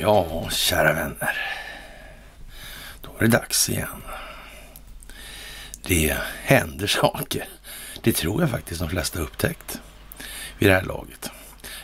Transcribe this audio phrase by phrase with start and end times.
[0.00, 1.36] Ja, kära vänner.
[3.00, 4.02] Då är det dags igen.
[5.82, 7.48] Det händer saker.
[8.02, 9.80] Det tror jag faktiskt de flesta har upptäckt
[10.58, 11.30] vid det här laget.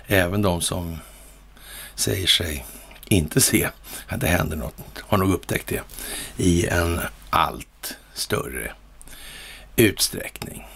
[0.06, 0.98] Även de som
[1.94, 2.66] säger sig
[3.04, 3.68] inte se
[4.06, 5.82] att det händer något har nog upptäckt det
[6.36, 7.00] i en
[7.30, 8.72] allt större
[9.76, 10.66] utsträckning.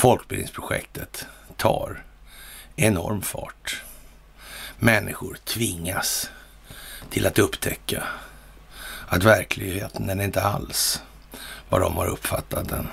[0.00, 1.26] Folkbildningsprojektet
[1.56, 2.04] tar
[2.76, 3.82] enorm fart.
[4.78, 6.30] Människor tvingas
[7.10, 8.02] till att upptäcka
[9.08, 11.02] att verkligheten den är inte alls
[11.68, 12.88] vad de har uppfattat den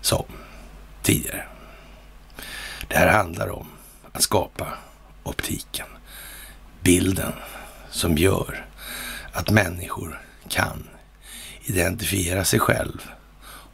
[0.00, 0.24] som
[1.02, 1.46] tidigare.
[2.88, 3.68] Det här handlar om
[4.12, 4.66] att skapa
[5.22, 5.88] optiken,
[6.82, 7.32] bilden
[7.90, 8.66] som gör
[9.32, 10.88] att människor kan
[11.64, 13.10] identifiera sig själv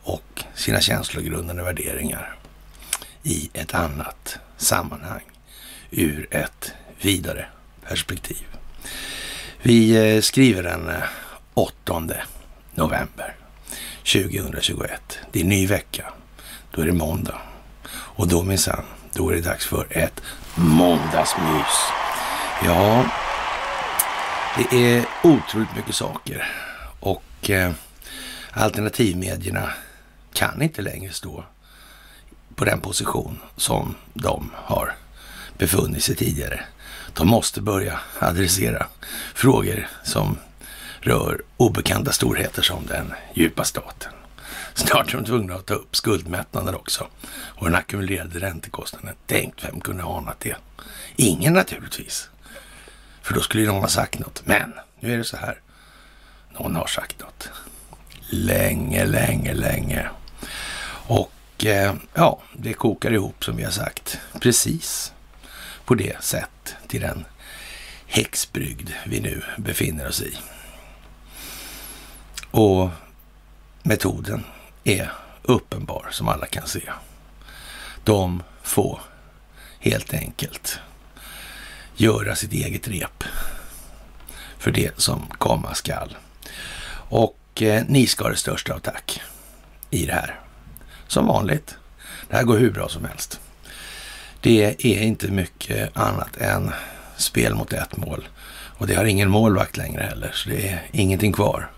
[0.03, 2.37] och sina känslogrundande värderingar
[3.23, 5.23] i ett annat sammanhang
[5.91, 7.47] ur ett vidare
[7.89, 8.47] perspektiv.
[9.63, 11.03] Vi eh, skriver den eh,
[11.55, 12.03] 8
[12.75, 13.37] november
[13.99, 15.19] 2021.
[15.33, 16.13] Det är ny vecka.
[16.71, 17.39] Då är det måndag.
[17.93, 20.23] Och då minsann, då är det dags för ett
[20.55, 21.93] måndagsmys.
[22.65, 23.05] Ja,
[24.57, 26.53] det är otroligt mycket saker
[27.01, 27.73] och eh,
[28.51, 29.71] alternativmedierna
[30.33, 31.45] kan inte längre stå
[32.55, 34.95] på den position som de har
[35.59, 36.65] befunnit sig tidigare.
[37.15, 38.87] De måste börja adressera
[39.35, 40.39] frågor som
[41.01, 44.13] rör obekanta storheter som den djupa staten.
[44.75, 49.15] Snart är de tvungna att ta upp skuldmättnaden också och den ackumulerade räntekostnaden.
[49.27, 50.57] Tänk, vem kunde anat det?
[51.17, 52.29] Ingen naturligtvis.
[53.23, 54.43] För då skulle ju någon ha sagt något.
[54.45, 55.61] Men nu är det så här.
[56.59, 57.49] Någon har sagt något.
[58.31, 60.09] Länge, länge, länge.
[61.63, 64.19] Och ja, det kokar ihop som vi har sagt.
[64.41, 65.13] Precis
[65.85, 67.25] på det sätt till den
[68.07, 70.37] häxbrygd vi nu befinner oss i.
[72.51, 72.91] Och
[73.83, 74.45] metoden
[74.85, 75.13] är
[75.43, 76.83] uppenbar som alla kan se.
[78.05, 79.01] De får
[79.79, 80.79] helt enkelt
[81.97, 83.25] göra sitt eget rep
[84.59, 86.17] för det som komma skall.
[87.09, 89.23] Och eh, ni ska ha det största av tack
[89.91, 90.42] i det här.
[91.13, 91.77] Som vanligt.
[92.29, 93.41] Det här går hur bra som helst.
[94.41, 96.73] Det är inte mycket annat än
[97.17, 98.29] spel mot ett mål.
[98.79, 101.71] Och det har ingen målvakt längre heller, så det är ingenting kvar.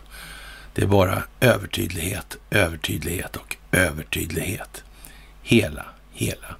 [0.74, 4.84] Det är bara övertydlighet, övertydlighet och övertydlighet.
[5.42, 6.56] Hela, hela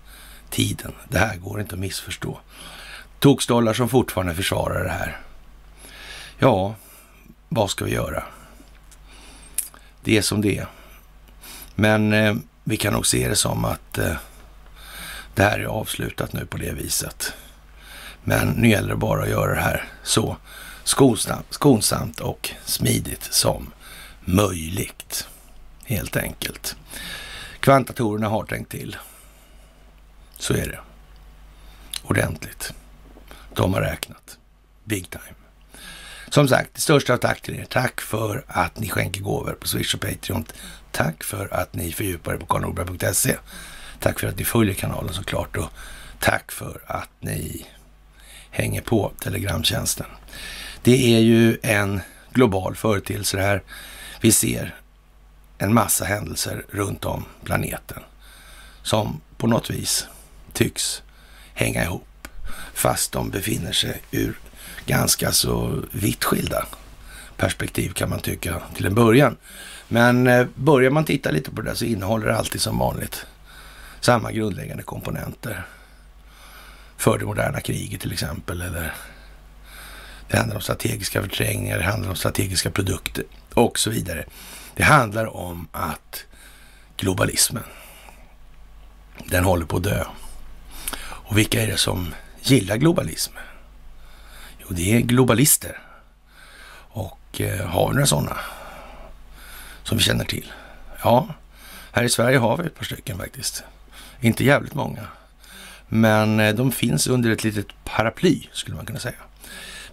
[0.51, 0.93] tiden.
[1.09, 2.39] Det här går inte att missförstå.
[3.19, 5.19] Tokstollar som fortfarande försvarar det här.
[6.39, 6.75] Ja,
[7.49, 8.23] vad ska vi göra?
[10.05, 10.67] Det är som det är.
[11.75, 12.35] Men eh,
[12.65, 14.17] vi kan nog se det som att eh,
[15.35, 17.33] det här är avslutat nu på det viset.
[18.25, 20.37] Men nu gäller det bara att göra det här så
[20.85, 23.73] skonsamt, skonsamt och smidigt som
[24.21, 25.29] möjligt.
[25.85, 26.77] Helt enkelt.
[27.61, 28.97] Kvantatorerna har tänkt till.
[30.39, 30.81] Så är det.
[32.03, 32.73] Ordentligt.
[33.55, 34.39] De har räknat.
[34.85, 35.35] Big time.
[36.29, 37.65] Som sagt, det största tack till er.
[37.71, 40.45] Tack för att ni skänker gåvor på Swish och Patreon.
[40.95, 43.37] Tack för att ni fördjupar er på karlnorberg.se.
[44.01, 45.71] Tack för att ni följer kanalen såklart och
[46.21, 47.67] tack för att ni
[48.51, 50.07] hänger på Telegramtjänsten.
[50.83, 52.01] Det är ju en
[52.33, 53.63] global företeelse det här.
[54.21, 54.75] Vi ser
[55.59, 58.03] en massa händelser runt om planeten
[58.83, 60.07] som på något vis
[60.53, 61.03] tycks
[61.55, 62.29] hänga ihop
[62.75, 64.39] fast de befinner sig ur
[64.87, 66.67] ganska så vitt skilda
[67.37, 69.37] perspektiv kan man tycka till en början.
[69.89, 73.27] Men eh, börjar man titta lite på det så innehåller det alltid som vanligt
[74.01, 75.67] samma grundläggande komponenter
[76.97, 78.61] för det moderna kriget till exempel.
[78.61, 78.95] Eller
[80.29, 83.25] det handlar om strategiska förträngningar, det handlar om strategiska produkter
[83.55, 84.25] och så vidare.
[84.75, 86.25] Det handlar om att
[86.97, 87.65] globalismen,
[89.27, 90.05] den håller på att dö.
[90.97, 93.33] Och vilka är det som gillar globalism?
[94.59, 95.79] Jo, det är globalister.
[96.89, 98.37] Och eh, har vi några sådana
[99.85, 100.53] som vi känner till?
[101.03, 101.29] Ja,
[101.93, 103.65] här i Sverige har vi ett par stycken faktiskt.
[104.21, 105.07] Inte jävligt många.
[105.89, 109.15] Men eh, de finns under ett litet paraply, skulle man kunna säga.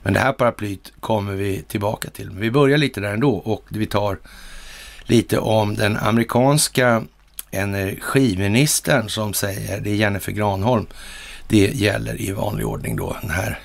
[0.03, 2.31] Men det här paraplyt kommer vi tillbaka till.
[2.31, 4.17] Men vi börjar lite där ändå och vi tar
[5.03, 7.03] lite om den amerikanska
[7.51, 10.87] energiministern som säger, det är Jennifer Granholm,
[11.47, 13.59] det gäller i vanlig ordning då den här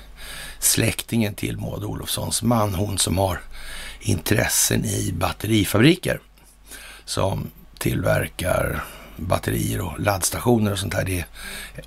[0.59, 3.39] släktingen till Maud Olofssons man, hon som har
[4.09, 6.19] intressen i batterifabriker
[7.05, 8.83] som tillverkar
[9.15, 11.05] batterier och laddstationer och sånt här.
[11.05, 11.25] Det är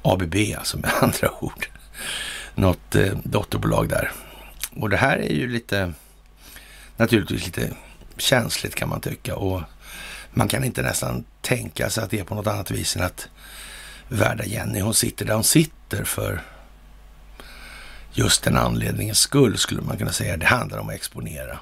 [0.02, 1.66] ABB alltså med andra ord.
[2.54, 4.12] Något eh, dotterbolag där.
[4.76, 5.92] Och det här är ju lite,
[6.96, 7.70] naturligtvis lite
[8.16, 9.36] känsligt kan man tycka.
[9.36, 9.62] Och
[10.30, 13.28] man kan inte nästan tänka sig att det är på något annat vis än att
[14.08, 16.42] värda Jenny, hon sitter där hon sitter för
[18.12, 20.36] just den anledningens skull skulle man kunna säga.
[20.36, 21.58] Det handlar om att exponera.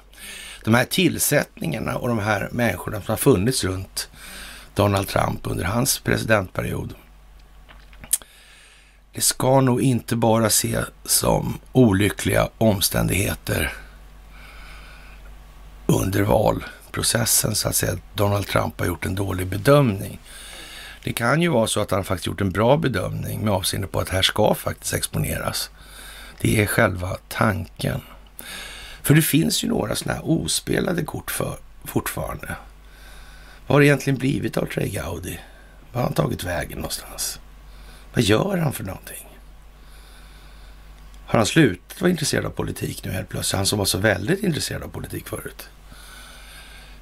[0.69, 4.09] De här tillsättningarna och de här människorna som har funnits runt
[4.75, 6.93] Donald Trump under hans presidentperiod.
[9.13, 13.73] Det ska nog inte bara ses som olyckliga omständigheter
[15.85, 17.97] under valprocessen så att säga.
[18.13, 20.19] Donald Trump har gjort en dålig bedömning.
[21.03, 23.99] Det kan ju vara så att han faktiskt gjort en bra bedömning med avseende på
[23.99, 25.69] att här ska faktiskt exponeras.
[26.41, 28.01] Det är själva tanken.
[29.09, 32.55] För det finns ju några sådana här ospelade kort för, fortfarande.
[33.67, 35.39] Vad har det egentligen blivit av Trey Gaudi?
[35.91, 37.39] Vad har han tagit vägen någonstans?
[38.13, 39.27] Vad gör han för någonting?
[41.25, 43.57] Har han slutat vara intresserad av politik nu helt plötsligt?
[43.57, 45.69] Han som var så väldigt intresserad av politik förut.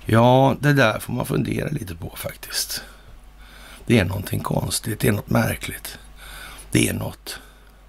[0.06, 2.84] Ja, det där får man fundera lite på faktiskt.
[3.86, 5.98] Det är någonting konstigt, det är något märkligt.
[6.72, 7.40] Det är något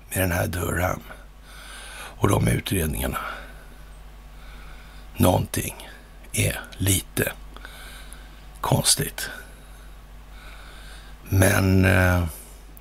[0.08, 1.02] med den här Durham
[1.92, 3.18] och de utredningarna.
[5.18, 5.88] Någonting
[6.32, 7.32] är lite
[8.60, 9.30] konstigt.
[11.28, 12.24] Men eh,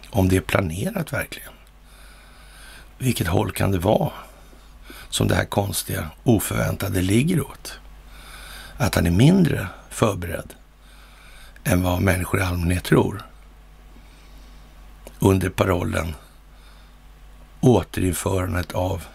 [0.09, 1.53] om det är planerat verkligen,
[2.97, 4.11] vilket håll kan det vara
[5.09, 7.79] som det här konstiga, oförväntade ligger åt?
[8.77, 10.53] Att han är mindre förberedd
[11.63, 13.21] än vad människor i allmänhet tror.
[15.19, 16.15] Under parollen
[17.59, 19.05] återinförandet av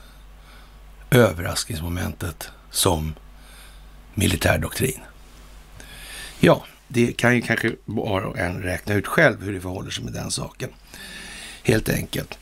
[1.10, 3.14] överraskningsmomentet som
[4.14, 5.00] militärdoktrin.
[6.40, 10.04] Ja, det kan ju kanske var och en räkna ut själv hur det förhåller sig
[10.04, 10.70] med den saken.
[11.62, 12.38] Helt enkelt.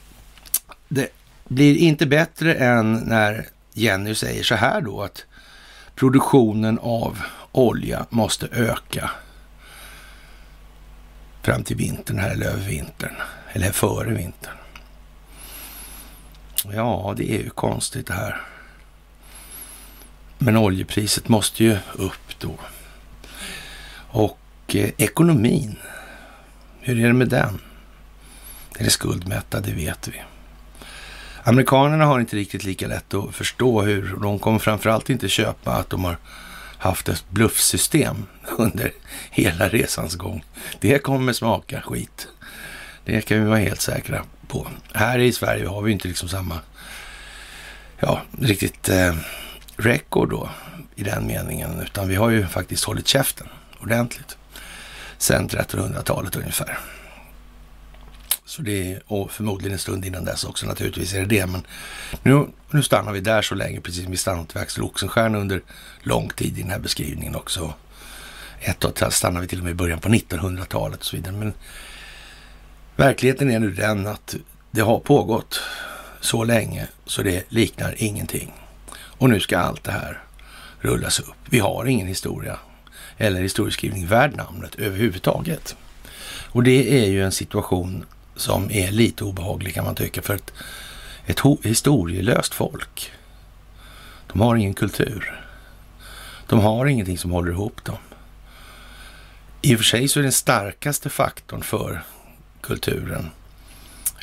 [0.89, 1.09] Det
[1.49, 5.25] blir inte bättre än när Jenny säger så här då att
[5.95, 7.19] produktionen av
[7.53, 9.11] olja måste öka
[11.43, 13.15] fram till vintern här eller över vintern.
[13.53, 14.57] Eller före vintern.
[16.73, 18.50] Ja, det är ju konstigt det här.
[20.43, 22.55] Men oljepriset måste ju upp då.
[24.11, 24.39] Och
[24.69, 25.77] eh, ekonomin,
[26.81, 27.61] hur är det med den?
[28.79, 29.63] Är det skuldmättad?
[29.63, 30.23] Det vet vi.
[31.43, 35.91] Amerikanerna har inte riktigt lika lätt att förstå hur, de kommer framförallt inte köpa att
[35.91, 36.17] de har
[36.79, 38.27] haft ett bluffsystem
[38.59, 38.93] under
[39.31, 40.45] hela resans gång.
[40.81, 42.29] Det kommer smaka skit.
[43.05, 44.67] Det kan vi vara helt säkra på.
[44.95, 46.59] Här i Sverige har vi inte liksom samma,
[47.99, 49.15] ja, riktigt eh,
[49.81, 50.51] record då
[50.95, 53.49] i den meningen, utan vi har ju faktiskt hållit käften
[53.81, 54.37] ordentligt
[55.19, 56.79] sen 1300-talet ungefär.
[58.45, 61.47] Så det är, och förmodligen en stund innan dess också naturligtvis är det det.
[61.47, 61.67] Men
[62.23, 65.63] nu, nu stannar vi där så länge, precis som vi stannat vid Axel Oxenstierna under
[66.03, 67.75] lång tid i den här beskrivningen också.
[68.61, 71.35] Ett tag stannar vi till och med i början på 1900-talet och så vidare.
[71.35, 71.53] Men
[72.97, 74.35] verkligheten är nu den att
[74.71, 75.61] det har pågått
[76.21, 78.53] så länge så det liknar ingenting.
[79.21, 80.23] Och nu ska allt det här
[80.79, 81.37] rullas upp.
[81.51, 82.59] Vi har ingen historia
[83.17, 85.77] eller historieskrivning värd namnet överhuvudtaget.
[86.27, 88.05] Och det är ju en situation
[88.37, 90.53] som är lite obehaglig kan man tycka för ett,
[91.27, 93.13] ett historielöst folk.
[94.33, 95.41] De har ingen kultur.
[96.47, 97.99] De har ingenting som håller ihop dem.
[99.63, 102.03] I och för sig så är den starkaste faktorn för
[102.61, 103.31] kulturen,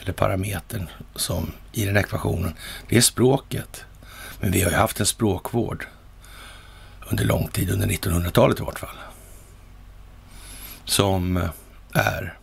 [0.01, 2.53] eller parametern som i den ekvationen,
[2.89, 3.85] det är språket.
[4.39, 5.87] Men vi har ju haft en språkvård
[7.09, 8.97] under lång tid, under 1900-talet i vart fall,
[10.85, 11.49] som eh,
[11.93, 12.37] är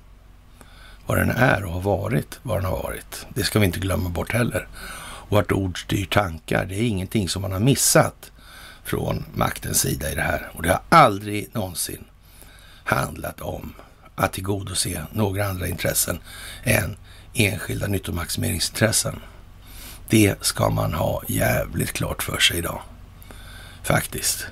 [1.07, 3.27] vad den är och har varit vad den har varit.
[3.35, 4.69] Det ska vi inte glömma bort heller.
[5.29, 8.33] Och att ord styr tankar, det är ingenting som man har missat
[8.85, 10.51] från maktens sida i det här.
[10.53, 12.05] Och det har aldrig någonsin
[12.85, 13.75] handlat om
[14.15, 16.19] att tillgodose några andra intressen
[16.63, 16.97] än
[17.35, 19.21] enskilda nyttomaximeringsintressen.
[20.09, 22.83] Det ska man ha jävligt klart för sig idag.
[23.83, 24.47] Faktiskt.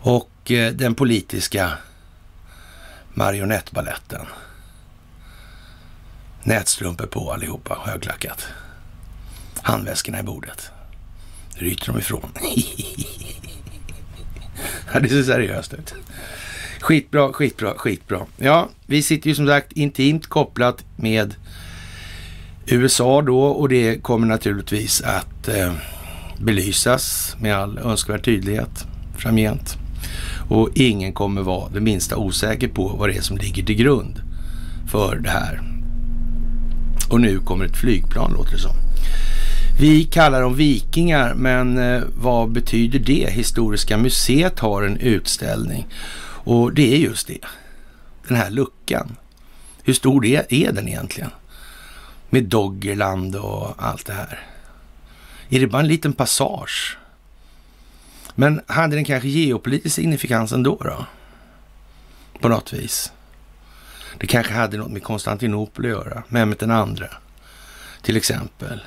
[0.00, 1.72] Och eh, den politiska
[3.14, 4.26] marionettbaletten.
[6.42, 8.46] Nätstrumpor på allihopa, högklackat.
[9.62, 10.70] Handväskorna i bordet.
[11.54, 12.32] Ryter de ifrån.
[14.92, 15.94] ja, det ser seriöst ut.
[16.80, 18.26] Skitbra, skitbra, skitbra.
[18.36, 21.34] Ja, vi sitter ju som sagt intimt kopplat med
[22.70, 25.72] USA då och det kommer naturligtvis att eh,
[26.38, 29.76] belysas med all önskvärd tydlighet framgent.
[30.48, 34.22] Och ingen kommer vara det minsta osäker på vad det är som ligger till grund
[34.90, 35.62] för det här.
[37.10, 38.76] Och nu kommer ett flygplan låter det som.
[39.80, 43.30] Vi kallar dem vikingar, men eh, vad betyder det?
[43.30, 45.86] Historiska museet har en utställning
[46.44, 47.38] och det är just det.
[48.28, 49.16] Den här luckan.
[49.82, 51.30] Hur stor är, är den egentligen?
[52.30, 54.46] Med Doggerland och allt det här.
[55.48, 56.98] Är det bara en liten passage?
[58.34, 61.06] Men hade den kanske geopolitisk signifikans ändå då?
[62.40, 63.12] På något vis.
[64.18, 67.08] Det kanske hade något med Konstantinopel att göra, Mehmet den andra
[68.02, 68.80] till exempel.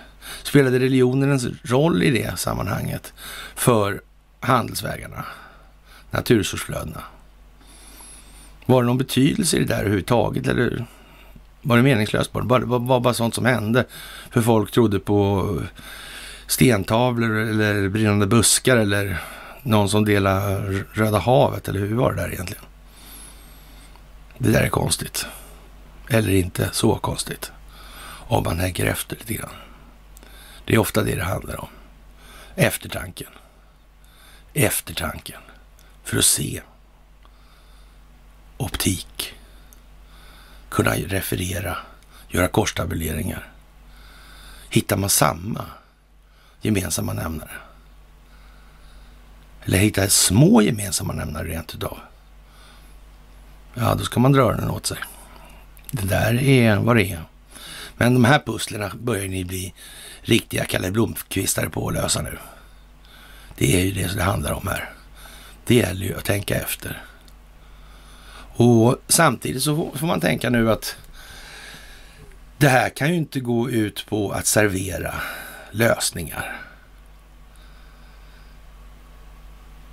[0.43, 3.13] Spelade religionen en roll i det sammanhanget
[3.55, 4.01] för
[4.39, 5.25] handelsvägarna,
[6.11, 7.03] naturresursflödena?
[8.65, 10.85] Var det någon betydelse i det där överhuvudtaget eller
[11.61, 12.59] var det meningslöst bara?
[12.59, 13.85] Det var bara, bara sånt som hände
[14.31, 15.59] för folk trodde på
[16.47, 19.21] stentavlor eller brinnande buskar eller
[19.63, 22.63] någon som delade Röda havet eller hur var det där egentligen?
[24.37, 25.25] Det där är konstigt.
[26.09, 27.51] Eller inte så konstigt.
[28.03, 29.55] Om man tänker efter lite grann.
[30.65, 31.67] Det är ofta det det handlar om.
[32.55, 33.31] Eftertanken.
[34.53, 35.41] Eftertanken.
[36.03, 36.61] För att se.
[38.57, 39.33] Optik.
[40.71, 41.77] Kunna referera.
[42.29, 43.51] Göra korstabuleringar.
[44.69, 45.65] Hittar man samma
[46.61, 47.51] gemensamma nämnare?
[49.65, 51.97] Eller hittar små gemensamma nämnare rent utav?
[53.73, 54.97] Ja, då ska man dra den åt sig.
[55.91, 57.23] Det där är vad det är.
[57.97, 59.73] Men de här pusslerna börjar ni bli
[60.21, 62.37] riktiga Kalle Blomkvistare på att lösa nu.
[63.57, 64.93] Det är ju det som det handlar om här.
[65.65, 67.01] Det gäller ju att tänka efter.
[68.55, 70.95] Och samtidigt så får man tänka nu att
[72.57, 75.13] det här kan ju inte gå ut på att servera
[75.71, 76.61] lösningar.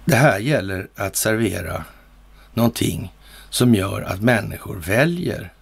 [0.05, 1.85] Det här gäller att servera
[2.55, 3.15] någonting
[3.51, 5.53] som gör att människor väljer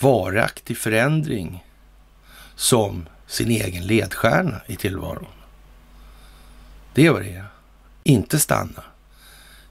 [0.00, 1.64] varaktig förändring
[2.54, 5.26] som sin egen ledstjärna i tillvaron.
[6.94, 7.46] Det är vad det är.
[8.02, 8.82] Inte stanna,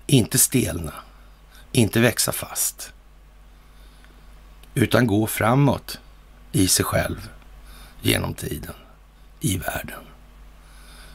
[0.08, 0.94] inte stelna,
[1.72, 2.94] inte växa fast.
[4.74, 6.00] Utan gå framåt
[6.52, 7.30] i sig själv,
[8.02, 8.74] genom tiden,
[9.40, 10.00] i världen.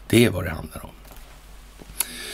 [0.06, 0.90] Det är vad det handlar om.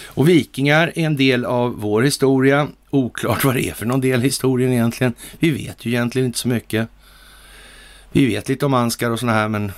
[0.06, 2.68] Och vikingar är en del av vår historia.
[2.90, 5.14] Oklart vad det är för någon del i historien egentligen.
[5.38, 6.88] Vi vet ju egentligen inte så mycket.
[8.12, 9.72] Vi vet lite om Anskar och sådana här, men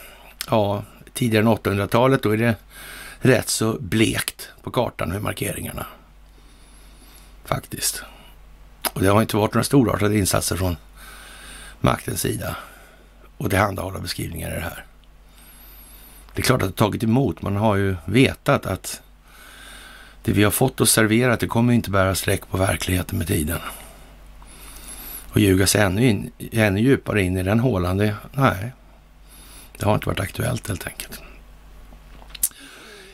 [0.50, 2.54] ja, tidigare än 800-talet, då är det
[3.18, 5.86] rätt så blekt på kartan med markeringarna.
[7.44, 8.02] Faktiskt.
[8.92, 10.76] Och det har inte varit några storartade insatser från
[11.80, 12.56] maktens sida
[13.36, 14.84] och tillhandahålla beskrivningar i det här.
[16.34, 17.42] Det är klart att det tagit emot.
[17.42, 19.02] Man har ju vetat att
[20.22, 23.58] det vi har fått och serverat, det kommer inte bära streck på verkligheten med tiden.
[25.32, 28.72] Och ljuga sig ännu, in, ännu djupare in i den hålan, det, nej,
[29.78, 31.22] det har inte varit aktuellt helt enkelt.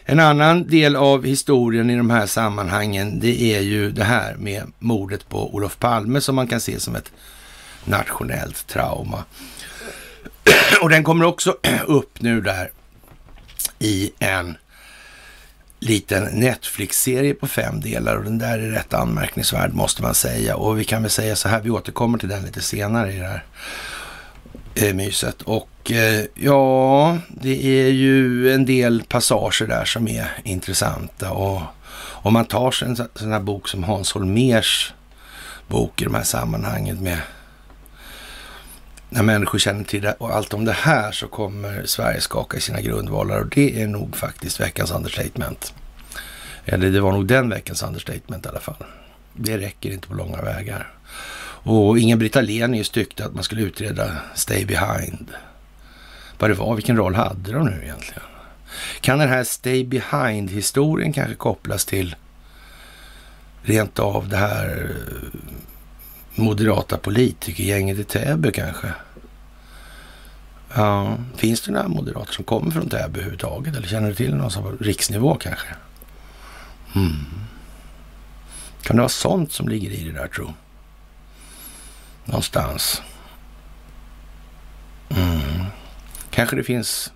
[0.08, 4.72] En annan del av historien i de här sammanhangen, det är ju det här med
[4.78, 7.12] mordet på Olof Palme som man kan se som ett
[7.84, 9.24] nationellt trauma.
[10.82, 12.70] Och den kommer också upp nu där
[13.78, 14.56] i en
[15.78, 20.56] liten Netflix-serie på fem delar och den där är rätt anmärkningsvärd måste man säga.
[20.56, 23.26] Och vi kan väl säga så här, vi återkommer till den lite senare i det
[23.26, 23.44] här
[24.74, 25.42] eh, myset.
[25.42, 31.30] Och Eh, ja, det är ju en del passager där som är intressanta.
[31.30, 31.62] Och
[31.98, 34.94] om man tar sig en sån här bok som Hans Holmers
[35.68, 37.18] bok i de här sammanhangen med
[39.08, 42.60] när människor känner till det och allt om det här så kommer Sverige skaka i
[42.60, 45.74] sina grundvalar och det är nog faktiskt veckans understatement.
[46.64, 48.84] Eller det var nog den veckans understatement i alla fall.
[49.32, 50.92] Det räcker inte på långa vägar.
[51.68, 55.30] Och Inga-Britt Ahlenius tyckte att man skulle utreda Stay Behind.
[56.38, 58.22] Vad det var, vilken roll hade de nu egentligen?
[59.00, 62.16] Kan den här Stay Behind-historien kanske kopplas till
[63.62, 65.40] rent av det här eh,
[66.34, 68.92] moderata politikergänget i Täby kanske?
[70.74, 73.76] Ja, finns det några moderater som kommer från Täby överhuvudtaget?
[73.76, 75.68] Eller känner du till någon som på riksnivå kanske?
[76.94, 77.26] Mm.
[78.82, 80.54] Kan det vara sånt som ligger i det där tro?
[82.24, 83.02] Någonstans.
[85.08, 85.64] Mm.
[86.36, 87.12] Kanske det finns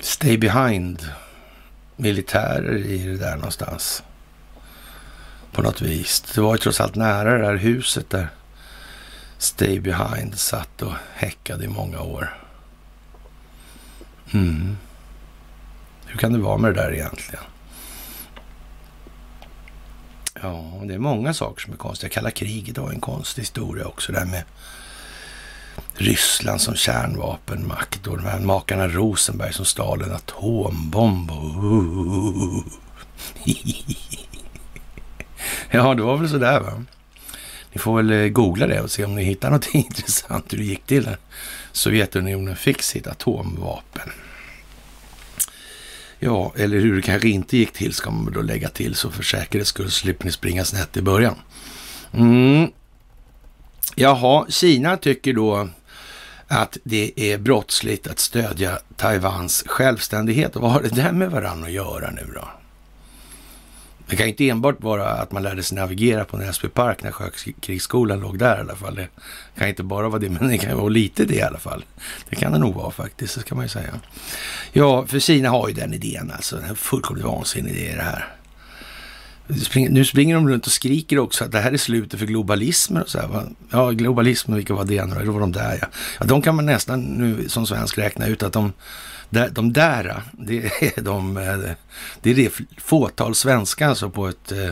[0.00, 1.08] stay behind
[1.96, 4.02] militärer i det där någonstans
[5.52, 6.20] på något vis.
[6.20, 8.28] Det var ju trots allt nära det där huset där
[9.38, 12.38] Stay Behind satt och häckade i många år.
[14.32, 14.76] Mm.
[16.06, 17.44] Hur kan det vara med det där egentligen?
[20.42, 22.10] Ja, det är många saker som är konstiga.
[22.10, 24.12] Kalla kriget har en konstig historia också.
[24.12, 24.44] där med
[25.96, 31.30] Ryssland som kärnvapenmakt och de här makarna Rosenberg som stal en atombomb.
[35.70, 36.84] ja, det var väl sådär va.
[37.72, 40.64] Ni får väl eh, googla det och se om ni hittar något intressant hur det
[40.64, 41.18] gick till när
[41.72, 44.10] Sovjetunionen fick sitt atomvapen.
[46.18, 49.22] Ja, eller hur det kanske inte gick till ska man då lägga till så för
[49.22, 51.34] säkerhets skull slipper ni springa snett i början.
[52.12, 52.70] Mm.
[53.94, 55.68] Jaha, Kina tycker då
[56.48, 60.56] att det är brottsligt att stödja Taiwans självständighet.
[60.56, 62.48] Och vad har det där med varandra att göra nu då?
[64.06, 67.12] Det kan ju inte enbart vara att man lärde sig navigera på Näsby Park när
[67.12, 68.94] Sjökrigsskolan låg där i alla fall.
[68.94, 69.08] Det
[69.58, 71.84] kan inte bara vara det, men det kan vara lite det i alla fall.
[72.28, 74.00] Det kan det nog vara faktiskt, det ska man ju säga.
[74.72, 76.60] Ja, för Kina har ju den idén alltså.
[76.68, 78.34] En fullkomligt vansinnig idé det här.
[79.90, 83.08] Nu springer de runt och skriker också att det här är slutet för globalismen och
[83.08, 83.46] så här.
[83.70, 85.32] Ja, globalismen, vilka var det nu då?
[85.32, 85.86] var de där ja.
[86.20, 86.26] ja.
[86.26, 88.72] De kan man nästan nu som svensk räkna ut att de
[89.50, 91.58] de där, det är, de, eh,
[92.20, 94.70] det är det fåtal svenskar alltså på ett, eh,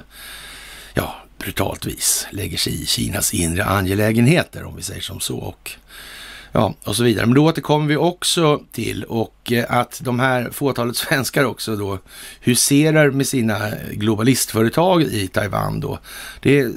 [0.94, 5.38] ja, brutalt vis lägger sig i Kinas inre angelägenheter, om vi säger som så.
[5.38, 5.70] Och,
[6.52, 7.26] ja, och så vidare.
[7.26, 11.98] Men då återkommer vi också till och eh, att de här fåtalet svenskar också då
[12.40, 15.98] huserar med sina globalistföretag i Taiwan då.
[16.40, 16.72] Det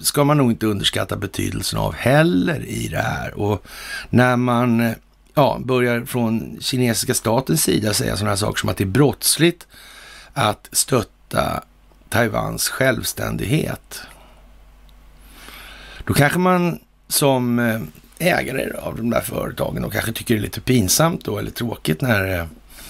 [0.00, 3.34] ska man nog inte underskatta betydelsen av heller i det här.
[3.34, 3.66] Och
[4.10, 4.92] när man eh,
[5.34, 9.66] ja, börjar från kinesiska statens sida säga sådana här saker som att det är brottsligt
[10.32, 11.62] att stötta
[12.08, 14.00] Taiwans självständighet.
[16.04, 17.80] Då kanske man som eh,
[18.18, 22.00] ägare av de där företagen och kanske tycker det är lite pinsamt då eller tråkigt
[22.00, 22.46] när eh,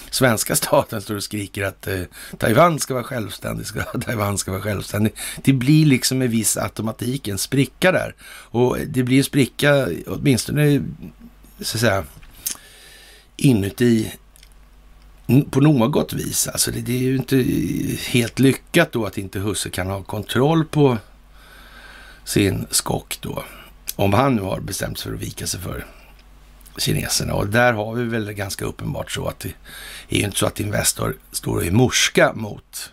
[0.09, 2.01] svenska staten står och skriker att eh,
[2.37, 5.13] Taiwan ska vara självständig, ska, Taiwan ska vara självständig.
[5.43, 8.15] Det blir liksom med viss automatik en spricka där.
[8.29, 10.81] Och det blir en spricka, åtminstone
[11.61, 12.03] så att säga,
[13.37, 14.11] inuti
[15.49, 16.47] på något vis.
[16.47, 17.45] Alltså det, det, är ju inte
[18.09, 20.97] helt lyckat då att inte husse kan ha kontroll på
[22.23, 23.43] sin skock då.
[23.99, 25.85] Om han nu har bestämt sig för att vika sig för
[26.77, 27.33] kineserna.
[27.33, 29.53] Och där har vi väl ganska uppenbart så att det
[30.09, 32.91] är ju inte så att Investor står och är morska mot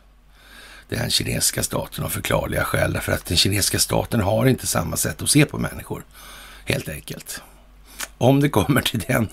[0.88, 2.92] den kinesiska staten av förklarliga skäl.
[2.92, 6.04] Därför att den kinesiska staten har inte samma sätt att se på människor,
[6.64, 7.42] helt enkelt.
[8.18, 9.28] Om det kommer till den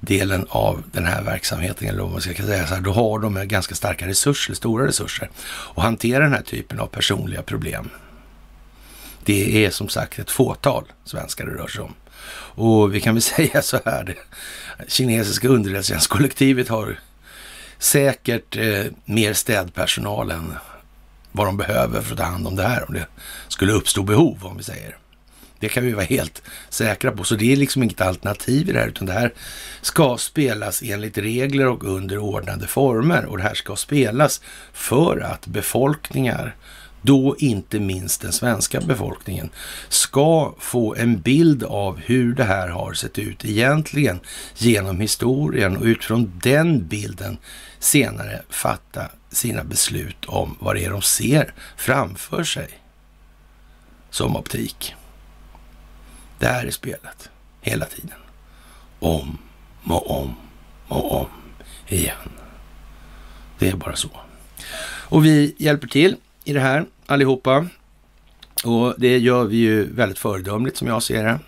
[0.00, 3.48] delen av den här verksamheten, eller vad man ska säga så här, då har de
[3.48, 7.90] ganska starka resurser, stora resurser, och hantera den här typen av personliga problem.
[9.24, 11.94] Det är som sagt ett fåtal svenskar det rör sig om.
[12.62, 16.98] Och vi kan väl säga så här, det kinesiska underrättelsetjänstkollektivet har
[17.78, 20.54] säkert eh, mer städpersonal än
[21.32, 23.06] vad de behöver för att ta hand om det här, om det
[23.48, 24.96] skulle uppstå behov, om vi säger.
[25.60, 27.24] Det kan vi vara helt säkra på.
[27.24, 29.32] Så det är liksom inget alternativ i det här, utan det här
[29.82, 33.24] ska spelas enligt regler och under ordnade former.
[33.24, 34.40] Och det här ska spelas
[34.72, 36.56] för att befolkningar,
[37.02, 39.50] då inte minst den svenska befolkningen,
[39.88, 44.20] ska få en bild av hur det här har sett ut egentligen
[44.56, 47.38] genom historien och utifrån den bilden
[47.78, 52.68] senare fatta sina beslut om vad det är de ser framför sig
[54.10, 54.94] som optik.
[56.38, 58.18] Det här är spelet hela tiden.
[58.98, 59.38] Om
[59.84, 60.34] och om
[60.88, 61.26] och om
[61.88, 62.30] igen.
[63.58, 64.10] Det är bara så.
[64.82, 66.16] Och vi hjälper till
[66.50, 67.66] i det här allihopa.
[68.64, 71.38] Och det gör vi ju väldigt föredömligt som jag ser det.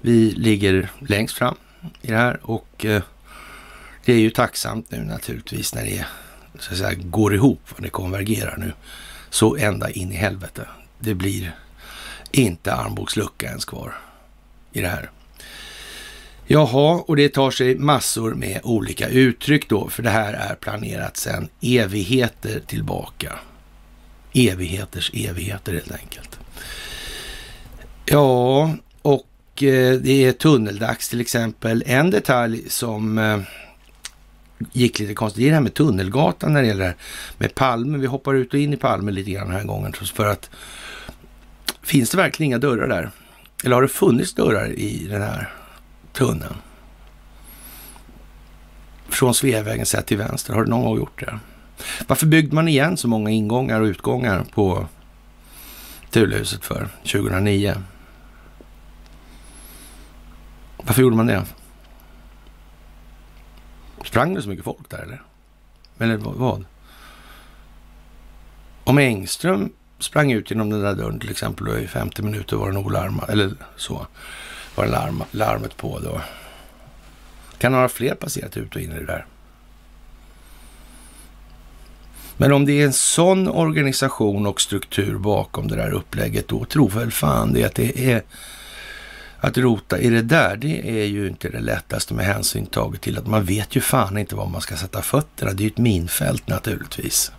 [0.00, 1.54] Vi ligger längst fram
[2.02, 3.02] i det här och eh,
[4.04, 6.06] det är ju tacksamt nu naturligtvis när det
[6.58, 8.72] så att säga, går ihop, när det konvergerar nu
[9.30, 10.68] så ända in i helvete.
[10.98, 11.56] Det blir
[12.30, 13.94] inte armbågslucka ens kvar
[14.72, 15.10] i det här.
[16.46, 21.16] Jaha, och det tar sig massor med olika uttryck då, för det här är planerat
[21.16, 23.38] sedan evigheter tillbaka.
[24.34, 26.38] Evigheters evigheter helt enkelt.
[28.04, 28.70] Ja,
[29.02, 31.84] och eh, det är tunneldags till exempel.
[31.86, 33.38] En detalj som eh,
[34.72, 36.96] gick lite konstigt, det är det här med Tunnelgatan när det gäller
[37.38, 37.98] med Palme.
[37.98, 40.50] Vi hoppar ut och in i Palme lite grann den här gången för att
[41.82, 43.10] finns det verkligen inga dörrar där?
[43.64, 45.52] Eller har det funnits dörrar i den här
[46.12, 46.54] tunneln?
[49.08, 51.38] Från Sveavägen sett till vänster, har det någon gång gjort det?
[52.06, 54.86] Varför byggde man igen så många ingångar och utgångar på
[56.10, 57.74] Tullhuset för 2009?
[60.76, 61.44] Varför gjorde man det?
[64.04, 65.22] Sprang det så mycket folk där eller?
[65.98, 66.64] Eller vad?
[68.84, 72.66] Om Engström sprang ut genom den där dörren till exempel och i 50 minuter var
[72.66, 74.06] den olarmad, eller så,
[74.74, 76.20] var larm, larmet på då.
[77.58, 79.26] Kan några fler passerat ut och in i det där?
[82.36, 86.90] Men om det är en sån organisation och struktur bakom det där upplägget, då tror
[86.90, 88.22] väl fan det att det är
[89.38, 93.18] att rota i det där, det är ju inte det lättaste med hänsyn taget till
[93.18, 95.52] att man vet ju fan inte var man ska sätta fötterna.
[95.52, 97.32] Det är ju ett minfält naturligtvis.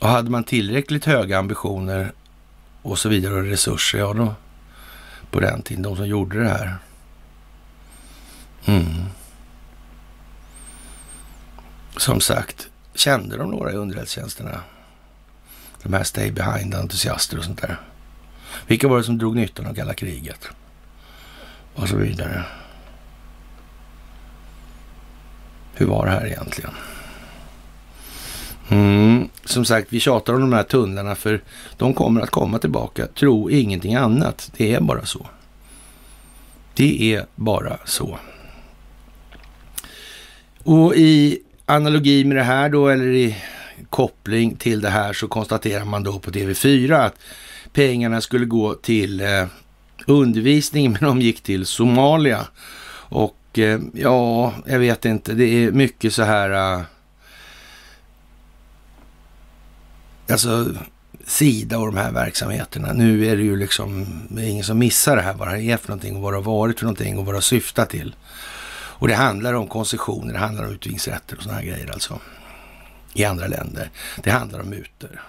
[0.00, 2.12] Och hade man tillräckligt höga ambitioner
[2.82, 4.34] och så vidare och resurser, ja då
[5.30, 6.76] på den tiden, de som gjorde det här.
[8.64, 9.04] Mm.
[11.96, 14.60] Som sagt, kände de några i underrättelsetjänsterna?
[15.82, 17.80] De här stay behind-entusiaster och sånt där.
[18.66, 20.48] Vilka var det som drog nyttan av kalla kriget?
[21.74, 22.44] Och så vidare.
[25.74, 26.70] Hur var det här egentligen?
[28.68, 31.42] Mm, som sagt, vi tjatar om de här tunnlarna för
[31.76, 33.06] de kommer att komma tillbaka.
[33.06, 34.50] Tro ingenting annat.
[34.56, 35.26] Det är bara så.
[36.74, 38.18] Det är bara så.
[40.64, 43.36] Och i analogi med det här då, eller i
[43.90, 47.18] koppling till det här, så konstaterar man då på TV4 att
[47.72, 49.46] pengarna skulle gå till eh,
[50.06, 52.46] undervisning, men de gick till Somalia.
[53.08, 56.50] Och eh, ja, jag vet inte, det är mycket så här...
[56.50, 56.82] Eh,
[60.28, 60.66] alltså
[61.26, 62.92] Sida och de här verksamheterna.
[62.92, 65.88] Nu är det ju liksom det ingen som missar det här, vad det är för
[65.88, 68.14] någonting och vad det har varit för någonting och vad det har syftat till.
[68.96, 72.20] Och det handlar om koncessioner, det handlar om utvinningsrätter och sådana här grejer alltså.
[73.12, 73.90] I andra länder.
[74.22, 75.22] Det handlar om mutor.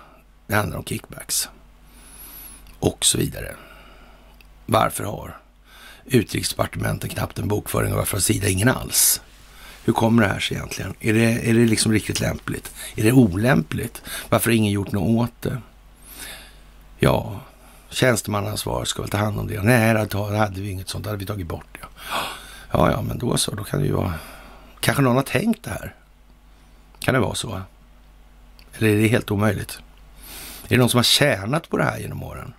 [0.48, 1.50] Det handlar om kickbacks.
[2.80, 3.56] Och så vidare.
[4.66, 5.38] Varför har
[6.06, 9.22] utrikesdepartementet knappt en bokföring och varför har Sida ingen alls?
[9.86, 10.94] Hur kommer det här sig egentligen?
[11.00, 12.74] Är det, är det liksom riktigt lämpligt?
[12.96, 14.02] Är det olämpligt?
[14.30, 15.62] Varför har ingen gjort något åt det?
[17.00, 17.40] Ja,
[17.90, 19.62] tjänstemannaansvar ska väl ta hand om det.
[19.62, 21.04] Nej, då hade vi inget sånt.
[21.04, 21.78] Det hade vi tagit bort.
[21.82, 21.88] Ja
[22.78, 23.56] ja, ja, men då så.
[23.56, 24.14] Då kan det ju vara...
[24.80, 25.96] Kanske någon har tänkt det här.
[27.00, 27.62] Kan det vara så?
[28.78, 29.80] Eller är det helt omöjligt?
[30.64, 32.54] Är det någon som har tjänat på det här genom åren?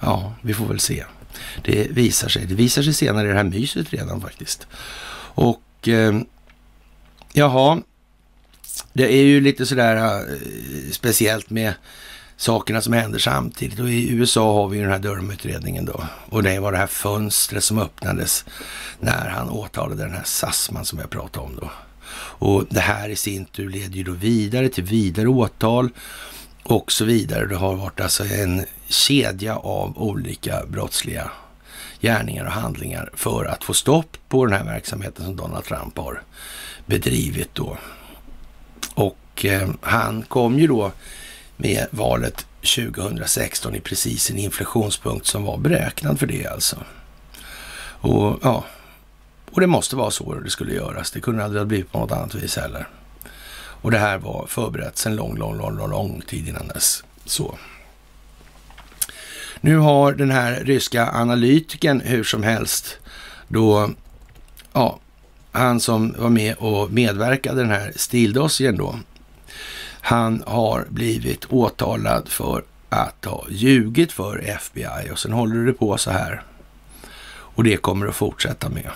[0.00, 1.04] Ja, vi får väl se.
[1.64, 2.46] Det visar sig.
[2.46, 4.66] Det visar sig senare i det här myset redan faktiskt.
[5.34, 6.20] Och eh,
[7.32, 7.82] jaha,
[8.92, 11.74] det är ju lite sådär eh, speciellt med
[12.38, 13.78] sakerna som händer samtidigt.
[13.78, 16.04] Och i USA har vi ju den här Durham-utredningen då.
[16.28, 18.44] Och det var det här fönstret som öppnades
[19.00, 21.70] när han åtalade den här Sassman som jag pratade om då.
[22.40, 25.90] Och det här i sin tur leder ju då vidare till vidare åtal
[26.62, 27.46] och så vidare.
[27.46, 31.30] Det har varit alltså en kedja av olika brottsliga
[32.00, 36.22] gärningar och handlingar för att få stopp på den här verksamheten som Donald Trump har
[36.86, 37.76] bedrivit då.
[38.94, 40.92] Och eh, han kom ju då
[41.60, 46.76] med valet 2016 i precis en inflationspunkt som var beräknad för det alltså.
[48.00, 48.64] Och ja,
[49.50, 51.10] och det måste vara så det skulle göras.
[51.10, 52.88] Det kunde aldrig ha blivit på något annat vis heller.
[53.80, 57.04] Och det här var förberett sedan lång, lång, lång, lång, lång tid innan dess.
[57.24, 57.58] Så.
[59.60, 62.98] Nu har den här ryska analytiken hur som helst
[63.48, 63.90] då,
[64.72, 64.98] ja,
[65.52, 68.98] han som var med och medverkade den här stildossien då,
[70.08, 75.98] han har blivit åtalad för att ha ljugit för FBI och sen håller det på
[75.98, 76.42] så här.
[77.28, 78.90] Och det kommer att fortsätta med.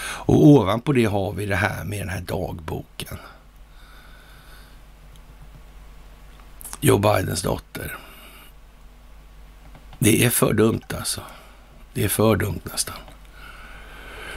[0.00, 3.18] Och ovanpå det har vi det här med den här dagboken.
[6.80, 7.96] Joe Bidens dotter.
[9.98, 11.20] Det är för dumt alltså.
[11.92, 12.96] Det är för dumt nästan.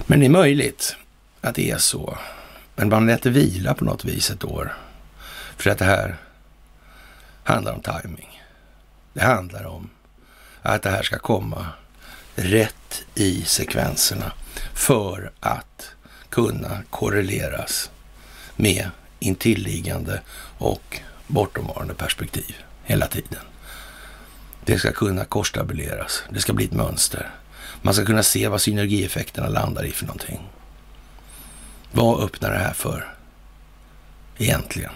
[0.06, 0.96] Men det är möjligt
[1.42, 2.18] att det är så.
[2.76, 4.74] Men man lät det vila på något vis ett år.
[5.62, 6.18] För att det här
[7.44, 8.42] handlar om timing.
[9.14, 9.90] Det handlar om
[10.62, 11.66] att det här ska komma
[12.36, 14.32] rätt i sekvenserna
[14.74, 15.92] för att
[16.30, 17.92] kunna korreleras
[18.56, 20.22] med intilliggande
[20.58, 23.44] och bortomvarande perspektiv hela tiden.
[24.66, 26.24] Det ska kunna korstabuleras.
[26.30, 27.32] Det ska bli ett mönster.
[27.82, 30.50] Man ska kunna se vad synergieffekterna landar i för någonting.
[31.92, 33.16] Vad öppnar det här för
[34.38, 34.92] egentligen?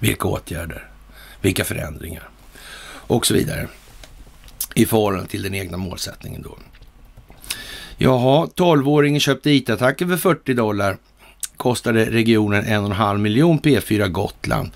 [0.00, 0.90] Vilka åtgärder?
[1.40, 2.28] Vilka förändringar?
[2.90, 3.68] Och så vidare.
[4.74, 6.58] I förhållande till den egna målsättningen då.
[7.96, 10.96] Jaha, 12-åringen köpte IT-attacker för 40 dollar.
[11.56, 14.70] Kostade regionen en och en halv miljon P4 Gotland.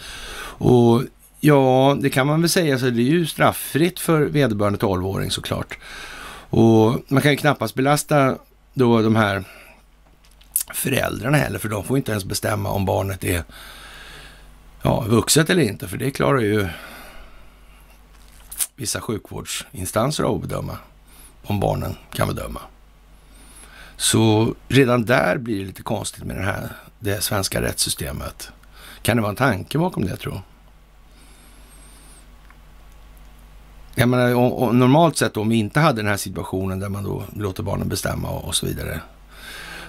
[0.58, 1.02] Och
[1.40, 5.78] ja, det kan man väl säga, så det är ju strafffritt för vederbörande 12-åring såklart.
[6.50, 8.36] Och man kan ju knappast belasta
[8.74, 9.44] då de här
[10.74, 13.44] föräldrarna heller, för de får inte ens bestämma om barnet är
[14.82, 16.68] ja, vuxet eller inte, för det klarar ju
[18.76, 20.78] vissa sjukvårdsinstanser av att bedöma
[21.42, 22.60] om barnen kan bedöma.
[23.96, 26.68] Så redan där blir det lite konstigt med det här,
[26.98, 28.50] det svenska rättssystemet.
[29.02, 30.42] Kan det vara en tanke bakom det, tror
[33.94, 37.04] Jag menar, och, och normalt sett om vi inte hade den här situationen där man
[37.04, 39.00] då låter barnen bestämma och, och så vidare.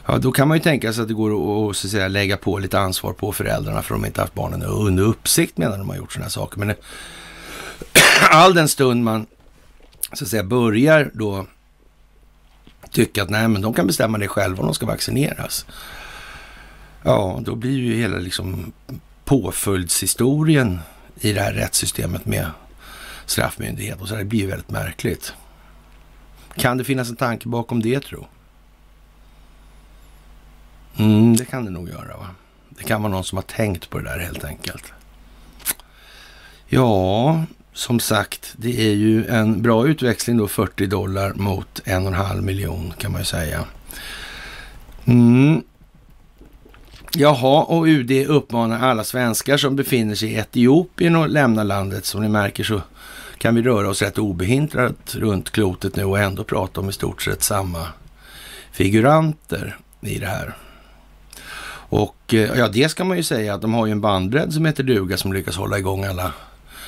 [0.06, 1.32] Ja, då kan man ju tänka sig att det går
[1.70, 4.34] att, så att säga, lägga på lite ansvar på föräldrarna för att de inte haft
[4.34, 6.60] barnen under uppsikt medan de har gjort sådana här saker.
[6.60, 6.76] Men eh,
[8.30, 9.26] all den stund man
[10.14, 11.46] så att säga börjar då
[12.92, 15.66] tycka att nej, men de kan bestämma det själva om de ska vaccineras.
[17.04, 18.74] Ja, då blir ju hela liksom
[19.26, 20.80] påföljdshistorien
[21.20, 22.46] i det här rättssystemet med
[23.26, 24.20] straffmyndighet och så där.
[24.20, 25.34] det blir ju väldigt märkligt.
[26.56, 28.28] Kan det finnas en tanke bakom det tro?
[30.98, 32.18] Mm, det kan det nog göra.
[32.18, 32.28] va?
[32.70, 34.84] Det kan vara någon som har tänkt på det där helt enkelt.
[36.68, 42.08] Ja, som sagt, det är ju en bra utväxling då, 40 dollar mot en och
[42.08, 43.66] en halv miljon kan man ju säga.
[45.06, 45.62] Mm.
[47.16, 52.06] Jaha, och UD uppmanar alla svenskar som befinner sig i Etiopien att lämna landet.
[52.06, 52.82] Som ni märker så
[53.38, 57.22] kan vi röra oss rätt obehindrat runt klotet nu och ändå prata om i stort
[57.22, 57.88] sett samma
[58.72, 60.56] figuranter i det här.
[61.94, 64.66] Och eh, ja, det ska man ju säga att de har ju en bandbredd som
[64.66, 66.34] heter duga som lyckas hålla igång alla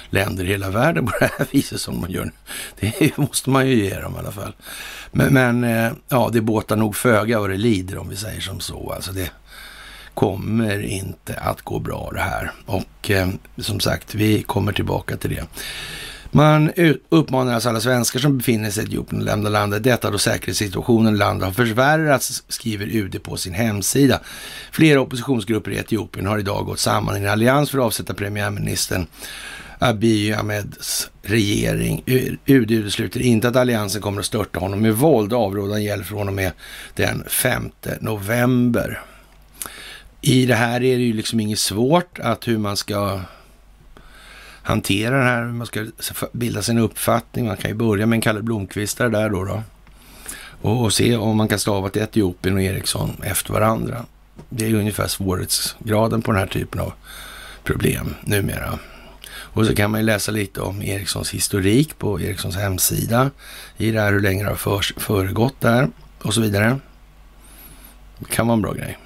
[0.10, 2.32] länder i hela världen på det här viset som de gör.
[2.80, 4.56] Det måste man ju ge dem i alla fall.
[5.12, 8.60] Men, men eh, ja, det båtar nog föga vad det lider om vi säger som
[8.60, 8.92] så.
[8.92, 9.32] Alltså det
[10.14, 12.52] kommer inte att gå bra det här.
[12.66, 15.46] Och eh, som sagt, vi kommer tillbaka till det.
[16.36, 16.72] Man
[17.10, 19.84] uppmanar alltså alla svenskar som befinner sig i Etiopien att lämna landet.
[19.84, 24.20] Detta då säkerhetssituationen i landet har förvärrats, skriver UD på sin hemsida.
[24.72, 29.08] Flera oppositionsgrupper i Etiopien har idag gått samman i en allians för att avsätta premiärministern
[29.80, 32.04] Abiy Ahmeds regering.
[32.46, 35.34] UD utesluter inte att alliansen kommer att störta honom med våld.
[35.34, 36.52] Avrådan gäller från och med
[36.94, 39.02] den 5 november.
[40.22, 43.22] I det här är det ju liksom inget svårt att hur man ska
[44.66, 45.86] hantera det här, hur man ska
[46.32, 47.46] bilda sin uppfattning.
[47.48, 49.64] Man kan ju börja med en Kalle Blomqvistare där då, då.
[50.62, 54.06] Och, och se om man kan stava till Etiopien och Ericsson efter varandra.
[54.50, 56.94] Det är ungefär svårighetsgraden på den här typen av
[57.64, 58.80] problem numera.
[59.28, 63.32] Och så kan man ju läsa lite om Ericssons historik på Ericssons hemsida
[63.78, 65.90] i det här hur länge det har för, föregått där
[66.22, 66.80] och så vidare.
[68.20, 68.98] Det kan vara en bra grej.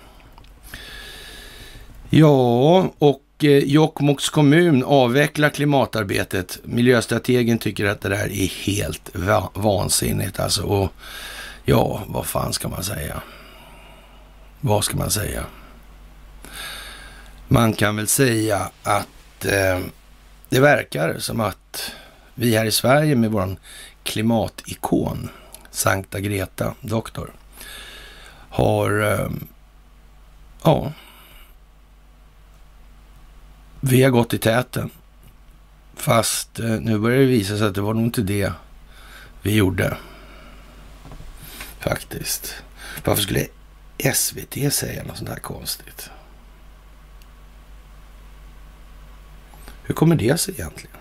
[2.10, 6.60] Ja, och Eh, Jokkmokks kommun avvecklar klimatarbetet.
[6.64, 10.64] Miljöstrategen tycker att det där är helt va vansinnigt alltså.
[10.64, 10.94] Och
[11.66, 13.22] ja, vad fan ska man säga?
[14.62, 15.46] Vad ska man säga?
[17.48, 19.80] Man kan väl säga att eh,
[20.50, 21.92] det verkar som att
[22.36, 23.56] vi här i Sverige med vår
[24.04, 25.30] klimatikon,
[25.72, 27.34] Sankta Greta, doktor,
[28.50, 29.30] har, eh,
[30.64, 30.92] ja,
[33.82, 34.90] vi har gått i täten.
[35.96, 38.52] Fast eh, nu börjar det visa sig att det var nog inte det
[39.42, 39.98] vi gjorde.
[41.80, 42.56] Faktiskt.
[43.06, 43.48] Varför skulle
[44.14, 46.10] SVT säga något sånt här konstigt?
[49.84, 50.98] Hur kommer det sig egentligen?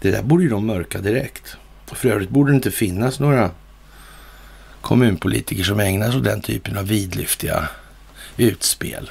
[0.00, 1.56] Det där borde ju de mörka direkt.
[1.86, 3.50] För övrigt borde det inte finnas några
[4.80, 7.68] kommunpolitiker som ägnar sig åt den typen av vidlyftiga
[8.36, 9.10] utspel.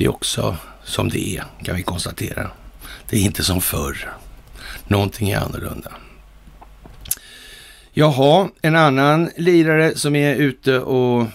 [0.00, 2.50] Det är också som det är, kan vi konstatera.
[3.08, 4.12] Det är inte som förr.
[4.86, 5.92] Någonting är annorlunda.
[7.92, 11.26] Jaha, en annan lirare som är ute och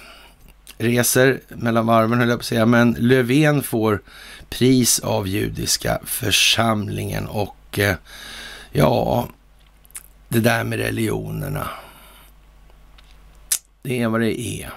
[0.78, 4.02] reser mellan varven, höll jag på att säga, men Löfven får
[4.50, 7.96] pris av judiska församlingen och eh,
[8.72, 9.28] ja,
[10.30, 11.70] det där med religionerna.
[13.82, 14.70] Det är vad det är.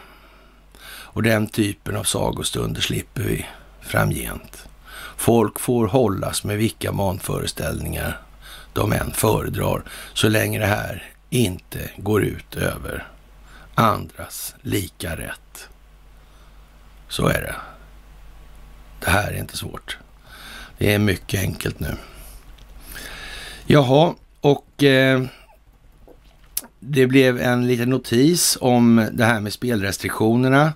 [0.88, 3.46] Och den typen av sagostunder slipper vi
[3.88, 4.68] framgent.
[5.16, 8.20] Folk får hållas med vilka manföreställningar
[8.72, 9.82] de än föredrar,
[10.14, 13.08] så länge det här inte går ut över
[13.74, 15.68] andras lika rätt.
[17.08, 17.54] Så är det.
[19.00, 19.98] Det här är inte svårt.
[20.78, 21.96] Det är mycket enkelt nu.
[23.66, 25.22] Jaha, och eh,
[26.80, 30.72] det blev en liten notis om det här med spelrestriktionerna.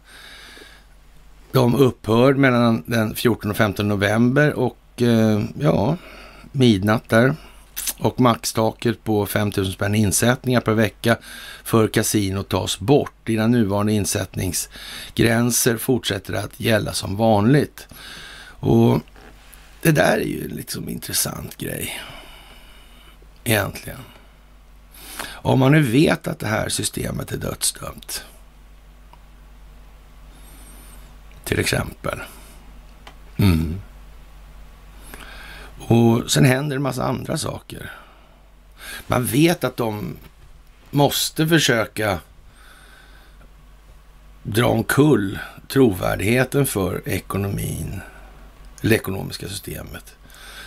[1.53, 5.97] De upphör mellan den 14 och 15 november och eh, ja,
[6.53, 7.35] midnatt där.
[7.99, 11.17] Och maxtaket på 5 000 spänn insättningar per vecka
[11.65, 13.13] för kasinot tas bort.
[13.25, 17.89] Dina nuvarande insättningsgränser fortsätter att gälla som vanligt.
[18.45, 19.01] Och
[19.83, 22.01] det där är ju liksom en intressant grej.
[23.45, 23.99] Egentligen.
[25.29, 28.25] Om man nu vet att det här systemet är dödsdömt.
[31.45, 32.19] Till exempel.
[33.37, 33.81] Mm.
[35.79, 37.91] Och sen händer en massa andra saker.
[39.07, 40.17] Man vet att de
[40.91, 42.19] måste försöka
[44.43, 48.01] dra omkull trovärdigheten för ekonomin,
[48.83, 50.17] eller ekonomiska systemet,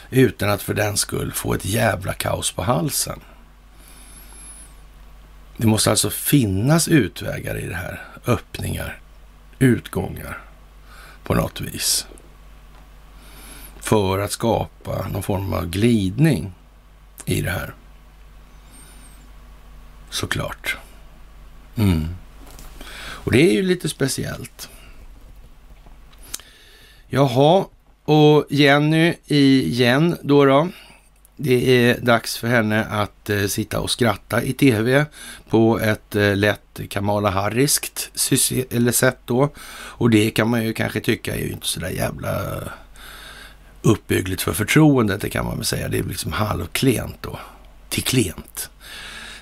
[0.09, 3.19] utan att för den skull få ett jävla kaos på halsen.
[5.57, 8.99] Det måste alltså finnas utvägar i det här, öppningar,
[9.59, 10.44] utgångar
[11.25, 12.07] på något vis.
[13.79, 16.51] För att skapa någon form av glidning
[17.25, 17.73] i det här.
[20.09, 20.77] Såklart.
[21.75, 22.07] Mm.
[22.97, 24.69] Och det är ju lite speciellt.
[27.07, 27.65] Jaha,
[28.05, 30.69] och Jenny igen då då.
[31.37, 35.05] Det är dags för henne att eh, sitta och skratta i tv
[35.49, 38.11] på ett eh, lätt Kamala Harriskt
[38.69, 39.49] eller sätt då.
[39.69, 42.63] Och det kan man ju kanske tycka är ju inte så där jävla
[43.81, 45.87] uppbyggligt för förtroendet, det kan man väl säga.
[45.87, 47.39] Det är liksom halvklent då,
[47.89, 48.69] till klent.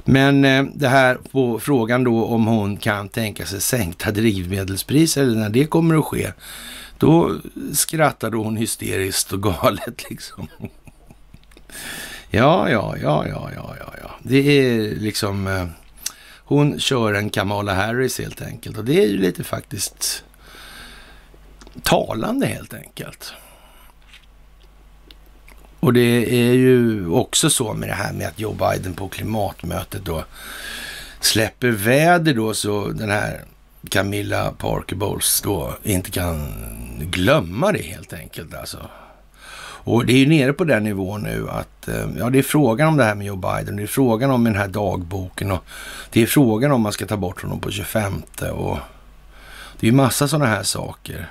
[0.05, 5.39] Men eh, det här på frågan då om hon kan tänka sig sänkta drivmedelspriser eller
[5.39, 6.31] när det kommer att ske.
[6.97, 7.35] Då
[7.73, 10.47] skrattade hon hysteriskt och galet liksom.
[12.29, 14.11] Ja, ja, ja, ja, ja, ja, ja.
[14.23, 15.47] Det är liksom...
[15.47, 15.65] Eh,
[16.45, 18.77] hon kör en Kamala Harris helt enkelt.
[18.77, 20.23] Och det är ju lite faktiskt
[21.83, 23.33] talande helt enkelt.
[25.79, 30.05] Och det är ju också så med det här med att Joe Biden på klimatmötet
[30.05, 30.25] då
[31.19, 33.41] släpper väder då så den här
[33.89, 36.53] Camilla Parker Bowles då inte kan
[36.99, 38.89] glömma det helt enkelt alltså.
[39.83, 42.87] Och det är ju nere på den nivån nu att eh, ja, det är frågan
[42.87, 43.75] om det här med Joe Biden.
[43.75, 45.63] Det är frågan om den här dagboken och
[46.09, 48.13] det är frågan om man ska ta bort honom på 25
[48.53, 48.77] och
[49.79, 51.29] det är ju massa sådana här saker.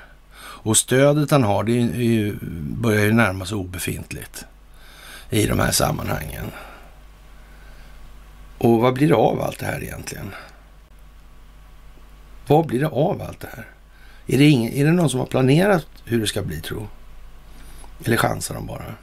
[0.64, 4.44] Och stödet han har, det är ju, börjar ju närma sig obefintligt
[5.30, 6.44] i de här sammanhangen.
[8.58, 10.30] Och vad blir det av allt det här egentligen?
[12.46, 13.66] Vad blir det av allt det här?
[14.26, 16.88] Är det, ingen, är det någon som har planerat hur det ska bli, tro?
[18.04, 18.94] Eller chansar de bara?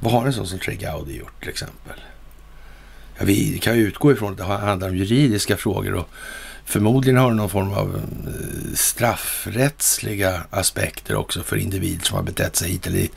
[0.00, 2.00] Vad har en sån som Trey Gowdy gjort till exempel?
[3.18, 6.08] Ja, vi kan ju utgå ifrån att det handlar om juridiska frågor och
[6.64, 12.56] förmodligen har det någon form av eh, straffrättsliga aspekter också för individer som har betett
[12.56, 13.14] sig hit eller dit.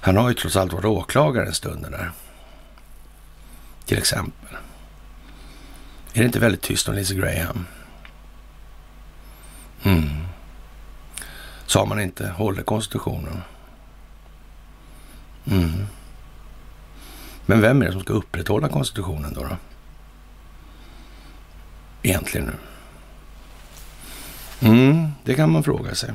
[0.00, 2.10] Han har ju trots allt varit åklagare en stund där.
[3.84, 4.56] Till exempel.
[6.12, 7.66] Är det inte väldigt tyst om Lizzie Graham?
[9.82, 10.29] Mm.
[11.70, 13.42] Sa man inte håller konstitutionen?
[15.44, 15.86] Mm.
[17.46, 19.40] Men vem är det som ska upprätthålla konstitutionen då?
[19.40, 19.56] då?
[22.02, 22.52] Egentligen nu.
[24.68, 26.12] Mm, det kan man fråga sig.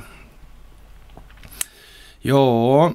[2.20, 2.94] Ja,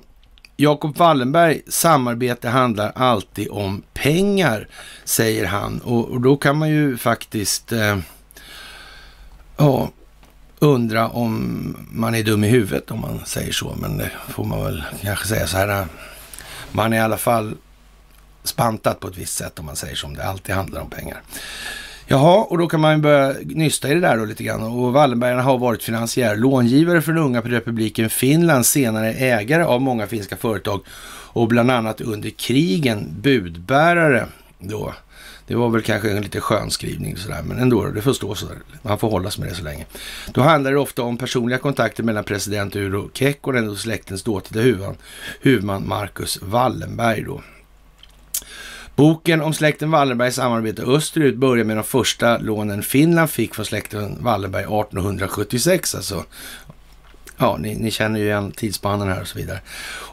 [0.57, 4.69] Jakob Wallenberg, samarbete handlar alltid om pengar,
[5.05, 5.81] säger han.
[5.81, 7.99] Och, och då kan man ju faktiskt eh,
[9.57, 9.91] ja,
[10.61, 13.77] undra om man är dum i huvudet om man säger så.
[13.81, 15.81] Men det får man väl kanske säga så här.
[15.81, 15.87] Äh,
[16.73, 17.55] man är i alla fall
[18.45, 21.23] spantat på ett visst sätt om man säger så, om det alltid handlar om pengar.
[22.07, 24.63] Jaha, och då kan man ju börja nysta i det där då lite grann.
[24.63, 30.07] Och Wallenbergarna har varit finansiär långivare för den unga republiken Finland, senare ägare av många
[30.07, 30.81] finska företag
[31.33, 34.27] och bland annat under krigen budbärare
[34.59, 34.95] då.
[35.51, 38.57] Det var väl kanske en lite skön skrivning sådär, men ändå, det får stå sådär.
[38.83, 39.87] Man får hålla sig med det så länge.
[40.33, 44.97] Då handlar det ofta om personliga kontakter mellan president Urho Kekkonen och släktens dåtida huvudman,
[45.41, 47.43] huvudman Marcus Wallenberg då.
[48.97, 54.19] Boken om släkten Wallenbergs samarbete österut börjar med de första lånen Finland fick från släkten
[54.21, 55.95] Wallenberg 1876.
[55.95, 56.25] Alltså,
[57.41, 59.61] ja, ni, ni känner ju igen tidsspannen här och så vidare.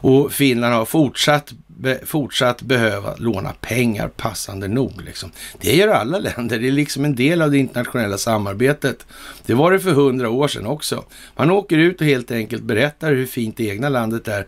[0.00, 5.02] Och Finland har fortsatt, be, fortsatt behöva låna pengar passande nog.
[5.02, 5.30] Liksom.
[5.60, 6.58] Det gör alla länder.
[6.58, 9.06] Det är liksom en del av det internationella samarbetet.
[9.46, 11.04] Det var det för hundra år sedan också.
[11.36, 14.46] Man åker ut och helt enkelt berättar hur fint det egna landet är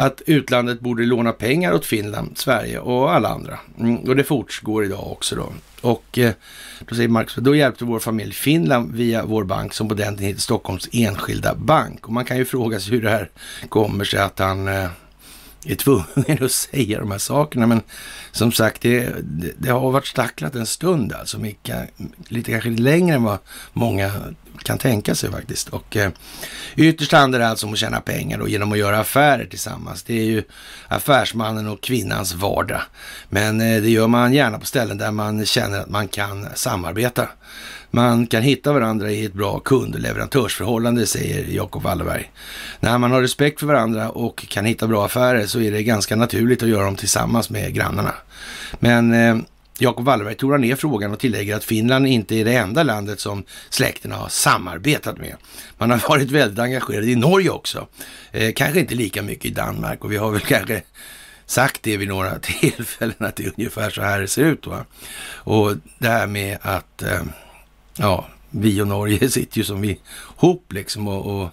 [0.00, 3.58] att utlandet borde låna pengar åt Finland, Sverige och alla andra.
[3.78, 5.52] Mm, och det fortgår idag också då.
[5.80, 6.32] Och eh,
[6.88, 10.26] då säger Marcus, då hjälpte vår familj Finland via vår bank som på den tiden
[10.26, 12.06] hette Stockholms enskilda bank.
[12.06, 13.30] Och man kan ju fråga sig hur det här
[13.68, 14.88] kommer sig att han eh,
[15.64, 17.66] är tvungen att säga de här sakerna.
[17.66, 17.82] Men
[18.32, 21.38] som sagt, det, det, det har varit stacklat en stund alltså.
[21.38, 21.90] Mycket,
[22.28, 23.38] lite kanske längre än vad
[23.72, 24.12] många
[24.62, 25.68] kan tänka sig faktiskt.
[25.68, 26.10] Och eh,
[26.76, 30.02] ytterst handlar det alltså om att tjäna pengar då, genom att göra affärer tillsammans.
[30.02, 30.42] Det är ju
[30.88, 32.82] affärsmannen och kvinnans vardag.
[33.28, 37.28] Men eh, det gör man gärna på ställen där man känner att man kan samarbeta.
[37.90, 42.30] Man kan hitta varandra i ett bra kund och leverantörsförhållande, säger Jakob Wallerberg.
[42.80, 46.16] När man har respekt för varandra och kan hitta bra affärer så är det ganska
[46.16, 48.14] naturligt att göra dem tillsammans med grannarna.
[48.78, 49.36] Men eh,
[49.78, 53.44] Jakob Wallenberg tonar ner frågan och tillägger att Finland inte är det enda landet som
[53.70, 55.36] släkten har samarbetat med.
[55.78, 57.86] Man har varit väldigt engagerad i Norge också.
[58.32, 60.82] Eh, kanske inte lika mycket i Danmark och vi har väl kanske
[61.46, 64.66] sagt det vid några tillfällen att det är ungefär så här det ser ut.
[64.66, 64.84] Va?
[65.34, 67.22] Och det här med att eh,
[68.00, 69.98] ja, vi och Norge sitter ju som vi
[70.36, 71.50] ihop liksom och, och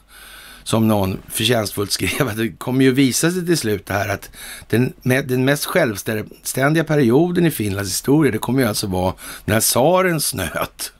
[0.63, 4.29] som någon förtjänstfullt skrev, att det kommer ju visa sig till slut det här att
[4.67, 9.13] den, den mest självständiga perioden i Finlands historia, det kommer ju alltså vara
[9.45, 10.93] när tsaren snöt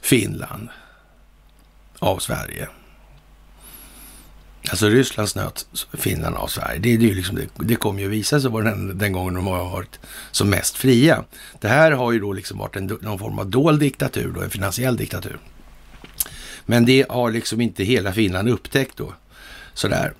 [0.00, 0.68] Finland
[1.98, 2.68] av Sverige.
[4.70, 6.78] Alltså Ryssland snöt Finland av Sverige.
[6.78, 9.46] Det, det, är liksom, det, det kommer ju visa sig vara den, den gången de
[9.46, 10.00] har varit
[10.30, 11.24] som mest fria.
[11.60, 14.50] Det här har ju då liksom varit en, någon form av dold diktatur, då, en
[14.50, 15.38] finansiell diktatur.
[16.66, 19.14] Men det har liksom inte hela Finland upptäckt då.
[19.74, 20.14] Sådär.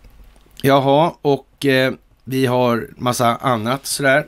[0.63, 1.93] Jaha, och eh,
[2.25, 4.27] vi har massa annat sådär.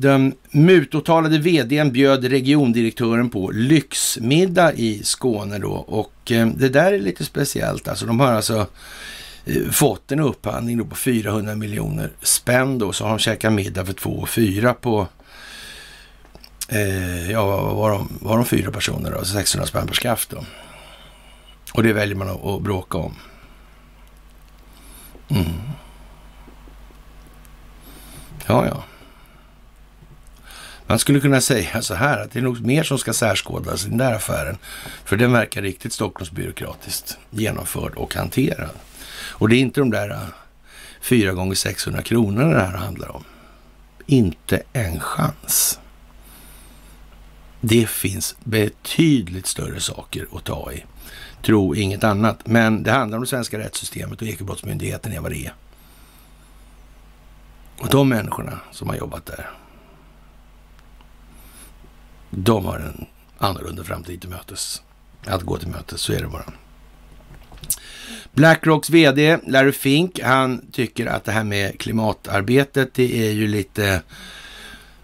[0.00, 6.98] Den mutåtalade vdn bjöd regiondirektören på lyxmiddag i Skåne då och eh, det där är
[6.98, 7.88] lite speciellt.
[7.88, 8.66] Alltså de har alltså
[9.44, 13.86] eh, fått en upphandling då på 400 miljoner spänn då, så har de käkat middag
[13.86, 15.08] för två och fyra på
[16.72, 20.44] Eh, ja, var de, var de fyra personer då, 600 spänn per skaft då.
[21.72, 23.14] Och det väljer man att, att bråka om.
[25.28, 25.44] Mm.
[28.46, 28.84] Ja, ja.
[30.90, 33.88] Man skulle kunna säga så här att det är nog mer som ska särskådas i
[33.88, 34.58] den där affären.
[35.04, 38.70] För den verkar riktigt Stockholmsbyråkratiskt genomförd och hanterad.
[39.12, 40.18] Och det är inte de där eh,
[41.00, 43.24] 4 gånger 600 kronorna det här handlar om.
[44.06, 45.80] Inte en chans.
[47.60, 50.84] Det finns betydligt större saker att ta i.
[51.42, 52.46] Tro inget annat.
[52.46, 55.54] Men det handlar om det svenska rättssystemet och Ekobrottsmyndigheten är vad det är.
[57.78, 59.50] Och de människorna som har jobbat där,
[62.30, 63.06] de har en
[63.38, 64.82] annorlunda framtid till mötes.
[65.26, 66.44] Att gå till mötes, så är det bara.
[68.32, 74.02] Blackrocks vd Larry Fink, han tycker att det här med klimatarbetet, det är ju lite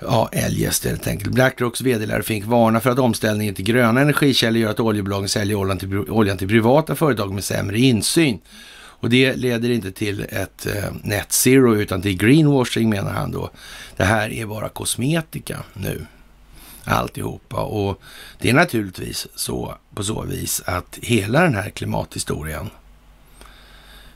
[0.00, 1.34] Ja, eljest helt enkelt.
[1.34, 5.56] Blackrocks vd Larry Fink varnar för att omställningen till gröna energikällor gör att oljebolagen säljer
[5.56, 8.38] oljan till, oljan till privata företag med sämre insyn.
[8.98, 13.50] Och det leder inte till ett eh, net zero utan till greenwashing menar han då.
[13.96, 16.06] Det här är bara kosmetika nu.
[16.86, 17.62] Alltihopa.
[17.62, 18.00] Och
[18.38, 22.70] det är naturligtvis så på så vis att hela den här klimathistorien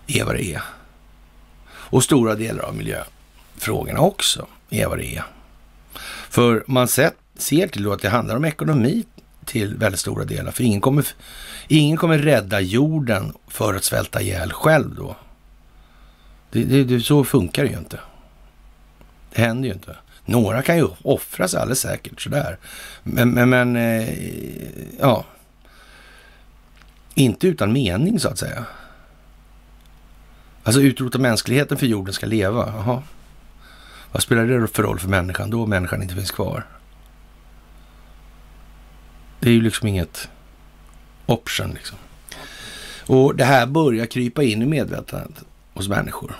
[0.06, 0.62] är vad det är.
[1.68, 5.24] Och stora delar av miljöfrågorna också är vad det är.
[6.30, 9.04] För man ser till då att det handlar om ekonomi
[9.44, 10.52] till väldigt stora delar.
[10.52, 11.06] För ingen kommer,
[11.68, 15.16] ingen kommer rädda jorden för att svälta ihjäl själv då.
[16.50, 18.00] Det, det, det, så funkar det ju inte.
[19.34, 19.96] Det händer ju inte.
[20.30, 22.58] Några kan ju offras alldeles säkert sådär.
[23.02, 24.08] Men, men, men eh,
[25.00, 25.24] ja.
[27.14, 28.64] Inte utan mening så att säga.
[30.62, 32.72] Alltså utrota mänskligheten för jorden ska leva.
[32.76, 33.02] Jaha.
[34.12, 36.66] Vad spelar det för roll för människan då människan inte finns kvar?
[39.40, 40.28] Det är ju liksom inget
[41.26, 41.98] option liksom.
[43.06, 46.36] Och det här börjar krypa in i medvetandet hos människor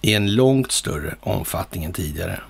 [0.00, 2.40] i en långt större omfattning än tidigare.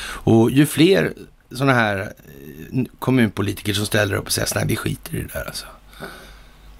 [0.00, 1.14] Och ju fler
[1.50, 5.44] sådana här eh, kommunpolitiker som ställer upp och säger nej vi skiter i det där
[5.44, 5.66] alltså.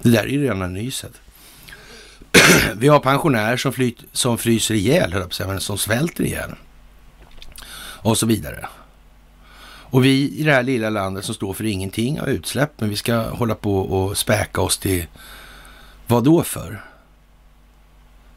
[0.01, 1.11] Det där är ju rena nyset.
[2.75, 5.77] vi har pensionärer som, flyt, som fryser ihjäl, höll jag på att säga, men som
[5.77, 6.51] svälter ihjäl
[8.01, 8.67] och så vidare.
[9.91, 12.95] Och vi i det här lilla landet som står för ingenting av utsläpp, men vi
[12.95, 15.05] ska hålla på och späka oss till
[16.07, 16.85] vad då för?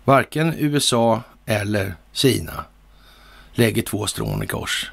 [0.05, 2.65] Varken USA eller Kina
[3.55, 4.91] lägger två strån i kors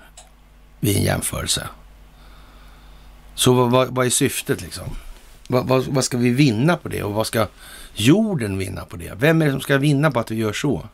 [0.79, 1.67] vid en jämförelse.
[3.35, 4.85] Så vad, vad, vad är syftet liksom?
[5.47, 7.47] Vad, vad, vad, ska vi vinna på det och vad ska
[7.93, 9.13] jorden vinna på det?
[9.17, 10.89] Vem är det som ska vinna på att vi gör så?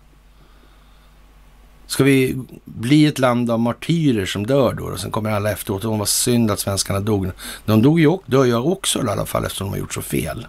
[1.87, 4.83] Ska vi bli ett land av martyrer som dör då?
[4.83, 5.85] Och sen kommer alla efteråt.
[5.85, 7.31] Och vad synd att svenskarna dog.
[7.65, 10.47] De dog ju, dör ju också i alla fall eftersom de har gjort så fel.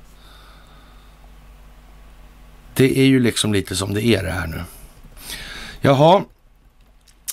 [2.74, 4.64] Det är ju liksom lite som det är det här nu.
[5.80, 6.24] Jaha,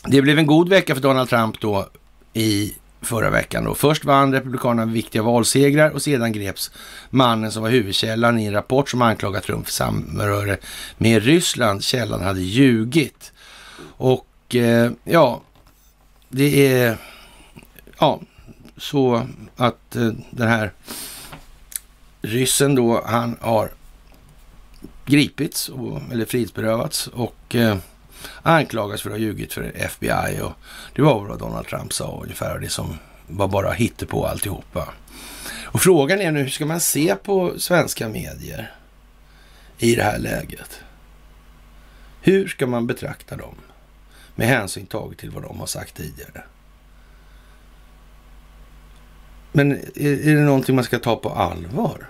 [0.08, 1.90] det blev en god vecka för Donald Trump då
[2.34, 3.64] i förra veckan.
[3.64, 3.76] Då.
[3.76, 6.72] Först vann Republikanerna viktiga valsegrar och sedan greps
[7.10, 10.58] mannen som var huvudkällan i en rapport som anklagat Trump för samröre
[10.98, 11.84] med Ryssland.
[11.84, 13.34] Källan hade ljugit.
[13.98, 15.42] Och eh, ja,
[16.30, 16.98] det är
[18.00, 18.22] ja,
[18.78, 20.72] så att eh, den här
[22.22, 23.70] ryssen då, han har
[25.06, 27.78] gripits, och, eller frihetsberövats och eh,
[28.42, 30.42] anklagas för att ha ljugit för FBI.
[30.42, 30.52] Och
[30.96, 32.98] det var vad Donald Trump sa ungefär, det som
[33.28, 33.76] var bara
[34.08, 34.94] på alltihopa.
[35.64, 38.72] Och frågan är nu, hur ska man se på svenska medier
[39.78, 40.84] i det här läget?
[42.22, 43.56] Hur ska man betrakta dem
[44.36, 46.44] med hänsyn taget till vad de har sagt tidigare?
[49.52, 52.10] Men är, är det någonting man ska ta på allvar?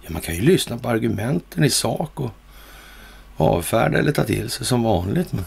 [0.00, 2.30] Ja, man kan ju lyssna på argumenten i sak och
[3.38, 5.32] avfärda eller ta till sig som vanligt.
[5.32, 5.44] Men,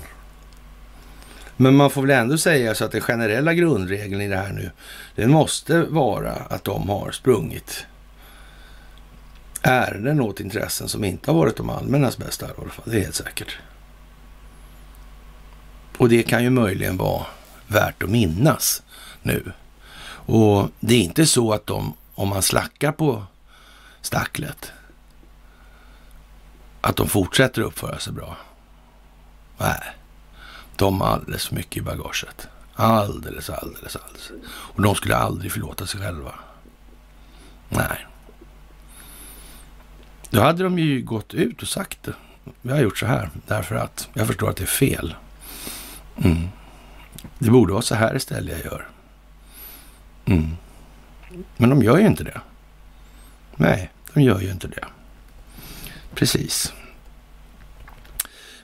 [1.58, 4.72] men man får väl ändå säga så att den generella grundregeln i det här nu,
[5.16, 7.86] den måste vara att de har sprungit
[9.62, 12.86] ärenden åt intressen som inte har varit de allmännas bästa i alla fall.
[12.88, 13.58] Det är helt säkert.
[15.98, 17.26] Och det kan ju möjligen vara
[17.68, 18.84] värt att minnas
[19.22, 19.52] nu.
[20.26, 23.24] Och det är inte så att de, om man slackar på
[24.02, 24.72] stacklet,
[26.82, 28.38] att de fortsätter uppföra sig bra.
[29.58, 29.82] Nej,
[30.76, 32.48] de har alldeles för mycket i bagaget.
[32.74, 34.32] Alldeles, alldeles, alldeles.
[34.46, 36.34] Och de skulle aldrig förlåta sig själva.
[37.70, 38.08] Nej.
[40.30, 42.14] Då hade de ju gått ut och sagt det.
[42.62, 45.16] Vi har gjort så här därför att jag förstår att det är fel.
[46.18, 46.48] Mm.
[47.40, 48.88] Det borde vara så här istället jag gör.
[50.26, 50.58] Mm.
[51.58, 52.42] Men de gör ju inte det.
[53.56, 54.86] Nej, de gör ju inte det.
[56.16, 56.74] Precis.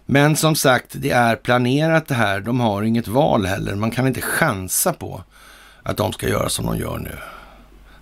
[0.05, 2.39] Men som sagt, det är planerat det här.
[2.39, 3.75] De har inget val heller.
[3.75, 5.23] Man kan inte chansa på
[5.83, 7.17] att de ska göra som de gör nu.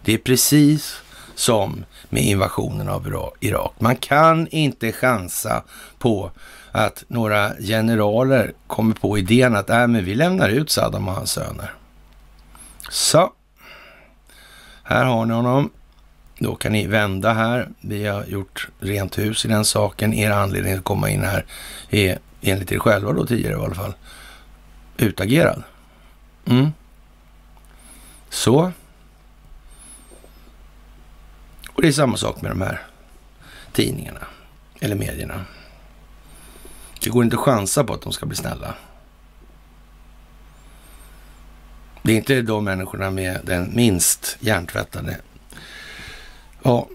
[0.03, 1.01] Det är precis
[1.35, 3.73] som med invasionen av Irak.
[3.79, 5.63] Man kan inte chansa
[5.99, 6.31] på
[6.71, 11.31] att några generaler kommer på idén att äh, men vi lämnar ut Saddam och hans
[11.31, 11.73] söner.
[12.89, 13.33] Så,
[14.83, 15.69] här har ni honom.
[16.39, 17.69] Då kan ni vända här.
[17.81, 20.13] Vi har gjort rent hus i den saken.
[20.13, 21.45] Er anledning att komma in här
[21.89, 23.93] är enligt er själva då tidigare i alla fall
[24.97, 25.63] utagerad.
[26.45, 26.71] Mm.
[28.29, 28.71] Så.
[31.69, 32.81] Och det är samma sak med de här
[33.73, 34.27] tidningarna
[34.79, 35.45] eller medierna.
[37.01, 38.73] Det går inte att chansa på att de ska bli snälla.
[42.03, 45.17] Det är inte de människorna med den minst hjärntvättade
[46.65, 46.87] ja,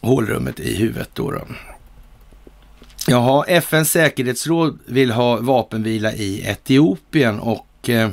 [0.00, 1.30] hålrummet i huvudet då.
[1.30, 1.40] då.
[3.06, 8.10] Jaha, FNs säkerhetsråd vill ha vapenvila i Etiopien och eh,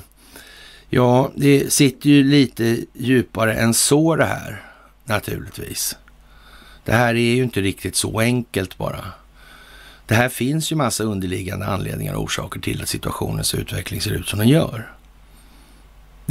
[0.90, 4.62] ja, det sitter ju lite djupare än så det här
[5.06, 5.98] naturligtvis.
[6.86, 9.06] Det här är ju inte riktigt så enkelt bara.
[10.06, 14.28] Det här finns ju massa underliggande anledningar och orsaker till att situationens utveckling ser ut
[14.28, 14.92] som den gör.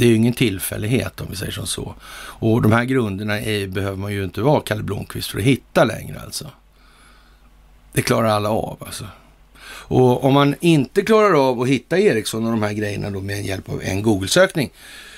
[0.01, 1.95] Det är ju ingen tillfällighet om vi säger som så.
[2.13, 5.83] Och de här grunderna är, behöver man ju inte vara Kalle Blomqvist för att hitta
[5.83, 6.51] längre alltså.
[7.93, 9.05] Det klarar alla av alltså.
[9.63, 13.45] Och om man inte klarar av att hitta Ericsson och de här grejerna då med
[13.45, 14.71] hjälp av en Google-sökning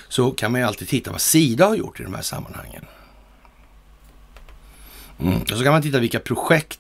[0.09, 2.85] så kan man ju alltid titta vad Sida har gjort i de här sammanhangen.
[5.19, 5.41] Mm.
[5.41, 6.79] Och så kan man titta vilka projekt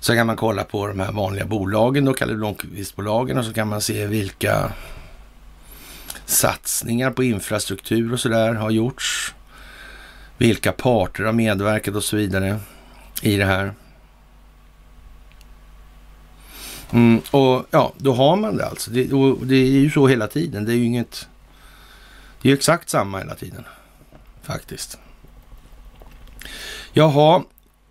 [0.00, 3.68] så kan man kolla på de här vanliga bolagen, då Kalle Blomqvist-bolagen och så kan
[3.68, 4.72] man se vilka
[6.26, 9.34] satsningar på infrastruktur och sådär har gjorts.
[10.38, 12.60] Vilka parter har medverkat och så vidare
[13.22, 13.74] i det här.
[16.90, 18.90] Mm, och ja, då har man det alltså.
[18.90, 20.64] Det, och det är ju så hela tiden.
[20.64, 21.28] Det är ju inget...
[22.42, 23.64] Det är ju exakt samma hela tiden
[24.42, 24.98] faktiskt.
[26.92, 27.42] Jaha,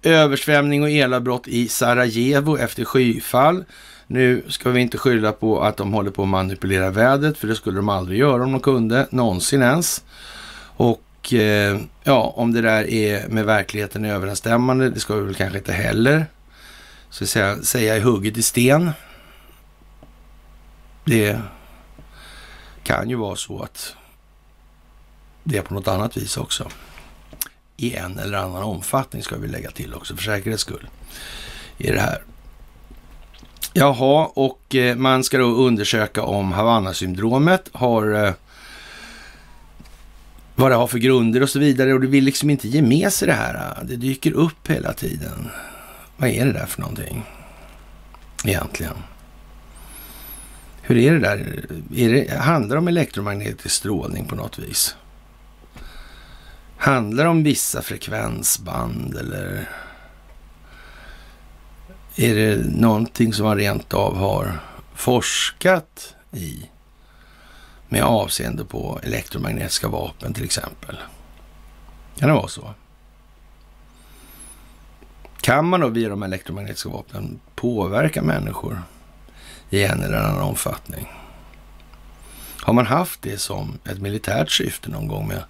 [0.04, 3.66] översvämning och elavbrott i Sarajevo efter skyfall.
[4.08, 7.56] Nu ska vi inte skylla på att de håller på att manipulera vädret, för det
[7.56, 10.04] skulle de aldrig göra om de kunde, någonsin ens.
[10.76, 15.58] Och eh, ja, om det där är med verkligheten överensstämmande, det ska vi väl kanske
[15.58, 16.26] inte heller
[17.10, 18.91] så säga, säga i hugget i sten.
[21.06, 21.39] Det
[22.84, 23.95] kan ju vara så att
[25.43, 26.70] det är på något annat vis också.
[27.78, 30.88] I en eller annan omfattning ska vi lägga till också för säkerhets skull.
[31.78, 32.24] I det här.
[33.76, 38.34] Jaha, och eh, man ska då undersöka om Havanna-syndromet har eh,
[40.55, 41.93] vad det har för grunder och så vidare.
[41.93, 43.84] Och du vill liksom inte ge med sig det här.
[43.84, 45.49] Det dyker upp hela tiden.
[46.17, 47.24] Vad är det där för någonting
[48.45, 48.95] egentligen?
[50.82, 51.65] Hur är det där?
[51.95, 54.95] Är det, handlar det om elektromagnetisk strålning på något vis?
[56.78, 59.69] Handlar det om vissa frekvensband eller
[62.16, 64.59] är det någonting som man rent av har
[64.95, 66.70] forskat i
[67.89, 70.97] med avseende på elektromagnetiska vapen till exempel?
[72.20, 72.74] Kan det vara så?
[75.41, 78.82] Kan man då via de elektromagnetiska vapnen påverka människor
[79.70, 81.07] i en eller annan omfattning?
[82.61, 85.43] Har man haft det som ett militärt syfte någon gång med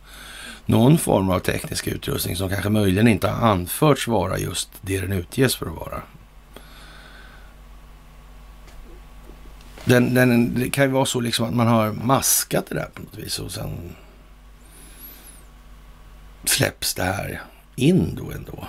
[0.65, 5.11] någon form av teknisk utrustning som kanske möjligen inte har anförts vara just det den
[5.11, 6.01] utges för att vara?
[9.85, 13.01] Den, den, det kan ju vara så liksom att man har maskat det där på
[13.01, 13.95] något vis och sen
[16.45, 17.41] släpps det här
[17.75, 18.67] in då ändå.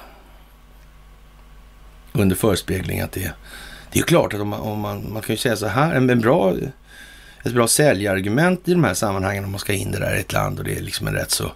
[2.12, 3.33] Under förespegling att det,
[3.93, 6.11] det är klart att om man, om man, man kan ju säga så här, en,
[6.11, 6.55] en bra,
[7.43, 10.33] ett bra säljargument i de här sammanhangen om man ska in det där i ett
[10.33, 11.53] land och det är liksom en rätt så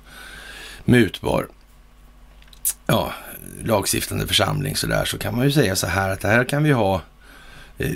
[0.84, 1.48] mutbar
[2.86, 3.12] ja,
[3.62, 6.62] lagstiftande församling så där så kan man ju säga så här att det här kan
[6.62, 7.02] vi ha
[7.78, 7.90] Eh,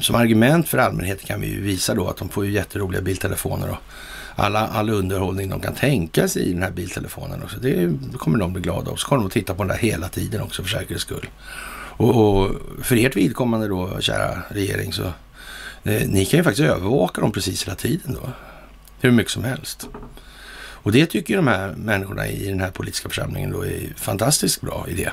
[0.00, 3.70] som argument för allmänheten kan vi ju visa då att de får ju jätteroliga biltelefoner
[3.70, 3.76] och
[4.36, 7.58] alla, all underhållning de kan tänka sig i den här biltelefonen också.
[7.58, 8.96] Det kommer de bli glada av.
[8.96, 11.28] Så kommer de att titta på den där hela tiden också för säkerhets skull.
[12.00, 12.50] Och, och
[12.82, 15.02] för ert vidkommande då, kära regering, så
[15.84, 18.30] eh, ni kan ju faktiskt övervaka dem precis hela tiden då.
[19.00, 19.88] Hur mycket som helst.
[20.82, 24.86] Och det tycker de här människorna i den här politiska församlingen då är fantastiskt bra
[24.88, 25.10] idé.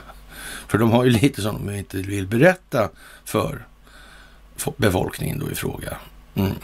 [0.67, 2.89] För de har ju lite som de inte vill berätta
[3.25, 3.65] för
[4.77, 5.97] befolkningen då i fråga.
[6.35, 6.55] Mm.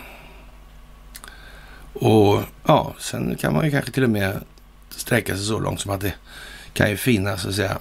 [1.94, 4.44] Och ja, sen kan man ju kanske till och med
[4.90, 6.14] sträcka sig så långt som att det
[6.74, 7.78] kan ju finnas så att säga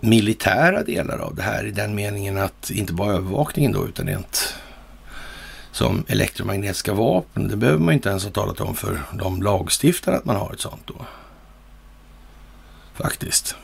[0.00, 4.54] militära delar av det här i den meningen att inte bara övervakningen då utan rent
[5.72, 7.48] som elektromagnetiska vapen.
[7.48, 10.60] Det behöver man inte ens ha talat om för de lagstiftare att man har ett
[10.60, 11.06] sånt då.
[12.94, 13.56] Faktiskt.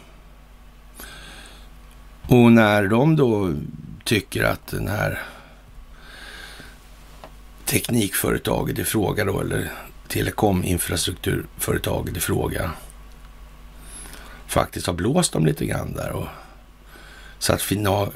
[2.29, 3.55] Och när de då
[4.05, 5.23] tycker att den här
[7.65, 9.73] teknikföretaget i fråga då, eller
[10.09, 12.71] telekominfrastrukturföretaget i fråga
[14.47, 16.27] faktiskt har blåst dem lite grann där och
[17.39, 17.63] satt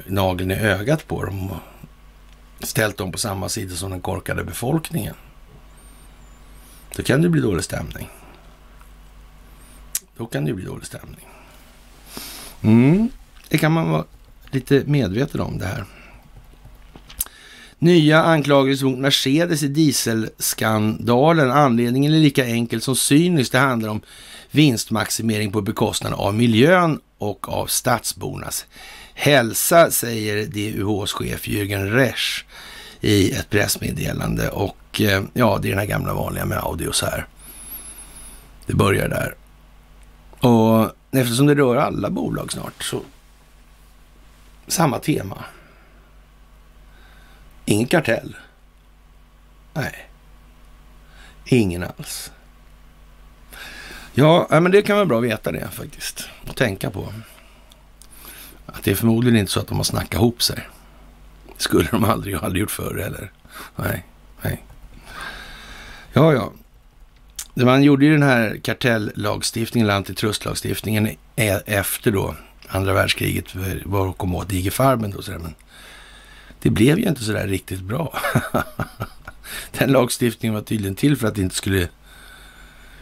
[0.05, 1.57] nageln i ögat på dem och
[2.67, 5.15] ställt dem på samma sida som den korkade befolkningen.
[6.95, 8.09] Då kan det bli dålig stämning.
[10.17, 11.27] Då kan det bli dålig stämning.
[12.61, 13.09] Mm,
[13.51, 14.05] det kan man vara
[14.51, 15.85] lite medveten om det här.
[17.79, 21.51] Nya anklagelser mot Mercedes i dieselskandalen.
[21.51, 23.51] Anledningen är lika enkel som cynisk.
[23.51, 24.01] Det handlar om
[24.51, 28.65] vinstmaximering på bekostnad av miljön och av stadsbornas
[29.13, 32.45] hälsa, säger DUHs chef Jürgen Resch
[33.01, 34.49] i ett pressmeddelande.
[34.49, 37.27] Och eh, ja, det är den här gamla vanliga med Audios här.
[38.65, 39.35] Det börjar där.
[40.49, 43.01] Och eftersom det rör alla bolag snart så
[44.71, 45.45] samma tema.
[47.65, 48.35] Ingen kartell.
[49.73, 50.09] Nej.
[51.45, 52.31] Ingen alls.
[54.13, 56.29] Ja, men det kan vara bra att veta det faktiskt.
[56.47, 57.13] Och tänka på.
[58.65, 60.67] Att det är förmodligen inte så att de har snackat ihop sig.
[61.57, 63.31] Det skulle de aldrig, aldrig gjort förr heller.
[63.75, 64.05] Nej,
[64.41, 64.63] nej.
[66.13, 66.51] Ja, ja.
[67.65, 72.35] Man gjorde ju den här kartellagstiftningen, eller antitrustlagstiftningen, e- efter då
[72.71, 73.55] andra världskriget
[73.85, 75.11] var att komma åt digerfarmen.
[75.11, 75.55] Då, men
[76.59, 78.19] det blev ju inte så där riktigt bra.
[79.71, 81.89] Den lagstiftningen var tydligen till för att det inte skulle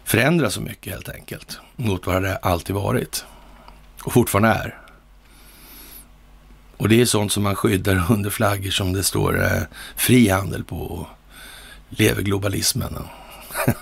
[0.04, 3.26] förändra så mycket helt enkelt mot vad det alltid varit
[4.04, 4.80] och fortfarande är.
[6.78, 9.62] Och det är sånt som man skyddar under flaggor som det står eh,
[9.96, 11.08] frihandel på och
[11.90, 12.96] lever globalismen.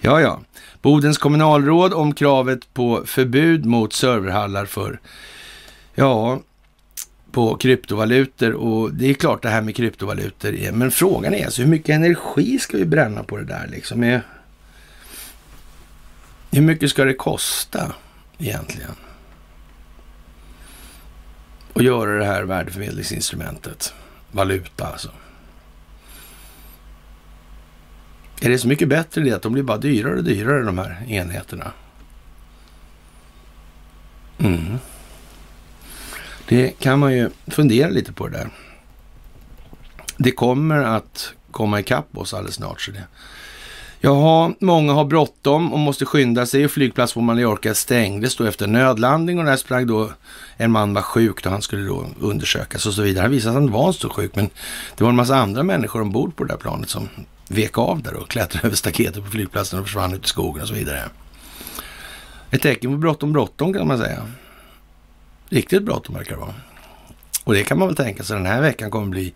[0.00, 0.40] ja, ja.
[0.82, 5.00] Bodens kommunalråd om kravet på förbud mot serverhallar för,
[5.94, 6.40] ja,
[7.32, 11.62] på kryptovalutor och det är klart det här med kryptovalutor är, men frågan är alltså
[11.62, 14.20] hur mycket energi ska vi bränna på det där liksom?
[16.50, 17.92] Hur mycket ska det kosta
[18.38, 18.94] egentligen?
[21.74, 23.94] Att göra det här värdeförmedlingsinstrumentet,
[24.32, 25.10] valuta alltså.
[28.40, 31.04] Är det så mycket bättre det att de blir bara dyrare och dyrare de här
[31.08, 31.72] enheterna?
[34.38, 34.78] Mm.
[36.48, 38.48] Det kan man ju fundera lite på det där.
[40.16, 42.80] Det kommer att komma ikapp oss alldeles snart.
[42.80, 43.04] Så det.
[44.02, 48.66] Jaha, många har bråttom och måste skynda sig och flygplats på Mallorca stängdes då efter
[48.66, 50.10] nödlandning och där sprang då
[50.56, 53.22] en man var sjuk och han skulle då undersökas och så vidare.
[53.22, 54.50] Han visade att han var så sjuk men
[54.96, 57.08] det var en massa andra människor ombord på det där planet som
[57.50, 60.68] vek av där och klättrade över staketet på flygplatsen och försvann ut i skogen och
[60.68, 61.02] så vidare.
[62.50, 64.30] Ett tecken på bråttom, bråttom kan man säga.
[65.48, 66.54] Riktigt bråttom verkar det vara.
[67.44, 69.34] Och det kan man väl tänka sig den här veckan kommer bli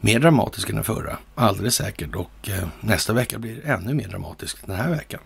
[0.00, 1.18] mer dramatisk än den förra.
[1.34, 2.14] Alldeles säkert.
[2.14, 5.20] Och eh, nästa vecka blir ännu mer dramatisk den här veckan.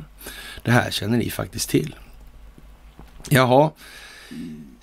[0.62, 1.94] Det här känner ni faktiskt till.
[3.28, 3.70] Jaha.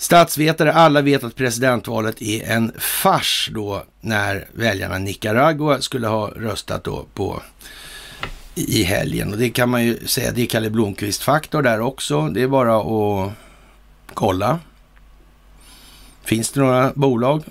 [0.02, 6.84] Statsvetare, alla vet att presidentvalet är en fars då när väljarna Nicaragua skulle ha röstat
[6.84, 7.42] då på
[8.56, 9.32] i helgen.
[9.32, 12.28] Och det kan man ju säga, det är Kalle Blomqvist-faktor där också.
[12.28, 13.32] Det är bara att
[14.14, 14.60] kolla.
[16.24, 17.44] Finns det några bolag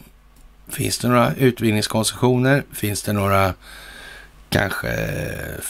[0.69, 2.65] Finns det några utvinningskoncessioner?
[2.73, 3.55] Finns det några
[4.49, 4.91] kanske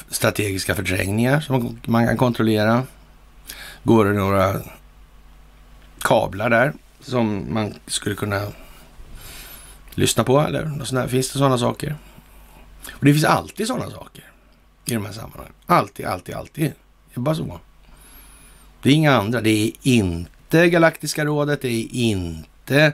[0.09, 2.83] strategiska förträngningar som man kan kontrollera?
[3.83, 4.61] Går det några
[6.03, 8.47] kablar där som man skulle kunna
[9.95, 11.09] lyssna på eller sådär?
[11.09, 11.97] Finns det sådana saker?
[12.93, 14.25] Och det finns alltid sådana saker
[14.85, 15.53] i de här sammanhangen.
[15.67, 16.65] Alltid, alltid, alltid.
[16.65, 17.61] Det är bara så.
[18.83, 19.41] Det är inga andra.
[19.41, 21.63] Det är inte Galaktiska rådet.
[21.63, 22.93] Det är inte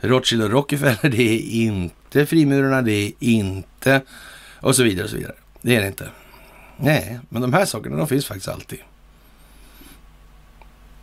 [0.00, 4.02] Rothschild och Rockefeller, det är inte frimurarna, det är inte
[4.60, 5.34] och så vidare och så vidare.
[5.62, 6.10] Det är det inte.
[6.76, 8.78] Nej, men de här sakerna de finns faktiskt alltid.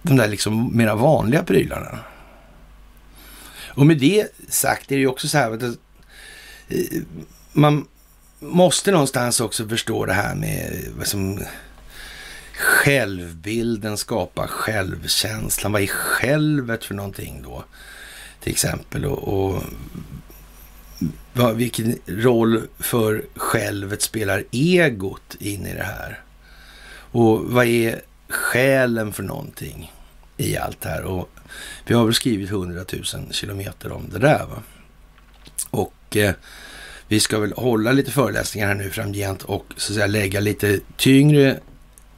[0.05, 1.99] De där liksom mera vanliga prylarna.
[3.67, 7.01] Och med det sagt är det ju också så här att eh,
[7.51, 7.87] man
[8.39, 11.39] måste någonstans också förstå det här med liksom,
[12.53, 15.71] självbilden skapar självkänslan.
[15.71, 17.63] Vad är självet för någonting då?
[18.45, 19.05] till exempel.
[19.05, 19.63] Och, och
[21.33, 26.19] vad, vilken roll för självet spelar egot in i det här?
[27.11, 29.93] Och vad är själen för någonting
[30.37, 31.03] i allt det här?
[31.03, 31.29] Och
[31.85, 34.45] vi har väl skrivit hundratusen kilometer om det där.
[34.45, 34.63] Va?
[35.69, 36.33] Och eh,
[37.07, 40.79] vi ska väl hålla lite föreläsningar här nu framgent och så att säga lägga lite
[40.97, 41.59] tyngre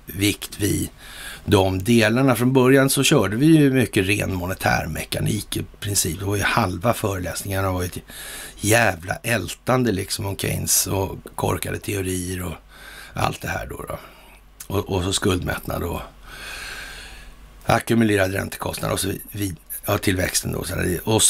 [0.05, 0.89] vikt vid
[1.45, 2.36] de delarna.
[2.36, 6.20] Från början så körde vi ju mycket ren monetärmekanik i princip.
[6.20, 7.97] Det var ju halva föreläsningarna var ett
[8.61, 12.53] jävla ältande liksom om Keynes och korkade teorier och
[13.13, 13.86] allt det här då.
[13.88, 13.99] då.
[14.68, 16.01] Och, och så skuldmättnad och
[17.68, 19.55] ackumulerad räntekostnad och så vidare.
[19.86, 20.76] Ja, tillväxten då och så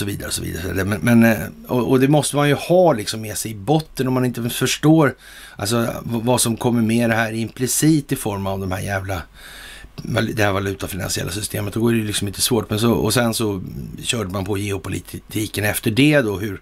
[0.05, 0.27] vidare.
[0.27, 0.83] Och, så vidare.
[0.85, 4.07] Men, men eh, och, och, det måste man ju ha liksom med sig i botten
[4.07, 5.15] om man inte förstår
[5.55, 9.21] alltså, vad som kommer med det här implicit i form av de här jävla
[10.33, 11.73] det här valutafinansiella systemet.
[11.73, 12.69] Då går det liksom inte svårt.
[12.69, 13.63] Men så, och sen så
[14.03, 16.39] körde man på geopolitiken efter det då.
[16.39, 16.61] Hur,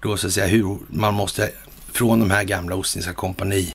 [0.00, 1.50] då så att säga, hur man måste
[1.92, 3.72] från de här gamla Ostindiska kompani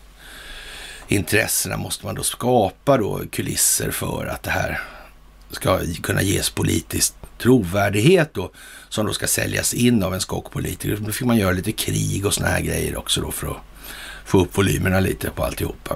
[1.07, 4.81] intressena måste man då skapa då kulisser för att det här
[5.51, 8.51] ska kunna ges politisk trovärdighet då
[8.89, 10.97] som då ska säljas in av en skockpolitiker.
[10.97, 13.57] Då fick man göra lite krig och såna här grejer också då för att
[14.25, 15.95] få upp volymerna lite på alltihopa.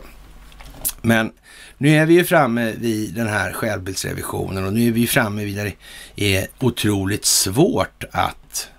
[1.02, 1.32] Men
[1.78, 5.56] nu är vi ju framme vid den här självbildsrevisionen och nu är vi framme vid
[5.56, 5.76] där
[6.16, 8.70] det är otroligt svårt att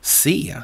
[0.00, 0.56] se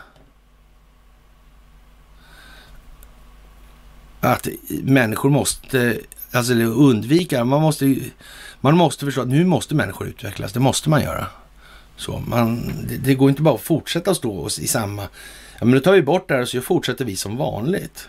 [4.21, 5.99] att människor måste
[6.33, 7.97] alltså undvika, man måste,
[8.61, 11.27] man måste förstå att nu måste människor utvecklas, det måste man göra.
[11.97, 15.03] Så man, det, det går inte bara att fortsätta stå i samma,
[15.59, 18.09] ja men då tar vi bort det här och så fortsätter vi som vanligt.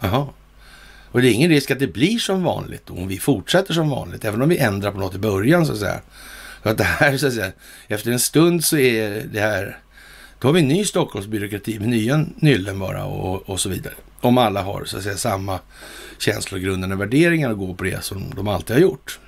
[0.00, 0.26] Jaha.
[1.12, 4.24] Och det är ingen risk att det blir som vanligt om vi fortsätter som vanligt,
[4.24, 6.00] även om vi ändrar på något i början så att säga.
[6.62, 7.52] Så att det här, så att säga,
[7.88, 9.78] efter en stund så är det här,
[10.38, 13.94] då har vi en ny Stockholmsbyråkrati med nya nyllen bara och, och så vidare.
[14.26, 15.58] Om alla har så att säga samma
[16.18, 19.18] känslogrundande värderingar och går på det som de alltid har gjort.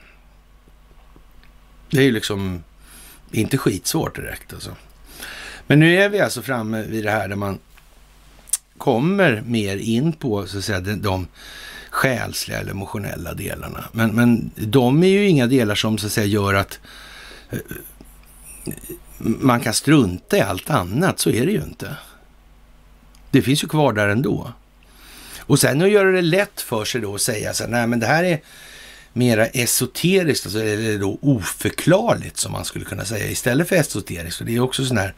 [1.91, 2.65] Det är ju liksom
[3.31, 4.77] inte skitsvårt direkt alltså.
[5.67, 7.59] Men nu är vi alltså framme vid det här där man
[8.79, 11.27] kommer mer in på så att säga de, de
[11.91, 13.85] själsliga eller emotionella delarna.
[13.93, 16.79] Men, men de är ju inga delar som så att säga gör att
[17.51, 17.59] eh,
[19.19, 21.19] man kan strunta i allt annat.
[21.19, 21.97] Så är det ju inte.
[23.31, 24.53] Det finns ju kvar där ändå.
[25.49, 28.01] Och sen att göra det lätt för sig då och säga så här, nej men
[28.01, 28.41] det här är
[29.13, 34.41] mera esoteriskt, alltså, eller då oförklarligt som man skulle kunna säga istället för esoteriskt.
[34.41, 35.15] Och det är också sån här,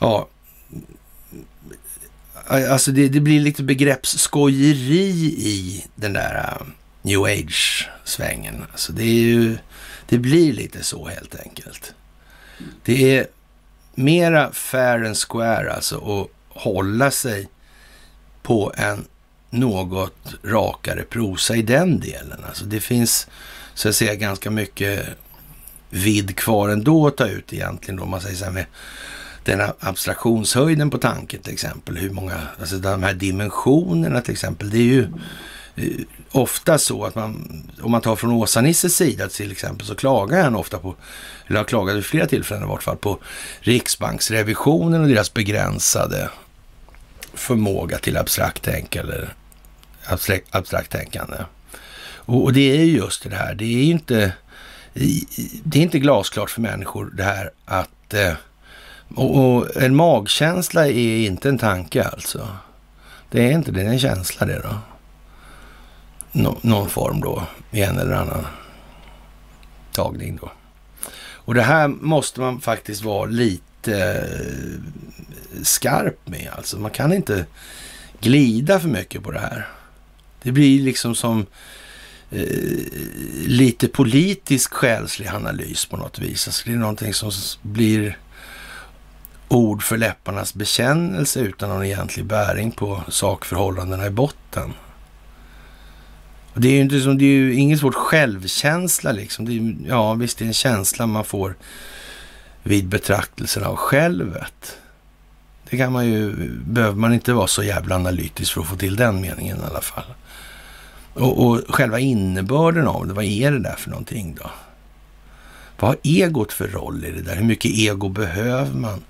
[0.00, 0.28] ja,
[2.46, 6.66] Alltså det, det blir lite begreppsskojeri i den där uh,
[7.02, 8.64] new age-svängen.
[8.72, 9.58] Alltså det, är ju,
[10.08, 11.94] det blir lite så helt enkelt.
[12.84, 13.26] Det är
[13.94, 16.30] mera fair and square alltså att
[16.62, 17.48] hålla sig
[18.42, 19.04] på en
[19.50, 22.44] något rakare prosa i den delen.
[22.48, 23.26] Alltså det finns
[23.74, 25.06] så att säga ganska mycket
[25.90, 28.66] vidd kvar ändå att ta ut egentligen då, om man säger så här med
[29.44, 31.96] den abstraktionshöjden på tanken till exempel.
[31.96, 34.70] Hur många, alltså de här dimensionerna till exempel.
[34.70, 35.08] Det är ju
[35.76, 40.44] eh, ofta så att man, om man tar från Åsa-Nisses sida till exempel, så klagar
[40.44, 40.94] han ofta på,
[41.46, 43.18] eller har klagat vid flera tillfällen i vart fall, på
[43.60, 46.30] Riksbanksrevisionen och deras begränsade
[47.34, 49.34] förmåga till abstrakt tänk eller
[50.12, 51.36] abstrakt, abstrakt tänkande.
[52.14, 54.32] Och, och, det är ju just det här, det är inte,
[55.64, 58.32] det är inte glasklart för människor det här att eh,
[59.14, 62.48] och, och, en magkänsla är inte en tanke alltså.
[63.30, 64.78] Det är inte det, det är en känsla det då.
[66.32, 68.46] Nå, någon form då, i en eller annan
[69.92, 70.50] tagning då.
[71.50, 76.78] Och det här måste man faktiskt vara lite eh, skarp med alltså.
[76.78, 77.46] Man kan inte
[78.20, 79.68] glida för mycket på det här.
[80.42, 81.46] Det blir liksom som
[82.30, 82.46] eh,
[83.46, 86.46] lite politisk själslig analys på något vis.
[86.46, 87.30] Alltså det är någonting som
[87.62, 88.18] blir
[89.48, 94.72] ord för läpparnas bekännelse utan någon egentlig bäring på sakförhållandena i botten.
[96.54, 99.44] Och det är ju inte som, det är ju ingen svårt självkänsla liksom.
[99.44, 101.54] Det är, ja, visst det är en känsla man får
[102.62, 104.78] vid betraktelsen av självet.
[105.70, 108.96] Det kan man ju, behöver man inte vara så jävla analytisk för att få till
[108.96, 110.04] den meningen i alla fall.
[111.20, 114.50] Och, och själva innebörden av det, vad är det där för någonting då?
[115.78, 117.36] Vad har egot för roll i det där?
[117.36, 119.04] Hur mycket ego behöver man?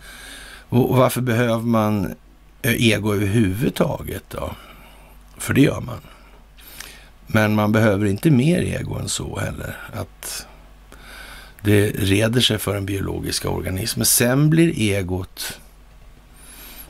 [0.68, 2.14] Och, och varför behöver man
[2.62, 4.54] eh, ego överhuvudtaget då?
[5.38, 6.00] För det gör man.
[7.26, 9.76] Men man behöver inte mer ego än så heller.
[9.92, 10.46] Att
[11.62, 14.06] det reder sig för den biologiska organismen.
[14.06, 15.58] Sen blir egot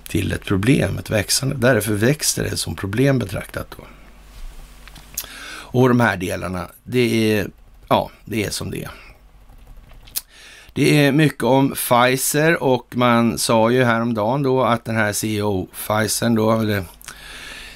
[0.08, 1.54] till ett problem, ett växande.
[1.54, 3.84] Därför växer det som problem betraktat då.
[5.72, 7.50] Och de här delarna, det är,
[7.88, 8.90] ja, det är som det är.
[10.72, 15.66] Det är mycket om Pfizer och man sa ju häromdagen då att den här CEO
[15.66, 16.84] Pfizer då, eller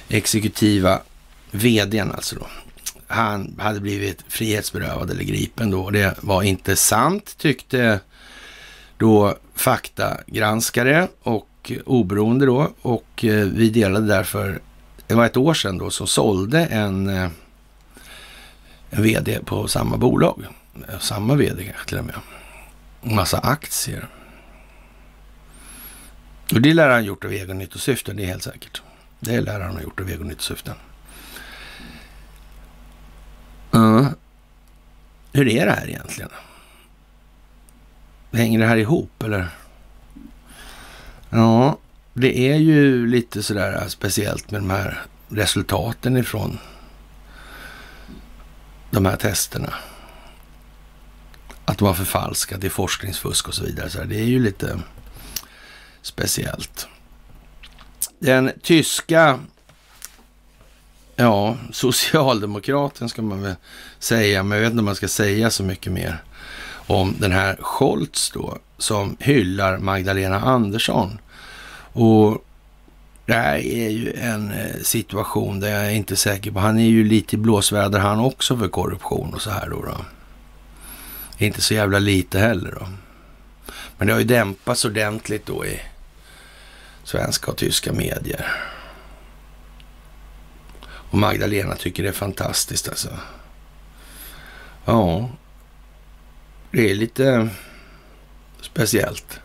[0.09, 0.99] exekutiva
[1.51, 2.47] vdn alltså då,
[3.07, 5.89] han hade blivit frihetsberövad eller gripen då.
[5.89, 7.99] Det var inte sant tyckte
[8.97, 14.59] då faktagranskare och oberoende då och eh, vi delade därför,
[15.07, 17.31] det var ett år sedan då, som sålde en, eh, en
[19.01, 20.45] vd på samma bolag.
[20.99, 22.15] Samma vd kanske till och med
[23.01, 24.07] massa aktier.
[26.53, 28.15] Och det lär han gjort av egennyttosyften.
[28.15, 28.81] det är helt säkert.
[29.19, 30.75] Det lär han ha gjort av egennyttosyften.
[33.75, 34.07] Uh,
[35.33, 36.29] hur är det här egentligen?
[38.31, 39.47] Hänger det här ihop eller?
[41.29, 41.77] Ja,
[42.13, 46.59] det är ju lite sådär speciellt med de här resultaten ifrån
[48.95, 49.73] de här testerna
[51.65, 53.89] att de har förfalskat, det är forskningsfusk och så vidare.
[53.89, 54.79] Så det är ju lite
[56.01, 56.87] speciellt.
[58.19, 59.39] Den tyska
[61.15, 63.55] ja, socialdemokraten ska man väl
[63.99, 66.23] säga, men jag vet inte om man ska säga så mycket mer
[66.87, 71.19] om den här Scholz då, som hyllar Magdalena Andersson.
[71.93, 72.45] Och
[73.25, 76.85] det här är ju en eh, situation där jag är inte säker på, han är
[76.85, 79.81] ju lite i blåsväder han också för korruption och så här då.
[79.81, 80.05] då.
[81.37, 82.87] Inte så jävla lite heller då.
[83.97, 85.81] Men det har ju dämpats ordentligt då i
[87.03, 88.45] svenska och tyska medier.
[90.85, 93.09] Och Magdalena tycker det är fantastiskt alltså.
[94.85, 95.29] Ja,
[96.71, 97.49] det är lite
[98.61, 99.39] speciellt.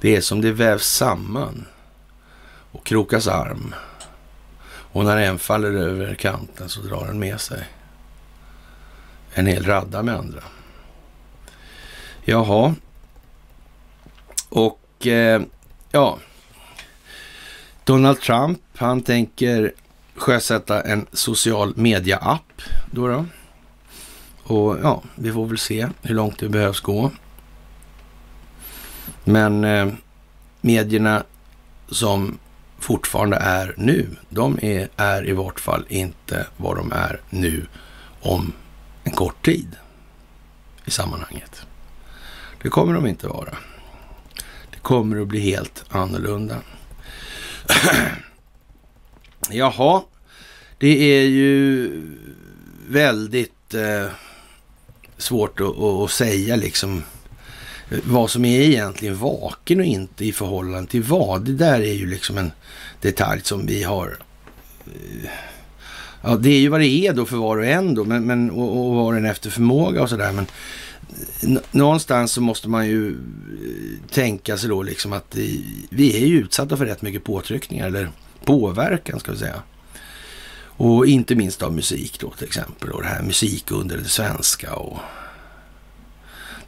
[0.00, 1.66] Det är som det vävs samman
[2.76, 3.74] och krokas arm.
[4.92, 7.64] Och när en faller över kanten så drar den med sig
[9.34, 10.42] en hel radda med andra.
[12.24, 12.74] Jaha.
[14.48, 15.42] Och eh,
[15.90, 16.18] ja,
[17.84, 19.72] Donald Trump, han tänker
[20.14, 23.24] sjösätta en social media-app då, då.
[24.42, 27.10] Och ja, vi får väl se hur långt det behövs gå.
[29.24, 29.88] Men eh,
[30.60, 31.24] medierna
[31.88, 32.38] som
[32.86, 37.66] fortfarande är nu, de är, är i vart fall inte vad de är nu
[38.20, 38.52] om
[39.04, 39.76] en kort tid
[40.84, 41.66] i sammanhanget.
[42.62, 43.56] Det kommer de inte vara.
[44.70, 46.56] Det kommer att bli helt annorlunda.
[49.50, 50.02] Jaha,
[50.78, 51.90] det är ju
[52.88, 54.10] väldigt eh,
[55.16, 57.02] svårt att, att, säga liksom
[57.88, 61.44] vad som är egentligen vaken och inte i förhållande till vad.
[61.44, 62.52] Det där är ju liksom en
[63.00, 64.18] detalj som vi har
[64.86, 65.30] eh,
[66.22, 68.50] Ja, det är ju vad det är då för var och en då, men, men,
[68.50, 70.32] och, och var och en efter förmåga och sådär.
[70.32, 70.46] Men
[71.70, 75.36] någonstans så måste man ju eh, tänka sig då liksom att
[75.90, 78.10] vi är ju utsatta för rätt mycket påtryckningar, eller
[78.44, 79.62] påverkan ska vi säga.
[80.78, 82.90] Och inte minst av musik då till exempel.
[82.90, 84.74] Och det här musikundret, det svenska.
[84.74, 84.98] Och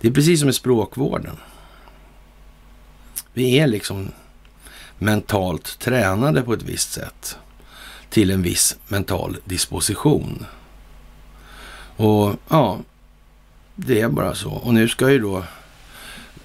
[0.01, 1.37] det är precis som med språkvården.
[3.33, 4.13] Vi är liksom
[4.99, 7.39] mentalt tränade på ett visst sätt
[8.11, 10.47] till en viss mental disposition.
[11.97, 12.79] Och ja,
[13.75, 14.51] det är bara så.
[14.51, 15.45] Och nu ska ju då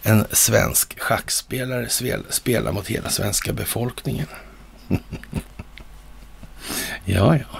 [0.03, 1.89] en svensk schackspelare
[2.29, 4.27] spela mot hela svenska befolkningen.
[7.05, 7.59] ja, ja.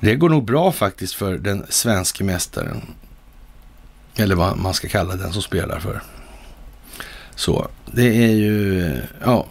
[0.00, 2.82] Det går nog bra faktiskt för den svenska mästaren.
[4.16, 6.02] Eller vad man ska kalla den som spelar för.
[7.34, 9.46] Så, det är ju, ja.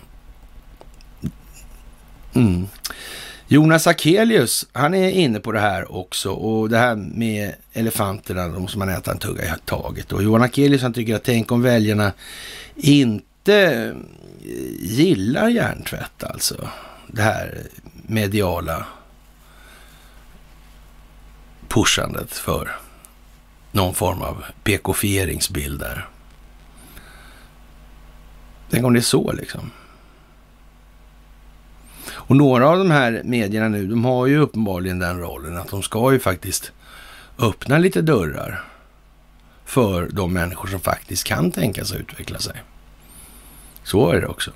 [2.33, 2.67] Mm.
[3.47, 8.67] Jonas Akelius, han är inne på det här också och det här med elefanterna, de
[8.67, 10.11] som man äter en tugga i taget.
[10.11, 12.11] Och Johan Akelius han tycker att tänk om väljarna
[12.75, 13.93] inte
[14.79, 16.69] gillar hjärntvätt alltså.
[17.07, 17.63] Det här
[18.07, 18.85] mediala
[21.67, 22.75] pushandet för
[23.71, 26.07] någon form av PK-fieringsbild där.
[28.69, 29.71] Tänk om det är så liksom.
[32.09, 35.83] Och några av de här medierna nu, de har ju uppenbarligen den rollen att de
[35.83, 36.71] ska ju faktiskt
[37.39, 38.63] öppna lite dörrar
[39.65, 42.63] för de människor som faktiskt kan tänka sig utveckla sig.
[43.83, 44.51] Så är det också.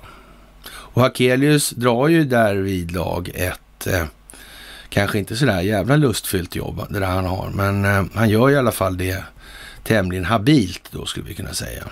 [0.68, 4.04] Och Hakelius drar ju där vid lag ett, eh,
[4.88, 8.56] kanske inte sådär jävla lustfyllt jobb det där han har, men eh, han gör i
[8.56, 9.24] alla fall det
[9.82, 11.84] tämligen habilt då skulle vi kunna säga.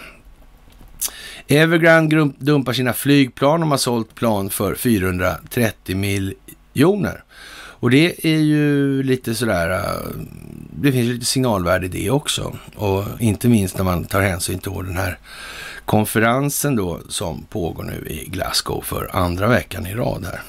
[1.48, 3.60] Evergrande dumpar sina flygplan.
[3.60, 7.24] De har sålt plan för 430 miljoner.
[7.84, 10.10] Och det är ju lite sådär, eh,
[10.70, 12.56] det finns lite signalvärde i det också.
[12.76, 15.18] Och inte minst när man tar hänsyn till den här
[15.84, 20.42] konferensen då som pågår nu i Glasgow för andra veckan i rad här.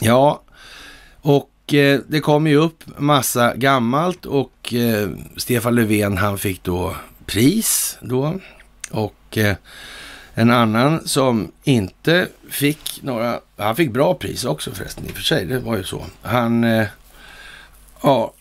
[0.00, 0.43] Ja,
[1.24, 6.96] och eh, det kommer ju upp massa gammalt och eh, Stefan Löfven han fick då
[7.26, 8.40] pris då
[8.90, 9.56] och eh,
[10.34, 15.22] en annan som inte fick några, han fick bra pris också förresten i och för
[15.22, 16.06] sig, det var ju så.
[16.22, 16.86] Han, eh,
[18.02, 18.32] ja,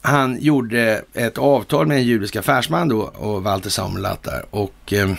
[0.00, 5.14] han gjorde ett avtal med en judisk affärsman då och Walter Samuel där och eh,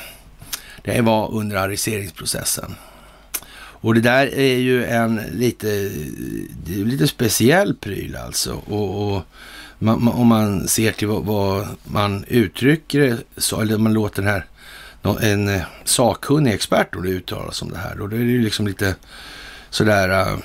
[0.83, 2.75] det var under ariseringsprocessen.
[3.81, 5.91] Och det där är ju en lite,
[6.65, 8.53] lite speciell pryl alltså.
[8.53, 9.21] Och, och
[9.79, 14.45] man, om man ser till vad, vad man uttrycker så, eller man låter den här
[15.21, 18.01] en eh, sakkunnig expert då uttala sig om det här.
[18.01, 18.95] Och då är det ju liksom lite
[19.69, 20.37] sådär, eh,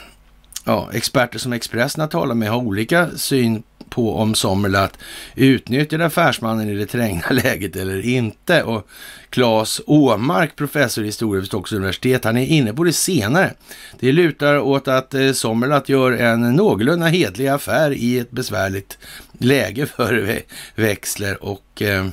[0.64, 3.62] ja, experter som Expressen har talat med har olika syn
[3.94, 4.98] på om Sommerlath
[5.34, 8.62] utnyttjade affärsmannen i det trängda läget eller inte.
[8.62, 8.88] Och
[9.30, 13.54] Claes Åmark, professor i historia vid Stockholms universitet, han är inne på det senare.
[14.00, 18.98] Det lutar åt att eh, Sommerlath gör en någorlunda hedlig affär i ett besvärligt
[19.38, 20.40] läge för
[20.74, 22.06] Växler och eh,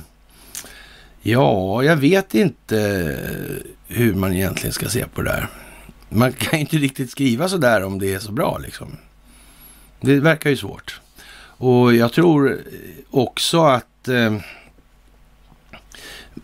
[1.24, 5.48] Ja, jag vet inte eh, hur man egentligen ska se på det där.
[6.08, 8.96] Man kan inte riktigt skriva så där om det är så bra liksom.
[10.00, 11.00] Det verkar ju svårt.
[11.62, 12.60] Och jag tror
[13.10, 14.36] också att eh,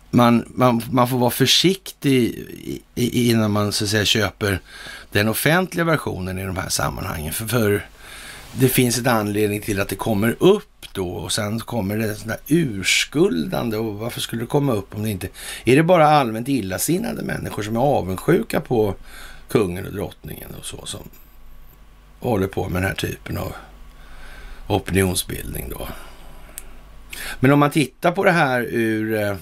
[0.09, 2.45] man, man, man får vara försiktig
[2.95, 4.59] innan man så att säga köper
[5.11, 7.33] den offentliga versionen i de här sammanhangen.
[7.33, 7.85] För, för
[8.53, 12.39] det finns en anledning till att det kommer upp då och sen kommer det sådana
[12.47, 15.27] urskuldande och varför skulle det komma upp om det inte...
[15.65, 18.95] Är det bara allmänt illasinnade människor som är avundsjuka på
[19.49, 21.01] kungen och drottningen och så som
[22.19, 23.53] håller på med den här typen av
[24.69, 25.87] opinionsbildning då?
[27.39, 29.35] Men om man tittar på det här ur eh,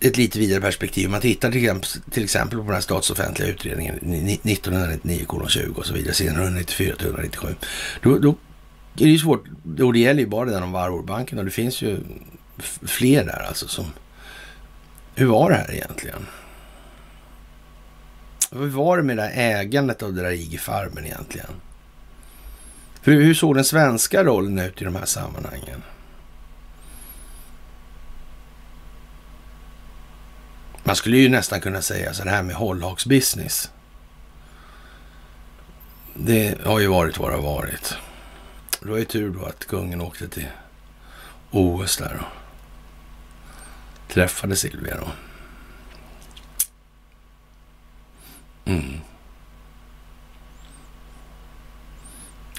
[0.00, 1.06] ett lite vidare perspektiv.
[1.06, 5.94] Om man tittar till exempel, till exempel på den här statsoffentliga utredningen 1999-20 och så
[5.94, 7.54] vidare, senare 194-197.
[8.02, 9.44] Då, då är det ju svårt,
[9.82, 11.98] och det gäller ju bara den om Varvårbanken och det finns ju
[12.82, 13.84] fler där alltså som...
[15.14, 16.26] Hur var det här egentligen?
[18.52, 21.50] Hur var det med det här ägandet av det där IG-farmen egentligen?
[23.08, 25.82] För hur såg den svenska rollen ut i de här sammanhangen?
[30.84, 33.70] Man skulle ju nästan kunna säga så det här med hållhaksbusiness.
[36.14, 37.94] Det har ju varit vad det har varit.
[38.80, 40.48] Det var ju tur då att kungen åkte till
[41.50, 45.08] OS där och träffade Silvia då.
[48.72, 49.00] Mm.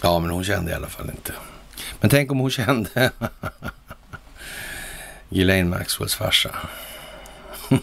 [0.02, 1.34] Ja, men hon kände i alla fall inte.
[2.02, 3.12] Men tänk om hon kände
[5.30, 6.56] Ghislaine Maxwells farsa.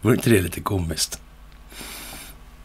[0.00, 1.20] Vore inte det lite komiskt?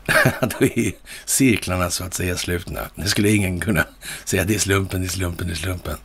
[0.41, 0.91] Då är
[1.25, 2.89] cirklarna så att säga slutna.
[2.95, 3.85] Det skulle ingen kunna
[4.25, 5.97] säga det är slumpen, det är slumpen, det är slumpen.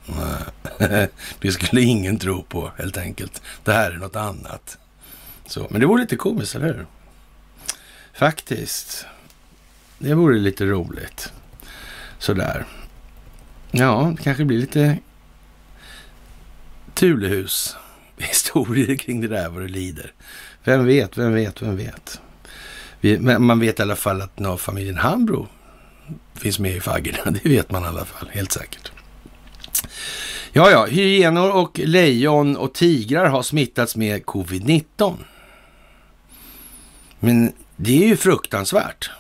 [1.41, 3.43] Det skulle ingen tro på helt enkelt.
[3.65, 4.79] Det här är något annat.
[5.47, 6.87] Så, men det vore lite komiskt, eller hur?
[8.13, 9.07] Faktiskt.
[9.99, 11.33] Det vore lite roligt.
[12.27, 12.65] Sådär.
[13.71, 14.99] Ja, det kanske blir lite
[16.95, 17.77] Tulehus
[18.17, 20.13] historier kring det där vad det lider.
[20.65, 22.21] Vem vet, vem vet, vem vet.
[23.01, 25.49] Vi, man vet i alla fall att familjen Hambro
[26.35, 27.19] finns med i faggorna.
[27.25, 28.93] Det vet man i alla fall, helt säkert.
[30.53, 35.15] Ja, ja, hyenor och lejon och tigrar har smittats med covid-19.
[37.21, 39.11] Men det är ju fruktansvärt.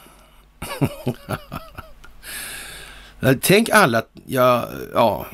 [3.34, 5.26] Tänk alla, ja, ja,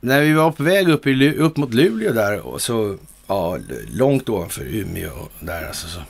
[0.00, 2.96] när vi var på väg upp, i, upp mot Luleå där, och så,
[3.26, 5.88] ja, långt ovanför Umeå och där alltså.
[5.88, 6.00] Så.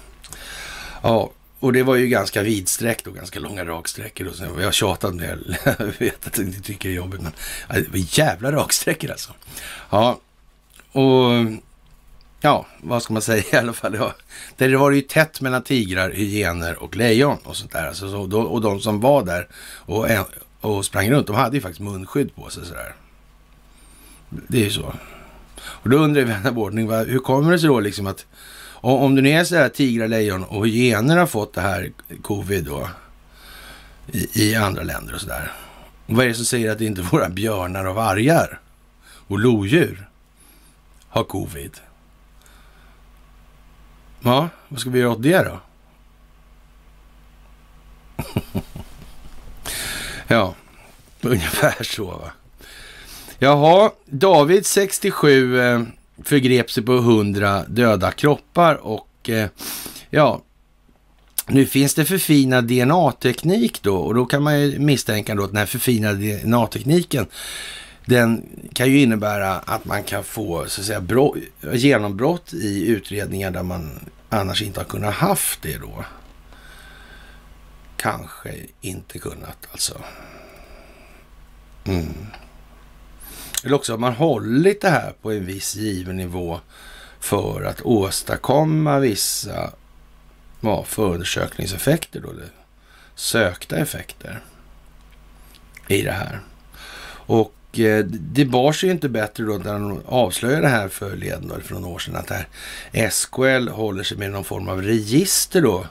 [1.02, 1.30] Ja,
[1.60, 4.26] och det var ju ganska vidsträckt och ganska långa raksträckor.
[4.26, 7.32] Och så, jag har tjatat med jag vet att ni tycker det är jobbigt, men
[7.68, 9.32] det var jävla raksträckor alltså.
[9.90, 10.20] Ja,
[10.92, 11.32] och
[12.40, 13.94] ja, vad ska man säga i alla fall?
[13.94, 14.14] Ja,
[14.56, 17.88] där var det ju tätt mellan tigrar, hyener och lejon och sånt där.
[17.88, 20.10] Alltså, så, och de som var där och,
[20.60, 22.94] och sprang runt, de hade ju faktiskt munskydd på sig sådär.
[24.30, 24.94] Det är ju så.
[25.60, 28.26] Och då undrar vi vän av ordning, hur kommer det sig då liksom att
[28.80, 31.92] om det nu är så här tigrar, lejon och hyener har fått det här
[32.22, 32.88] covid då
[34.12, 35.52] i, i andra länder och sådär.
[36.06, 38.60] Vad är det som säger att inte våra björnar och vargar
[39.02, 40.08] och lodjur
[41.08, 41.80] har covid?
[44.20, 45.60] Ja, vad ska vi göra åt det då?
[50.28, 50.54] ja,
[51.20, 52.32] ungefär så va.
[53.38, 55.82] Jaha, David 67 eh,
[56.24, 59.48] förgrep sig på 100 döda kroppar och eh,
[60.10, 60.42] ja,
[61.46, 65.56] nu finns det förfinad DNA-teknik då och då kan man ju misstänka då att den
[65.56, 67.26] här förfinade DNA-tekniken
[68.04, 71.36] den kan ju innebära att man kan få så att säga, brott,
[71.72, 73.90] genombrott i utredningar där man
[74.28, 76.04] annars inte har kunnat haft det då.
[77.98, 80.00] Kanske inte kunnat alltså.
[81.84, 82.26] Mm.
[83.64, 86.60] Eller också har man hållit det här på en viss given nivå
[87.20, 89.70] för att åstadkomma vissa
[90.60, 92.48] ja, förundersökningseffekter då, eller
[93.14, 94.40] sökta effekter
[95.88, 96.40] i det här.
[97.10, 101.74] Och eh, det bar sig inte bättre då när de avslöjade det här förleden, för
[101.74, 102.46] några år sedan, att det
[102.92, 105.86] här SKL håller sig med någon form av register då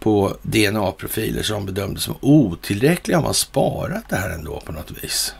[0.00, 3.16] på DNA-profiler som bedömdes som otillräckliga.
[3.16, 5.34] Har man sparat det här ändå på något vis?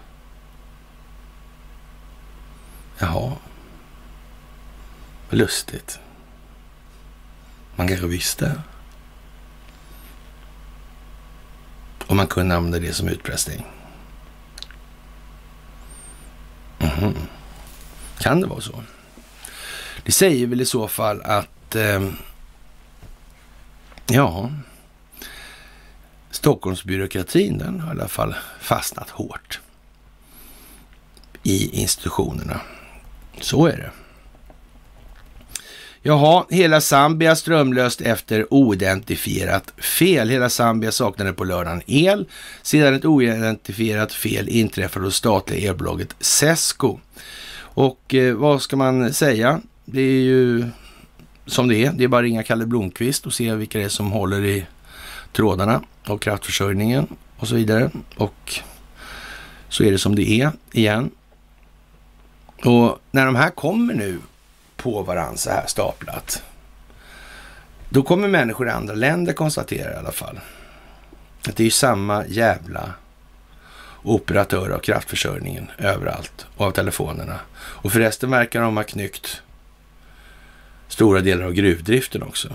[2.99, 3.33] Jaha.
[5.31, 5.99] Vad lustigt.
[7.77, 8.61] Man kanske visste.
[12.07, 13.67] Och man kunde använda det som utpressning.
[16.79, 17.15] Mm.
[18.19, 18.83] Kan det vara så?
[20.03, 22.09] Det säger väl i så fall att eh,
[24.09, 24.51] ja,
[26.31, 29.61] Stockholmsbyråkratin den har i alla fall fastnat hårt
[31.43, 32.61] i institutionerna.
[33.41, 33.91] Så är det.
[36.03, 40.29] Jaha, hela Zambia strömlöst efter oidentifierat fel.
[40.29, 42.29] Hela Zambia saknade på lördagen el
[42.63, 46.99] sedan ett oidentifierat fel inträffade hos statliga elbolaget Sesco.
[47.59, 49.61] Och eh, vad ska man säga?
[49.85, 50.68] Det är ju
[51.49, 51.92] som det är.
[51.92, 54.66] Det är bara att ringa Kalle Blomqvist och se vilka det är som håller i
[55.33, 57.07] trådarna och kraftförsörjningen
[57.37, 57.91] och så vidare.
[58.16, 58.61] Och
[59.68, 61.11] så är det som det är igen.
[62.64, 64.18] Och när de här kommer nu
[64.76, 66.42] på varandra så här staplat,
[67.88, 70.41] då kommer människor i andra länder konstatera i alla fall
[71.49, 72.92] att det är samma jävla
[74.03, 77.41] operatör av kraftförsörjningen överallt och av telefonerna.
[77.57, 79.42] Och förresten verkar de ha knyckt
[80.89, 82.49] stora delar av gruvdriften också.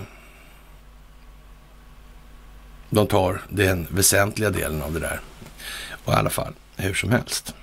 [2.90, 5.20] De tar den väsentliga delen av det där.
[6.04, 7.54] Och i alla fall, hur som helst.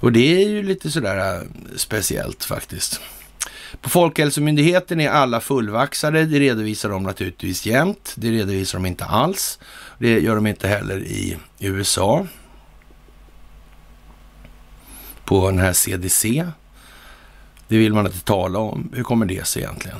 [0.00, 1.42] Och det är ju lite sådär äh,
[1.76, 3.00] speciellt faktiskt.
[3.80, 6.24] På Folkhälsomyndigheten är alla fullvaxade.
[6.24, 8.12] Det redovisar de naturligtvis jämt.
[8.16, 9.58] Det redovisar de inte alls.
[9.98, 12.26] Det gör de inte heller i USA.
[15.24, 16.46] På den här CDC.
[17.72, 18.90] Det vill man inte tala om.
[18.94, 19.98] Hur kommer det sig egentligen?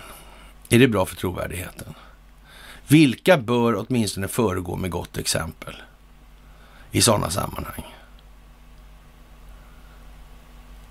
[0.69, 1.95] Är det bra för trovärdigheten?
[2.89, 5.77] Vilka bör åtminstone föregå med gott exempel?
[6.91, 7.95] i sådana sammanhang.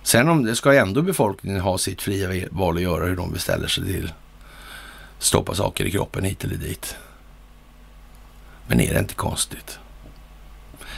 [0.04, 3.68] Sen om det ska ändå befolkningen ha sitt fria val att göra hur de beställer
[3.68, 4.14] sig till
[5.20, 6.96] stoppa saker i kroppen hit eller dit.
[8.68, 9.80] Men är det inte konstigt?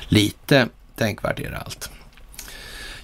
[0.07, 1.91] Lite tänkvärt är det allt.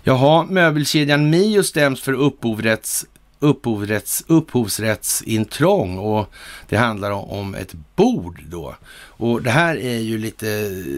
[0.10, 3.06] Jaha, möbelkedjan Mio stäms för upphovrätts,
[3.40, 6.30] upphovrätts, upphovsrättsintrång och
[6.70, 8.76] det handlar om ett bord då.
[8.92, 10.48] Och det här är ju lite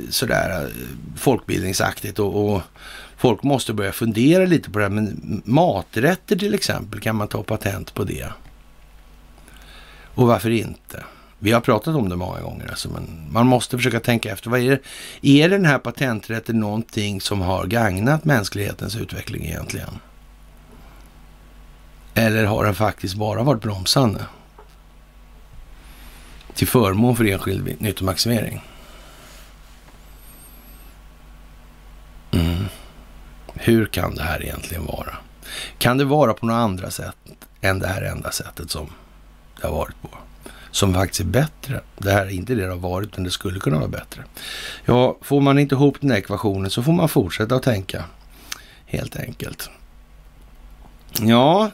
[0.09, 0.69] sådär eh,
[1.17, 2.61] folkbildningsaktigt och, och
[3.17, 4.89] folk måste börja fundera lite på det här.
[4.89, 8.27] Men maträtter till exempel, kan man ta patent på det?
[10.15, 11.03] Och varför inte?
[11.43, 14.49] Vi har pratat om det många gånger, alltså, men man måste försöka tänka efter.
[14.49, 14.69] Vad är,
[15.21, 15.29] det?
[15.29, 19.99] är den här patenträtten någonting som har gagnat mänsklighetens utveckling egentligen?
[22.13, 24.25] Eller har den faktiskt bara varit bromsande?
[26.55, 28.61] Till förmån för enskild nyttomaximering?
[32.31, 32.65] Mm.
[33.53, 35.17] Hur kan det här egentligen vara?
[35.77, 37.15] Kan det vara på några andra sätt
[37.61, 38.89] än det här enda sättet som
[39.61, 40.09] det har varit på?
[40.71, 41.81] Som faktiskt är bättre.
[41.97, 44.23] Det här är inte det det har varit, men det skulle kunna vara bättre.
[44.85, 48.03] Ja, får man inte ihop den här ekvationen så får man fortsätta att tänka,
[48.85, 49.69] helt enkelt.
[51.19, 51.71] Ja,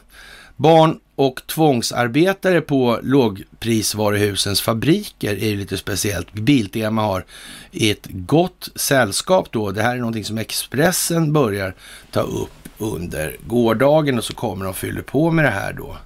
[0.56, 6.32] barn och tvångsarbetare på lågprisvaruhusens fabriker är ju lite speciellt.
[6.32, 7.24] Biltema har
[7.72, 9.70] ett gott sällskap då.
[9.70, 11.74] Det här är någonting som Expressen börjar
[12.10, 15.96] ta upp under gårdagen och så kommer de fylla på med det här då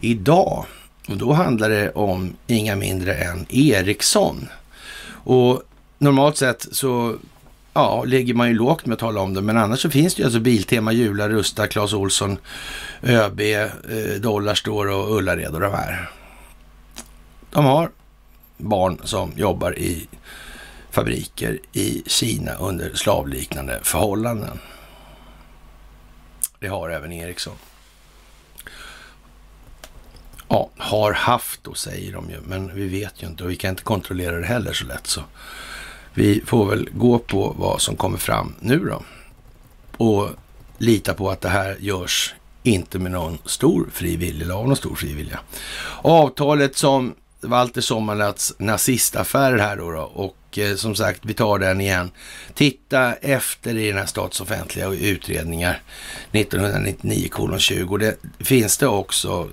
[0.00, 0.66] idag.
[1.10, 4.48] Och då handlar det om inga mindre än Ericsson.
[5.24, 5.62] Och
[5.98, 7.16] normalt sett så
[7.74, 10.20] ja, ligger man ju lågt med att tala om det, men annars så finns det
[10.20, 12.38] ju alltså Biltema, Jula, Rusta, Clas Olsson,
[13.02, 13.66] ÖB, eh,
[14.20, 16.10] Dollarstore och Ullared och de här.
[17.50, 17.90] De har
[18.56, 20.08] barn som jobbar i
[20.90, 24.58] fabriker i Kina under slavliknande förhållanden.
[26.58, 27.56] Det har även Ericsson
[30.50, 32.40] ja, har haft då, säger de ju.
[32.44, 35.06] Men vi vet ju inte och vi kan inte kontrollera det heller så lätt.
[35.06, 35.20] Så
[36.14, 39.02] vi får väl gå på vad som kommer fram nu då.
[40.04, 40.30] Och
[40.78, 44.94] lita på att det här görs inte med någon stor frivillig, eller av någon stor
[44.94, 45.40] frivilliga.
[46.02, 51.80] Avtalet som Walter Sommarlats nazistaffärer här då, då och eh, som sagt, vi tar den
[51.80, 52.10] igen.
[52.54, 55.82] Titta efter i den här statsoffentliga utredningar
[56.32, 57.96] 1999 20.
[57.96, 59.48] Det finns det också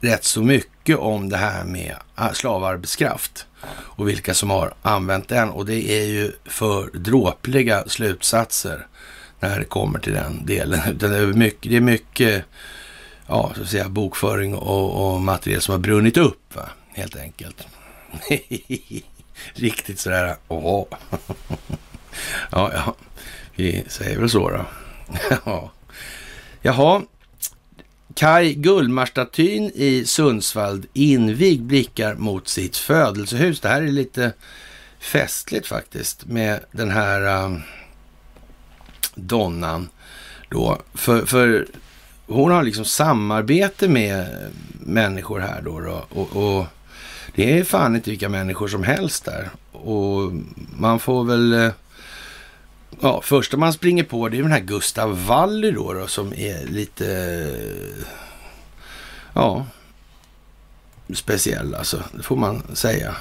[0.00, 1.96] rätt så mycket om det här med
[2.32, 5.50] slavarbetskraft och vilka som har använt den.
[5.50, 8.86] Och det är ju för dråpliga slutsatser
[9.40, 10.80] när det kommer till den delen.
[10.90, 12.44] Utan det är mycket, det är mycket
[13.26, 16.68] ja, så att säga, bokföring och, och material som har brunnit upp, va?
[16.88, 17.66] helt enkelt.
[19.54, 20.86] Riktigt sådär, åh.
[22.50, 22.94] ja, ja,
[23.54, 24.64] vi säger väl så då.
[25.44, 25.70] ja.
[26.62, 27.02] Jaha,
[28.18, 33.60] Kai Gullmarstatyn i Sundsvall invig blickar mot sitt födelsehus.
[33.60, 34.32] Det här är lite
[35.00, 37.62] festligt faktiskt med den här um,
[39.14, 39.88] donnan
[40.48, 40.78] då.
[40.94, 41.66] För, för
[42.26, 44.26] hon har liksom samarbete med
[44.80, 45.80] människor här då.
[45.80, 46.66] då och, och,
[47.34, 49.50] det är fan inte vilka människor som helst där.
[49.72, 50.32] Och
[50.76, 51.70] man får väl eh,
[53.00, 56.66] Ja, första man springer på det är den här Gustav Wally då, då som är
[56.66, 57.46] lite,
[59.32, 59.66] ja,
[61.14, 63.16] speciell alltså, det får man säga.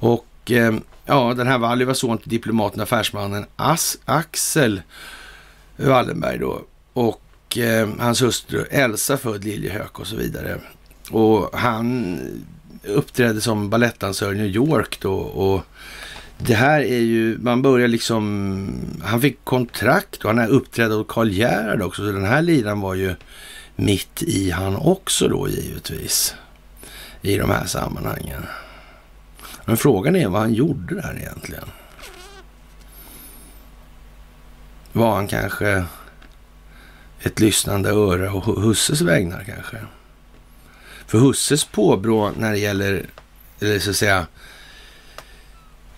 [0.00, 0.74] Och eh,
[1.06, 4.82] ja, den här Wally var son till diplomaten och affärsmannen As Axel
[5.76, 6.62] Wallenberg då.
[6.92, 10.60] Och eh, hans hustru Elsa född Liljehök och så vidare.
[11.10, 12.18] Och han
[12.84, 15.64] uppträdde som balettdansör i New York då och
[16.38, 18.68] det här är ju, man börjar liksom,
[19.04, 22.94] han fick kontrakt och han uppträdde åt Karl Gerhard också, så den här lidan var
[22.94, 23.14] ju
[23.76, 26.34] mitt i han också då givetvis.
[27.22, 28.42] I de här sammanhangen.
[29.64, 31.68] Men frågan är vad han gjorde där egentligen.
[34.92, 35.84] Var han kanske
[37.20, 39.76] ett lyssnande öra och Husses vägnar kanske?
[41.06, 43.06] För Husses påbrå när det gäller,
[43.60, 44.26] eller så att säga,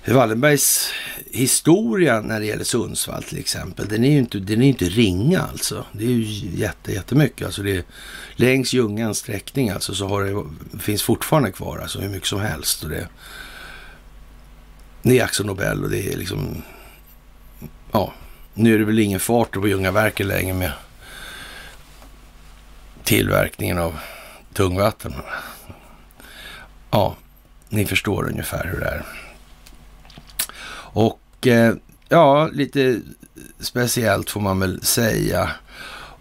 [0.04, 0.92] Wallenbergs
[1.30, 5.40] historia när det gäller Sundsvall till exempel, den är ju inte, den är inte ringa
[5.40, 5.84] alltså.
[5.92, 7.46] Det är ju jätte, jättemycket.
[7.46, 7.84] Alltså det är,
[8.36, 12.82] längs Ljungans sträckning alltså så har det, finns fortfarande kvar alltså hur mycket som helst.
[12.82, 13.08] Och det,
[15.02, 16.62] det är Axel Nobel och det är liksom,
[17.92, 18.12] ja,
[18.54, 20.72] nu är det väl ingen fart på Ljungaverken längre med
[23.04, 23.98] tillverkningen av
[24.52, 25.14] tungvatten.
[26.90, 27.16] Ja,
[27.68, 29.29] ni förstår ungefär hur det är.
[30.92, 31.74] Och eh,
[32.08, 33.00] ja, lite
[33.60, 35.50] speciellt får man väl säga.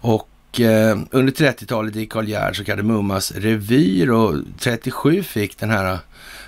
[0.00, 3.32] Och eh, under 30-talet i Karl Gerhards så kallade Mummas
[4.10, 5.98] och 37 fick den här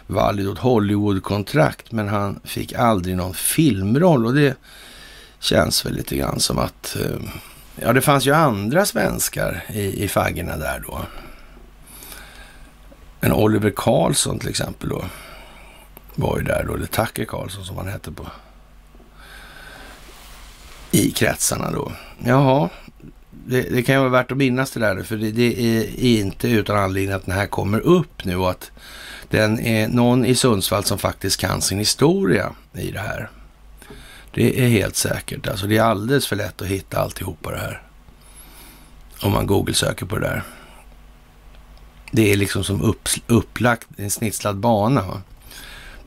[0.07, 4.57] Wallidot Hollywood-kontrakt, men han fick aldrig någon filmroll och det
[5.39, 7.16] känns väl lite grann som att eh,
[7.77, 11.01] ja, det fanns ju andra svenskar i, i faggorna där då.
[13.20, 15.05] En Oliver Karlsson till exempel då
[16.14, 18.26] var ju där då, eller Tucker Karlsson som han hette på
[20.93, 21.93] i kretsarna då.
[22.24, 22.68] Jaha,
[23.30, 26.48] det, det kan ju vara värt att minnas det där för det, det, är inte
[26.48, 28.70] utan anledning att den här kommer upp nu och att
[29.28, 33.30] den är någon i Sundsvall som faktiskt kan sin historia i det här.
[34.34, 35.48] Det är helt säkert.
[35.48, 37.82] Alltså det är alldeles för lätt att hitta alltihopa det här.
[39.22, 40.43] Om man Google-söker på det där.
[42.10, 45.22] Det är liksom som upp, upplagt, en snitslad bana va?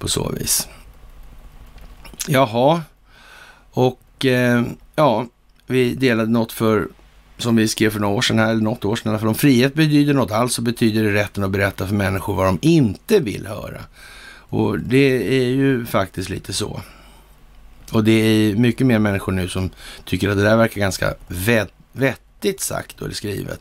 [0.06, 0.68] På så vis.
[2.28, 2.82] Jaha,
[3.72, 4.64] och eh,
[4.96, 5.28] ja,
[5.68, 6.88] vi delade något för,
[7.38, 9.74] som vi skrev för några år sedan här, eller något år sedan, för om frihet
[9.74, 13.48] betyder något alls så betyder det rätten att berätta för människor vad de inte vill
[13.48, 13.82] höra.
[14.50, 16.82] Och det är ju faktiskt lite så.
[17.92, 19.70] Och det är mycket mer människor nu som
[20.04, 21.14] tycker att det där verkar ganska
[21.94, 23.60] vettigt sagt eller skrivet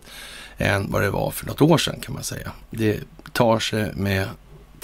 [0.58, 2.52] än vad det var för något år sedan kan man säga.
[2.70, 3.00] Det
[3.32, 4.28] tar sig med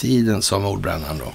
[0.00, 1.32] tiden sa mordbrännaren då.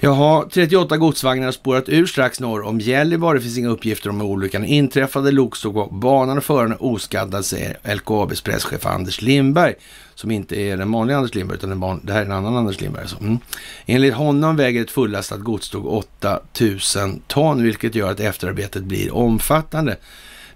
[0.00, 3.38] Jaha, 38 godsvagnar har spårat ur strax norr om Gällivare.
[3.38, 5.30] Det finns inga uppgifter om olyckan inträffade.
[5.30, 9.74] Lok stod på banan och föraren oskaddad, säger LKABs presschef Anders Lindberg.
[10.14, 13.02] Som inte är den vanliga Anders Lindberg, utan det här är en annan Anders Lindberg.
[13.02, 13.20] Alltså.
[13.20, 13.38] Mm.
[13.86, 19.96] Enligt honom väger ett fullastat godståg 8000 ton, vilket gör att efterarbetet blir omfattande.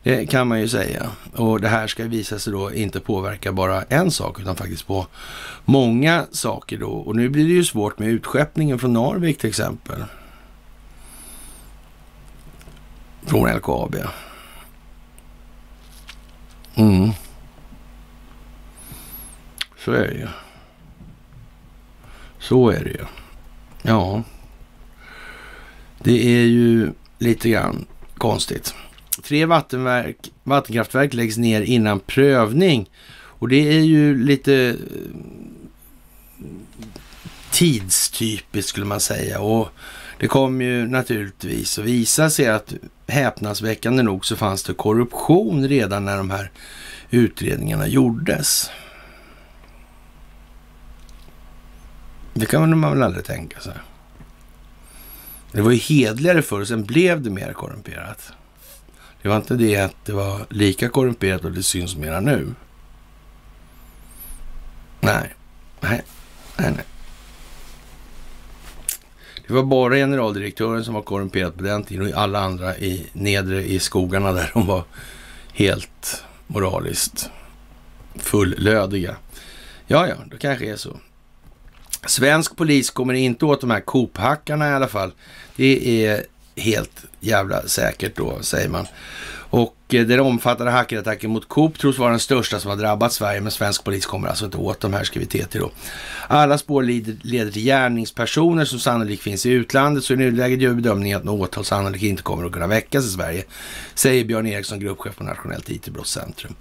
[0.03, 1.11] Det kan man ju säga.
[1.35, 5.07] Och det här ska visa sig då inte påverka bara en sak utan faktiskt på
[5.65, 6.91] många saker då.
[6.91, 10.05] Och nu blir det ju svårt med utskeppningen från Narvik till exempel.
[13.23, 13.97] Från LKAB.
[16.75, 17.11] Mm.
[19.79, 20.29] Så är det ju.
[22.39, 23.05] Så är det ju.
[23.83, 24.23] Ja.
[25.99, 27.87] Det är ju lite grann
[28.19, 28.75] konstigt.
[29.33, 32.91] Tre vattenverk, vattenkraftverk läggs ner innan prövning.
[33.15, 34.75] Och det är ju lite eh,
[37.51, 39.41] tidstypiskt skulle man säga.
[39.41, 39.69] Och
[40.19, 42.75] det kom ju naturligtvis att visa sig att
[43.07, 46.51] häpnadsväckande nog så fanns det korruption redan när de här
[47.11, 48.71] utredningarna gjordes.
[52.35, 53.75] Det kan man väl aldrig tänka sig.
[55.53, 58.33] Det var ju hedligare förr, sen blev det mer korrumperat.
[59.23, 62.55] Det var inte det att det var lika korrumperat och det syns mera nu.
[65.01, 65.35] Nej,
[65.81, 66.03] nej,
[66.57, 66.85] nej, nej.
[69.47, 73.65] Det var bara generaldirektören som var korrumperad på den tiden och alla andra i nedre
[73.65, 74.85] i skogarna där de var
[75.53, 77.31] helt moraliskt
[78.15, 79.17] fullödiga.
[79.87, 81.01] Ja, ja, det kanske är så.
[82.07, 85.13] Svensk polis kommer inte åt de här kophackarna i alla fall.
[85.57, 88.87] Det är helt jävla säkert då, säger man.
[89.53, 93.41] Och eh, den omfattande hackerattacken mot Coop tros vara den största som har drabbat Sverige,
[93.41, 95.71] men svensk polis kommer alltså inte åt de här, skriver TT då.
[96.29, 96.83] Alla spår
[97.27, 101.49] leder till gärningspersoner som sannolikt finns i utlandet, så i nuläget gör bedömningen att något
[101.49, 103.45] åtal sannolikt inte kommer att kunna väckas i Sverige,
[103.95, 106.55] säger Björn Eriksson, gruppchef på Nationellt IT-brottscentrum.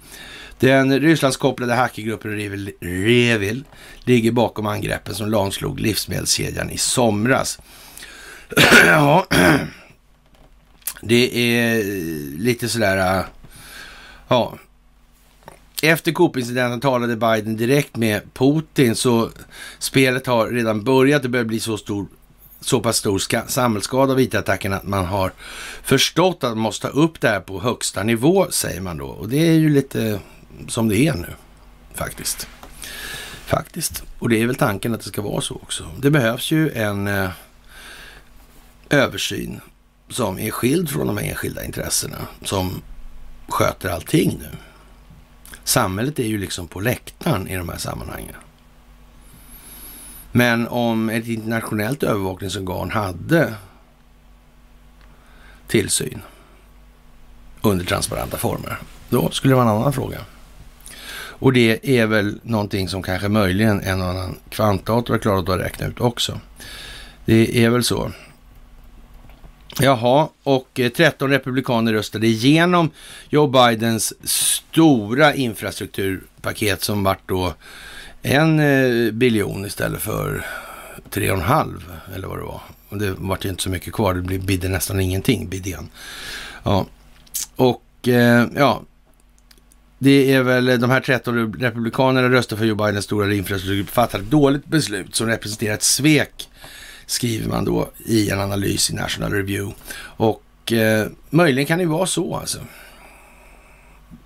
[0.58, 3.64] Den Rysslandskopplade hackergruppen Revil, Revil
[4.04, 7.58] ligger bakom angreppen som lamslog livsmedelskedjan i somras.
[8.86, 9.26] ja,
[11.04, 11.84] det är eh,
[12.38, 13.24] lite sådär, eh,
[14.28, 14.54] ja.
[15.82, 19.30] Efter Coop-incidenten talade Biden direkt med Putin, så
[19.78, 21.22] spelet har redan börjat.
[21.22, 22.06] Det börjar bli så stor
[22.60, 25.32] så pass stor samhällsskada av IT-attacken att man har
[25.82, 29.06] förstått att man måste ta upp det här på högsta nivå, säger man då.
[29.06, 30.20] Och det är ju lite
[30.68, 31.28] som det är nu,
[31.94, 32.48] faktiskt.
[33.46, 34.02] Faktiskt.
[34.18, 35.84] Och det är väl tanken att det ska vara så också.
[35.98, 37.30] Det behövs ju en eh,
[38.90, 39.60] översyn
[40.14, 42.82] som är skild från de enskilda intressena som
[43.48, 44.56] sköter allting nu.
[45.64, 48.34] Samhället är ju liksom på läktaren i de här sammanhangen.
[50.32, 53.54] Men om ett internationellt övervakningsorgan hade
[55.66, 56.22] tillsyn
[57.62, 58.78] under transparenta former,
[59.08, 60.18] då skulle det vara en annan fråga.
[61.42, 65.86] Och det är väl någonting som kanske möjligen en annan kvantdator har klarat att räkna
[65.86, 66.40] ut också.
[67.24, 68.12] Det är väl så.
[69.80, 72.90] Jaha, och eh, 13 republikaner röstade igenom
[73.28, 77.54] Joe Bidens stora infrastrukturpaket som vart då
[78.22, 80.46] en eh, biljon istället för
[81.10, 82.60] tre och en halv eller vad det var.
[82.88, 84.14] Och det vart ju inte så mycket kvar.
[84.14, 85.88] Det bidde nästan ingenting, bidén.
[86.62, 86.86] Ja,
[87.56, 88.82] och eh, ja,
[89.98, 94.30] det är väl de här 13 republikanerna röstar för Joe Bidens stora infrastruktur fattar ett
[94.30, 96.48] dåligt beslut som representerar ett svek,
[97.12, 99.74] skriver man då i en analys i National Review.
[100.00, 102.58] Och eh, möjligen kan det vara så alltså.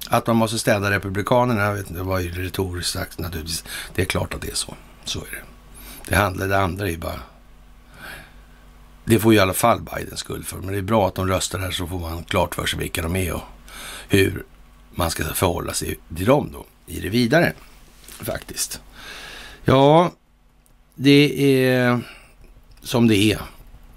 [0.08, 3.64] Att man måste städa republikanerna, jag vet inte, det var ju retoriskt sagt naturligtvis.
[3.94, 4.74] Det är klart att det är så.
[5.04, 5.42] Så är det.
[6.08, 7.20] Det handlar, det andra är ju bara...
[9.04, 11.28] Det får ju i alla fall Biden skuld för, men det är bra att de
[11.28, 13.42] röstar här så får man klart för sig vilka de är och
[14.08, 14.44] hur
[14.94, 17.52] man ska förhålla sig till dem då i det vidare
[18.06, 18.80] faktiskt.
[19.64, 20.12] Ja,
[20.94, 22.00] det är
[22.86, 23.38] som det är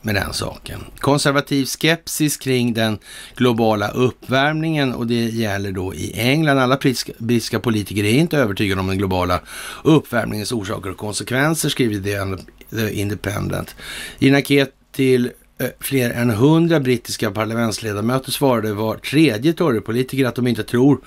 [0.01, 0.79] med den saken.
[0.97, 2.97] Konservativ skepsis kring den
[3.35, 6.59] globala uppvärmningen och det gäller då i England.
[6.59, 6.79] Alla
[7.17, 9.41] brittiska politiker är inte övertygade om den globala
[9.83, 12.37] uppvärmningens orsaker och konsekvenser, skriver
[12.69, 13.75] The Independent.
[14.19, 20.35] I en enkät till Eh, fler än hundra brittiska parlamentsledamöter svarade var tredje Torypolitiker att
[20.35, 20.99] de inte tror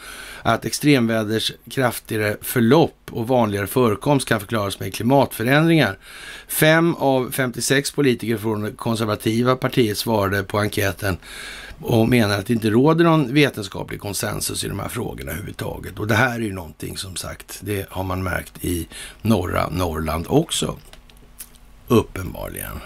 [0.43, 5.99] att extremväders kraftigare förlopp och vanligare förekomst kan förklaras med klimatförändringar.
[6.49, 11.17] Fem av 56 politiker från det konservativa partiet svarade på enkäten
[11.81, 15.99] och menar att det inte råder någon vetenskaplig konsensus i de här frågorna överhuvudtaget.
[15.99, 18.89] Och det här är ju någonting som sagt, det har man märkt i
[19.23, 20.77] norra Norrland också.
[21.89, 22.81] Uppenbarligen.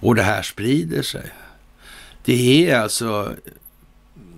[0.00, 1.32] Och det här sprider sig.
[2.24, 3.34] Det är alltså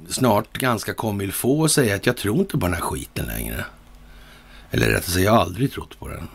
[0.09, 0.95] snart ganska
[1.33, 3.65] få att säga att jag tror inte på den här skiten längre.
[4.71, 6.29] Eller rättare sagt, jag har aldrig trott på den.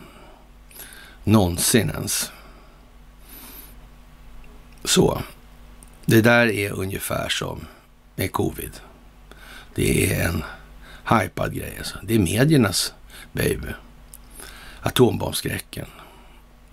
[1.23, 2.31] Någonsin ens.
[4.83, 5.21] Så.
[6.05, 7.67] Det där är ungefär som
[8.15, 8.71] med covid.
[9.75, 10.43] Det är en
[11.19, 11.97] hypad grej alltså.
[12.03, 12.93] Det är mediernas
[13.31, 13.67] baby.
[14.81, 15.87] Atombombskräcken.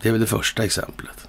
[0.01, 1.29] Det är väl det första exemplet.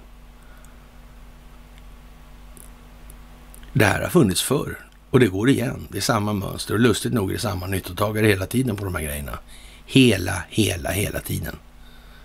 [3.78, 4.78] Det här har funnits förr
[5.10, 5.88] och det går igen.
[5.90, 8.94] Det är samma mönster och lustigt nog är det samma nyttotagare hela tiden på de
[8.94, 9.38] här grejerna.
[9.86, 11.56] Hela, hela, hela tiden.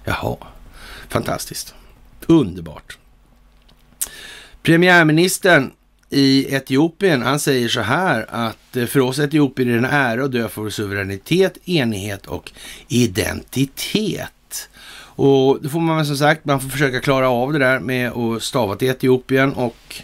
[0.04, 0.38] Jaha,
[1.10, 1.74] fantastiskt.
[2.28, 2.98] Underbart.
[4.64, 5.72] Premiärministern
[6.10, 10.26] i Etiopien, han säger så här att eh, för oss etiopier är det en ära
[10.26, 12.52] att dö för suveränitet, enighet och
[12.88, 14.70] identitet.
[15.16, 18.12] Och då får man väl som sagt, man får försöka klara av det där med
[18.12, 20.04] att stava till Etiopien och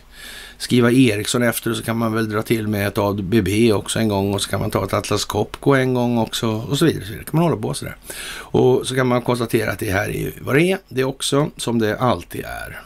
[0.57, 4.07] skriva Ericsson efter och så kan man väl dra till med ett ABB också en
[4.07, 7.03] gång och så kan man ta ett Atlas Copco en gång också och så vidare.
[7.03, 7.25] Så vidare.
[7.25, 7.95] kan man hålla på sådär.
[8.33, 10.77] Och så kan man konstatera att det här är vad det är.
[10.89, 12.81] Det är också som det alltid är.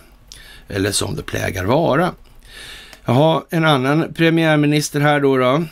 [0.67, 2.11] Eller som det plägar vara.
[3.05, 5.37] Jaha, en annan premiärminister här då.
[5.37, 5.63] då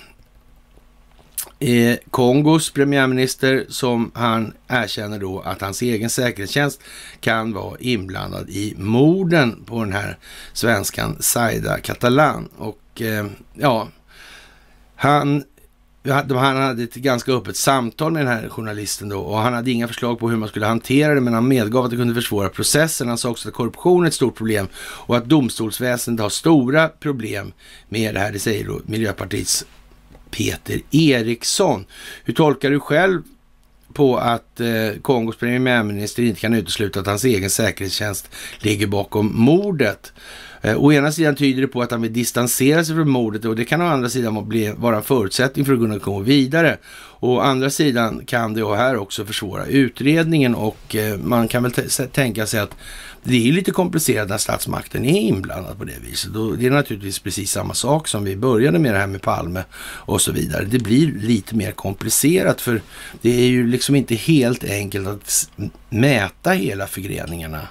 [1.60, 6.81] eh, Kongos premiärminister som han erkänner då att hans egen säkerhetstjänst
[7.19, 10.18] kan vara inblandad i morden på den här
[10.53, 12.49] svenskan Saida Catalan.
[12.57, 13.88] Och eh, ja,
[14.95, 15.44] han
[16.10, 19.88] han hade ett ganska öppet samtal med den här journalisten då och han hade inga
[19.88, 23.07] förslag på hur man skulle hantera det men han medgav att det kunde försvåra processen.
[23.07, 27.52] Han sa också att korruption är ett stort problem och att domstolsväsendet har stora problem
[27.90, 28.31] med det här.
[28.31, 29.65] Det säger då Miljöpartiets
[30.32, 31.86] Peter Eriksson.
[32.24, 33.22] Hur tolkar du själv
[33.94, 38.30] på att eh, Kongos premiärminister inte kan utesluta att hans egen säkerhetstjänst
[38.60, 40.14] ligger bakom mordet?
[40.62, 43.56] Eh, å ena sidan tyder det på att han vill distansera sig från mordet och
[43.56, 46.78] det kan å andra sidan bli, vara en förutsättning för att kunna gå vidare.
[47.20, 51.72] Å andra sidan kan det här också försvåra utredningen och eh, man kan väl
[52.12, 52.76] tänka sig att
[53.24, 56.36] det är lite komplicerat när statsmakten är inblandad på det viset.
[56.36, 59.64] Och det är naturligtvis precis samma sak som vi började med det här med Palme
[59.82, 60.66] och så vidare.
[60.66, 62.82] Det blir lite mer komplicerat för
[63.22, 65.50] det är ju liksom inte helt enkelt att
[65.90, 67.68] mäta hela förgreningarna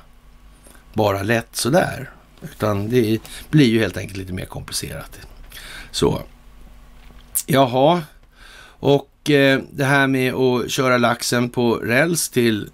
[0.92, 2.10] bara lätt sådär.
[2.42, 3.20] Utan det
[3.50, 5.18] blir ju helt enkelt lite mer komplicerat.
[5.90, 6.22] Så.
[7.46, 8.02] Jaha.
[8.80, 12.70] Och eh, det här med att köra laxen på räls till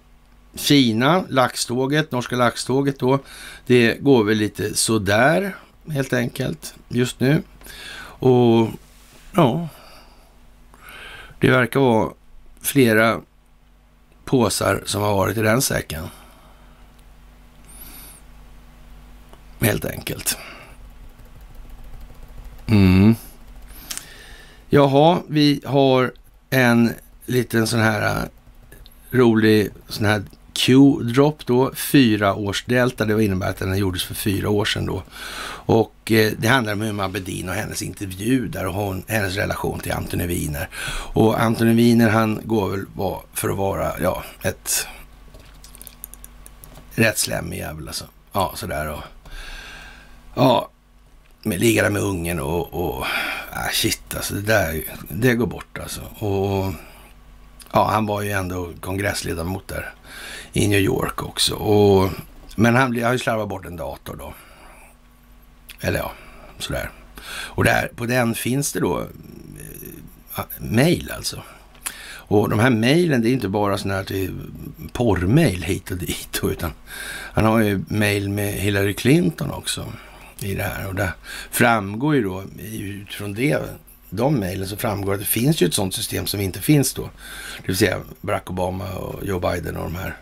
[0.55, 3.19] Kina, laxtåget, norska laxtåget då,
[3.65, 5.55] det går väl lite sådär
[5.89, 7.43] helt enkelt just nu.
[8.19, 8.67] Och
[9.31, 9.67] ja,
[11.39, 12.13] det verkar vara
[12.61, 13.21] flera
[14.25, 16.07] påsar som har varit i den säcken.
[19.59, 20.37] Helt enkelt.
[22.67, 23.15] Mm.
[24.69, 26.13] Jaha, vi har
[26.49, 26.93] en
[27.25, 28.29] liten sån här
[29.11, 30.23] rolig sån här
[30.55, 33.05] Q-drop då, fyra års delta.
[33.05, 35.03] Det innebär att den gjordes för fyra år sedan då.
[35.67, 39.79] Och eh, det handlar om Huma Bedin och hennes intervju där och hon, hennes relation
[39.79, 40.69] till Antoni Wiener.
[41.13, 42.85] Och Antoni Wiener han går väl
[43.33, 44.87] för att vara, ja, ett
[46.95, 48.05] rätt slemmig jävel alltså.
[48.33, 49.03] Ja, sådär och
[50.37, 50.69] Ja,
[51.43, 53.05] med där med ungen och, och
[53.51, 56.01] ah, shit alltså det där, det går bort alltså.
[56.01, 56.73] Och
[57.71, 59.93] ja, han var ju ändå kongressledamot där
[60.55, 61.55] i New York också.
[61.55, 62.09] Och,
[62.55, 64.33] men han har ju slarvat bort en dator då.
[65.81, 66.11] Eller ja,
[66.59, 66.89] sådär.
[67.27, 71.41] Och där, på den finns det då eh, äh, mejl alltså.
[72.27, 74.33] Och de här mejlen, det är inte bara sådana här till
[74.91, 76.71] porrmejl hit och dit, utan
[77.33, 79.85] han har ju mejl med Hillary Clinton också
[80.39, 80.87] i det här.
[80.87, 81.13] Och det
[81.51, 83.59] framgår ju då utifrån det,
[84.09, 87.03] de mejlen så framgår att det finns ju ett sådant system som inte finns då.
[87.57, 90.15] Det vill säga Barack Obama och Joe Biden och de här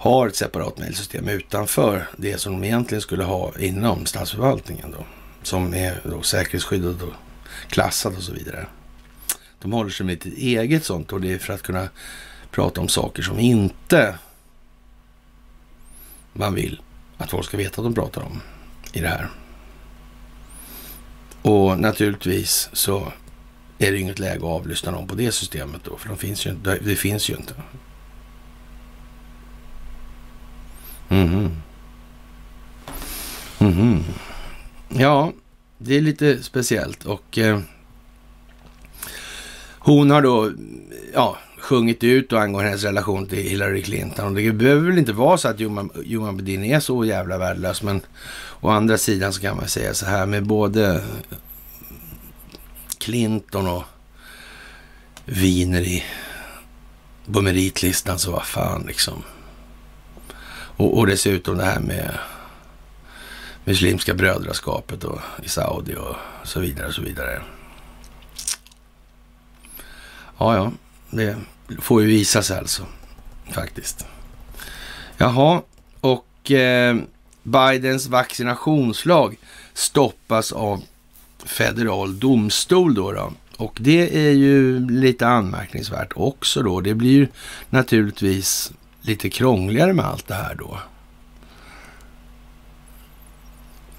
[0.00, 5.04] har ett separat mejlsystem utanför det som de egentligen skulle ha inom statsförvaltningen då.
[5.42, 7.12] Som är då säkerhetsskyddad och
[7.68, 8.66] klassad och så vidare.
[9.58, 11.88] De håller sig med ett eget sånt och det är för att kunna
[12.50, 14.18] prata om saker som inte
[16.32, 16.80] man vill
[17.16, 18.40] att folk ska veta att de pratar om
[18.92, 19.28] i det här.
[21.42, 23.12] Och naturligtvis så
[23.78, 26.54] är det inget läge att avlyssna dem på det systemet då, för de finns ju,
[26.82, 27.54] det finns ju inte.
[31.10, 31.50] Mm.
[33.58, 34.04] Mm.
[34.88, 35.32] Ja,
[35.78, 37.60] det är lite speciellt och eh,
[39.78, 40.50] hon har då
[41.14, 44.26] ja, sjungit ut och angående hennes relation till Hillary Clinton.
[44.26, 47.82] Och det behöver väl inte vara så att Johan, Johan Bedin är så jävla värdelös,
[47.82, 48.00] men
[48.60, 51.04] å andra sidan så kan man säga så här med både
[52.98, 53.84] Clinton och
[55.24, 56.04] Wiener i,
[57.32, 59.22] på meritlistan, så vad fan liksom.
[60.80, 62.18] Och, och dessutom det här med
[63.64, 67.42] Muslimska brödraskapet och i Saudi och så vidare och så vidare.
[70.38, 70.72] Ja, ja,
[71.10, 71.36] det
[71.80, 72.86] får ju visa sig alltså
[73.52, 74.06] faktiskt.
[75.16, 75.62] Jaha,
[76.00, 76.96] och eh,
[77.42, 79.38] Bidens vaccinationslag
[79.74, 80.82] stoppas av
[81.44, 83.32] federal domstol då, då.
[83.56, 86.80] Och det är ju lite anmärkningsvärt också då.
[86.80, 87.28] Det blir ju
[87.70, 90.80] naturligtvis lite krångligare med allt det här då.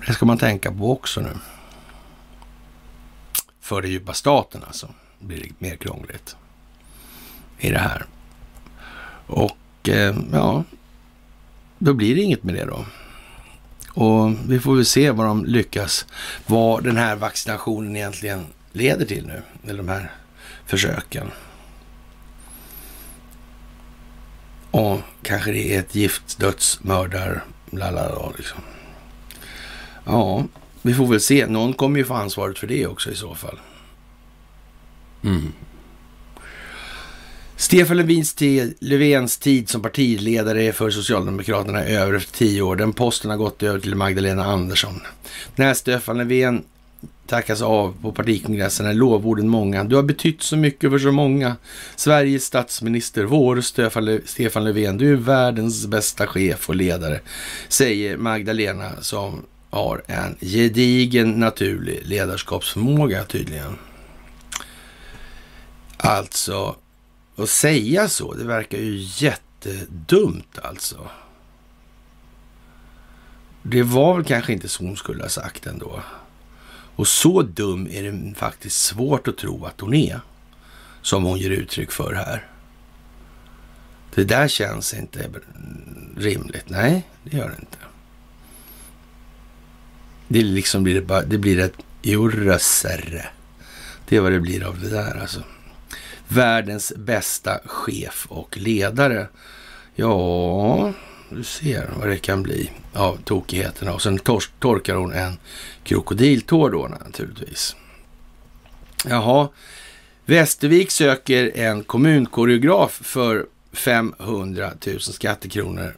[0.07, 1.33] Det ska man tänka på också nu.
[3.59, 4.87] För det djupa staten alltså
[5.19, 6.35] blir det mer krångligt
[7.59, 8.05] i det här.
[9.27, 10.63] Och eh, ja,
[11.77, 12.85] då blir det inget med det då.
[13.93, 16.05] Och vi får väl se vad de lyckas,
[16.45, 20.11] vad den här vaccinationen egentligen leder till nu, eller de här
[20.65, 21.31] försöken.
[24.71, 28.59] Och kanske det är ett giftdödsmördar, lalala liksom.
[30.05, 30.45] Ja,
[30.81, 31.47] vi får väl se.
[31.47, 33.59] Någon kommer ju få ansvaret för det också i så fall.
[35.23, 35.51] Mm.
[37.55, 42.75] Stefan Löfvens tid, Löfvens tid som partiledare för Socialdemokraterna är över efter tio år.
[42.75, 45.01] Den posten har gått över till Magdalena Andersson.
[45.55, 46.63] När Stefan Löfven
[47.31, 49.83] tackas av på partikongressen är lovorden många.
[49.83, 51.55] Du har betytt så mycket för så många.
[51.95, 53.61] Sveriges statsminister, vår
[54.25, 57.19] Stefan Löfven, du är världens bästa chef och ledare,
[57.67, 63.77] säger Magdalena som har en gedigen naturlig ledarskapsförmåga tydligen.
[65.97, 66.75] Alltså,
[67.35, 71.07] att säga så, det verkar ju jättedumt alltså.
[73.63, 76.01] Det var väl kanske inte så hon skulle ha sagt ändå.
[77.01, 80.19] Och så dum är det faktiskt svårt att tro att hon är,
[81.01, 82.47] som hon ger uttryck för här.
[84.15, 85.29] Det där känns inte
[86.17, 86.69] rimligt.
[86.69, 87.77] Nej, det gör det inte.
[90.27, 93.25] Det liksom blir, bara, det blir ett jurrösserre.
[94.07, 95.43] Det är vad det blir av det där alltså
[96.27, 99.27] världens bästa chef och ledare.
[99.95, 100.93] Ja,
[101.35, 103.93] du ser vad det kan bli av tokigheterna.
[103.93, 105.37] Och sen tor torkar hon en
[105.83, 107.75] krokodiltår då naturligtvis.
[109.05, 109.49] Jaha,
[110.25, 115.95] Västervik söker en kommunkoreograf för 500 000 skattekronor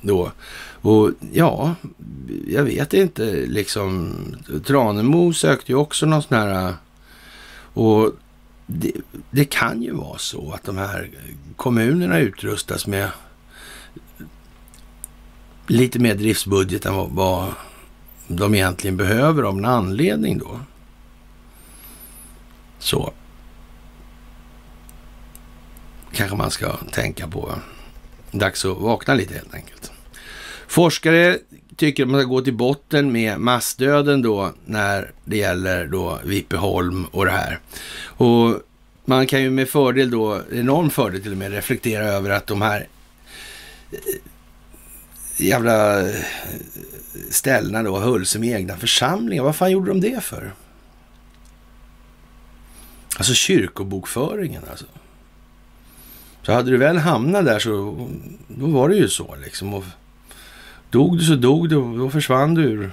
[0.00, 0.32] då.
[0.80, 1.74] Och ja,
[2.48, 4.14] jag vet inte liksom.
[4.66, 6.74] Tranemo sökte ju också någon sån här
[7.74, 8.12] och
[8.66, 8.92] det,
[9.30, 11.10] det, kan ju vara så att de här
[11.56, 13.10] kommunerna utrustas med
[15.68, 17.52] lite mer driftsbudget än vad, vad
[18.28, 20.60] de egentligen behöver av en anledning då.
[22.78, 23.12] Så.
[26.12, 27.54] Kanske man ska tänka på.
[28.30, 29.92] Dags att vakna lite helt enkelt.
[30.66, 31.38] Forskare
[31.76, 37.04] tycker att man ska gå till botten med massdöden då när det gäller då Vipeholm
[37.04, 37.58] och det här.
[38.04, 38.62] Och
[39.04, 42.62] man kan ju med fördel då, enorm fördel till och med, reflektera över att de
[42.62, 42.88] här
[45.40, 46.14] jävla eh,
[47.30, 49.42] ställena då höll som egna församlingar.
[49.44, 50.52] Vad fan gjorde de det för?
[53.18, 54.86] Alltså kyrkobokföringen alltså.
[56.42, 57.70] Så hade du väl hamnat där så
[58.48, 59.74] då var det ju så liksom.
[59.74, 59.84] Och
[60.90, 62.90] dog du så dog du och då försvann du ur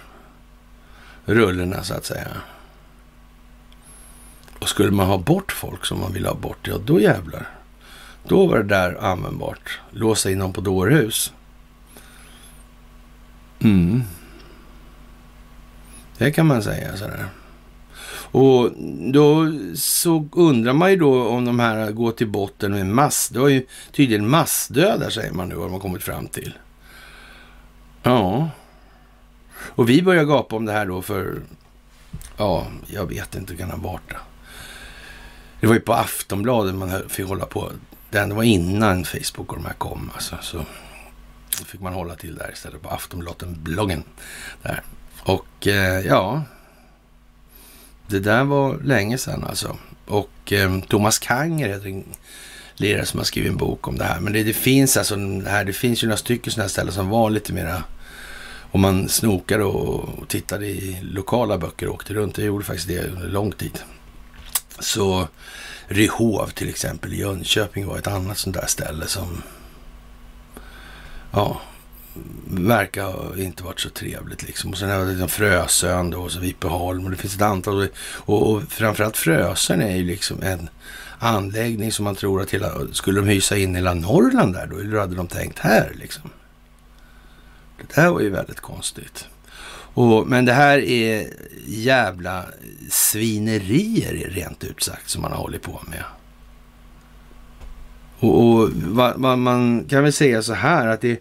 [1.26, 2.28] rullorna så att säga.
[4.60, 7.50] Och skulle man ha bort folk som man ville ha bort, ja då jävlar.
[8.28, 9.80] Då var det där användbart.
[9.92, 11.34] Låsa in dem på dårhus.
[13.66, 14.04] Mm.
[16.18, 17.26] Det kan man säga sådär.
[18.32, 18.72] Och
[19.14, 23.30] då så undrar man ju då om de här går till botten med mass.
[23.30, 26.54] Det var ju tydligen massdödar säger man nu, har man kommit fram till.
[28.04, 28.50] Ja.
[29.58, 31.42] Och vi börjar gapa om det här då för,
[32.38, 34.18] ja, jag vet inte, hur kan ha varit det?
[35.60, 37.72] Det var ju på Aftonbladet man fick hålla på.
[38.10, 40.12] Det var innan Facebook och de här kom.
[40.14, 40.66] Alltså, så
[41.60, 44.04] då fick man hålla till där istället på Aftonbladet-bloggen.
[44.62, 44.82] Där.
[45.24, 46.44] Och eh, ja,
[48.08, 49.78] det där var länge sedan alltså.
[50.06, 52.04] Och eh, Thomas Kanger heter en
[52.76, 54.20] lirare som har skrivit en bok om det här.
[54.20, 56.94] Men det, det finns alltså det här, det finns ju några stycken sådana här ställen
[56.94, 57.84] som var lite mera
[58.72, 62.38] om man snokade och tittade i lokala böcker och åkte runt.
[62.38, 63.80] Jag gjorde faktiskt det under lång tid.
[64.80, 65.28] Så
[65.88, 69.42] Ryhov till exempel i Jönköping var ett annat sånt där ställe som
[71.36, 71.62] ja,
[72.48, 74.72] verkar inte varit så trevligt liksom.
[74.72, 77.88] Och sen har vi liksom Frösön då och så Vipeholm och det finns ett antal.
[78.08, 80.70] Och, och framförallt Frösön är ju liksom en
[81.20, 84.78] anläggning som man tror att hela, skulle de hysa in hela Norrland där då?
[84.78, 86.30] Eller hade de tänkt här liksom?
[87.78, 89.28] Det där var ju väldigt konstigt.
[89.94, 91.28] Och, men det här är
[91.68, 92.46] jävla
[92.90, 96.04] svinerier rent ut sagt som man har hållit på med.
[98.20, 101.20] Och, och va, va, man kan väl säga så här att det,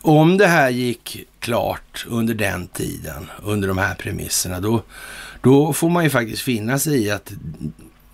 [0.00, 4.82] om det här gick klart under den tiden, under de här premisserna, då,
[5.40, 7.32] då får man ju faktiskt finna sig i att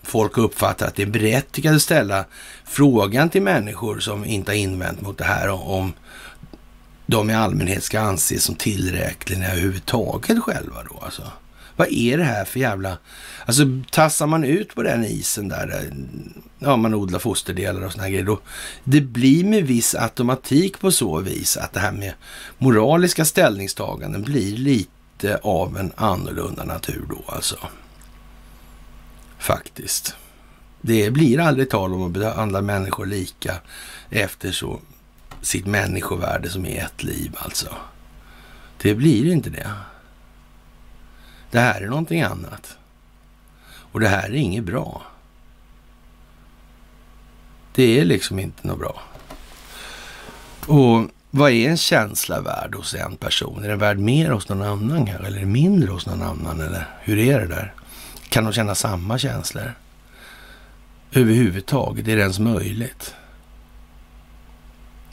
[0.02, 2.24] folk uppfattar att det är berättigat att ställa
[2.64, 5.92] frågan till människor som inte har invänt mot det här om
[7.06, 11.22] de i allmänhet ska anses som tillräckliga överhuvudtaget själva då alltså.
[11.80, 12.98] Vad är det här för jävla...
[13.46, 15.96] Alltså tassar man ut på den isen där, eh,
[16.58, 18.40] ja, man odlar fosterdelar och såna här grejer, då
[18.84, 22.12] det blir med viss automatik på så vis att det här med
[22.58, 27.56] moraliska ställningstaganden blir lite av en annorlunda natur då alltså.
[29.38, 30.14] Faktiskt.
[30.80, 33.54] Det blir aldrig tal om att behandla människor lika
[34.10, 34.80] efter så
[35.42, 37.68] sitt människovärde som är ett liv alltså.
[38.82, 39.70] Det blir inte det.
[41.50, 42.78] Det här är någonting annat.
[43.92, 45.02] Och det här är inget bra.
[47.74, 49.02] Det är liksom inte något bra.
[50.66, 53.64] Och vad är en känsla värd hos en person?
[53.64, 55.26] Är den värd mer hos någon annan kanske?
[55.26, 56.60] eller mindre hos någon annan?
[56.60, 57.74] Eller hur är det där?
[58.28, 59.74] Kan de känna samma känslor?
[61.12, 63.14] Överhuvudtaget, är det ens möjligt?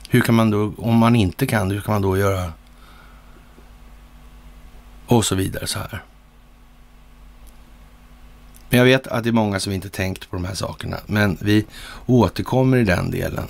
[0.10, 2.54] Hur kan man då, om man inte kan, hur kan man då göra?
[5.08, 6.04] Och så vidare så här.
[8.70, 11.38] Men jag vet att det är många som inte tänkt på de här sakerna, men
[11.42, 11.66] vi
[12.06, 13.48] återkommer i den delen.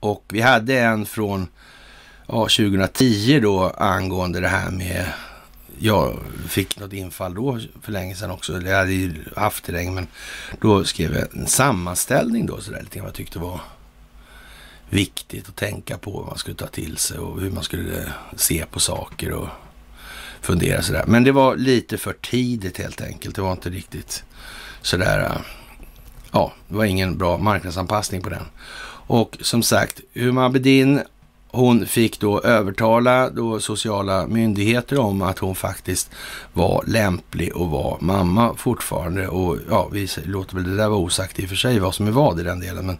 [0.00, 1.48] Och vi hade en från
[2.26, 5.06] ja, 2010 då angående det här med,
[5.78, 6.18] jag
[6.48, 10.06] fick något infall då för länge sedan också, jag hade ju haft det länge, men
[10.60, 13.60] då skrev jag en sammanställning då sådär lite vad jag tyckte var
[14.90, 18.64] viktigt att tänka på vad man skulle ta till sig och hur man skulle se
[18.70, 19.48] på saker och
[20.40, 21.04] fundera sådär.
[21.06, 23.36] Men det var lite för tidigt helt enkelt.
[23.36, 24.24] Det var inte riktigt
[24.82, 25.40] sådär, äh,
[26.32, 28.44] ja, det var ingen bra marknadsanpassning på den.
[29.08, 31.00] Och som sagt, Huma Abedin,
[31.50, 36.10] hon fick då övertala då sociala myndigheter om att hon faktiskt
[36.52, 39.28] var lämplig och var mamma fortfarande.
[39.28, 42.06] Och ja, vi låter väl det där vara osagt i och för sig vad som
[42.06, 42.86] är vad i den delen.
[42.86, 42.98] Men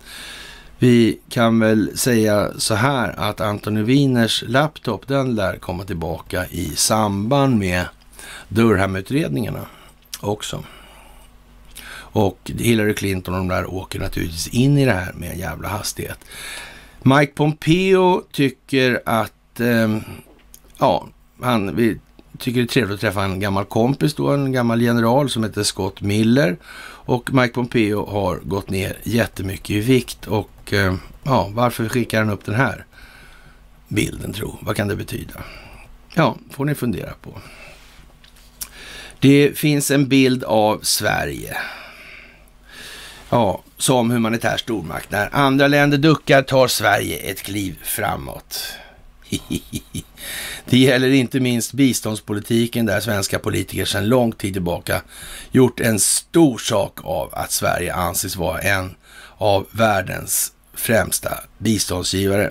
[0.79, 6.71] vi kan väl säga så här att Antoni Wieners laptop, den lär komma tillbaka i
[6.77, 7.85] samband med
[8.49, 9.67] Durham-utredningarna
[10.21, 10.65] också.
[11.91, 15.69] Och Hillary Clinton och de där åker naturligtvis in i det här med en jävla
[15.69, 16.19] hastighet.
[17.03, 19.99] Mike Pompeo tycker att, eh,
[20.79, 21.09] ja,
[21.43, 21.99] han vi
[22.39, 25.63] tycker det är trevligt att träffa en gammal kompis då, en gammal general som heter
[25.63, 26.57] Scott Miller.
[27.09, 32.31] Och Mike Pompeo har gått ner jättemycket i vikt och eh, ja, varför skickar han
[32.31, 32.85] upp den här
[33.89, 34.59] bilden tro?
[34.61, 35.35] Vad kan det betyda?
[36.15, 37.41] Ja, får ni fundera på.
[39.19, 41.57] Det finns en bild av Sverige.
[43.31, 45.11] Ja, som humanitär stormakt.
[45.11, 48.73] När andra länder duckar tar Sverige ett kliv framåt.
[50.71, 55.03] Det gäller inte minst biståndspolitiken där svenska politiker sedan lång tid tillbaka
[55.51, 58.95] gjort en stor sak av att Sverige anses vara en
[59.37, 62.51] av världens främsta biståndsgivare.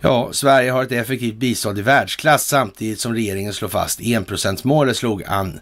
[0.00, 5.24] Ja, Sverige har ett effektivt bistånd i världsklass samtidigt som regeringen slår fast enprocentsmålet slog
[5.24, 5.60] an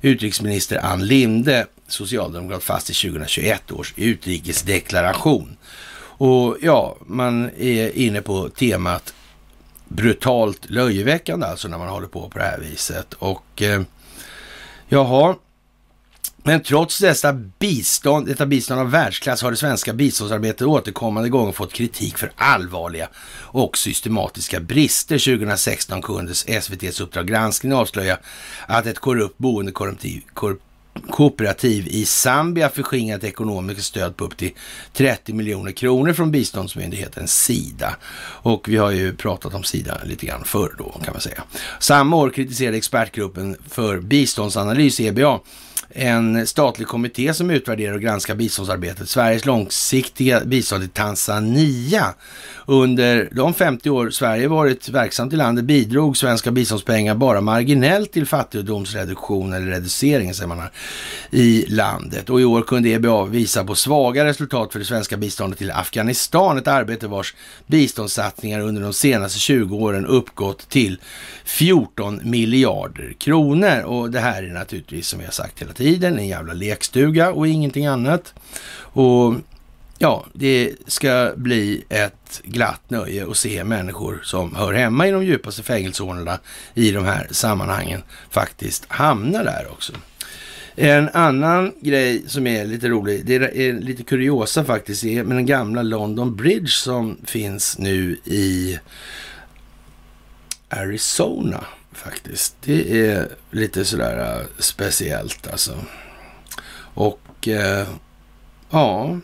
[0.00, 5.56] utrikesminister Ann Linde, socialdemokrat, fast i 2021 års utrikesdeklaration.
[6.18, 9.14] Och ja, man är inne på temat
[9.88, 13.14] brutalt löjeväckande alltså när man håller på på det här viset.
[13.14, 13.82] Och eh,
[14.88, 15.36] jaha,
[16.46, 21.72] men trots dessa bistånd, detta bistånd av världsklass har det svenska biståndsarbetet återkommande gånger fått
[21.72, 23.08] kritik för allvarliga
[23.38, 25.36] och systematiska brister.
[25.38, 28.18] 2016 kunde SVTs Uppdrag granskning avslöja
[28.66, 30.22] att ett korrupt boende, korruptiv
[31.10, 34.50] kooperativ i Zambia förskingrat ekonomiskt stöd på upp till
[34.92, 37.96] 30 miljoner kronor från biståndsmyndigheten Sida.
[38.42, 41.42] Och vi har ju pratat om Sida lite grann förr då kan man säga.
[41.78, 45.40] Samma år kritiserade expertgruppen för biståndsanalys, EBA,
[45.90, 52.14] en statlig kommitté som utvärderar och granskar biståndsarbetet, Sveriges långsiktiga bistånd till Tanzania.
[52.68, 58.26] Under de 50 år Sverige varit verksamt i landet bidrog svenska biståndspengar bara marginellt till
[58.26, 60.70] fattigdomsreduktion eller reducering säger man här,
[61.30, 62.30] i landet.
[62.30, 66.58] Och i år kunde EBA visa på svaga resultat för det svenska biståndet till Afghanistan,
[66.58, 67.34] ett arbete vars
[67.66, 71.00] biståndssatsningar under de senaste 20 åren uppgått till
[71.44, 73.82] 14 miljarder kronor.
[73.82, 77.86] Och det här är naturligtvis, som jag sagt hela tiden, en jävla lekstuga och ingenting
[77.86, 78.34] annat.
[78.78, 79.34] Och
[79.98, 85.24] ja, det ska bli ett glatt nöje att se människor som hör hemma i de
[85.24, 86.38] djupaste fängelsehålorna
[86.74, 89.92] i de här sammanhangen faktiskt hamna där också.
[90.78, 95.46] En annan grej som är lite rolig, det är lite kuriosa faktiskt, är med den
[95.46, 98.78] gamla London Bridge som finns nu i
[100.68, 102.56] Arizona faktiskt.
[102.64, 105.76] Det är lite sådär äh, speciellt alltså.
[106.94, 107.86] Och eh,
[108.70, 109.18] ja,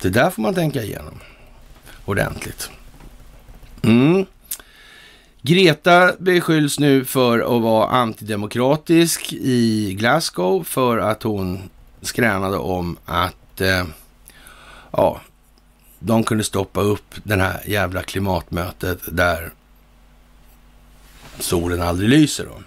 [0.00, 1.20] det där får man tänka igenom
[2.04, 2.70] ordentligt.
[3.82, 4.26] Mm.
[5.42, 11.70] Greta beskylls nu för att vara antidemokratisk i Glasgow för att hon
[12.02, 13.84] skränade om att eh,
[14.90, 15.20] ja,
[15.98, 19.50] de kunde stoppa upp det här jävla klimatmötet där
[21.38, 22.44] solen aldrig lyser.
[22.44, 22.62] Då.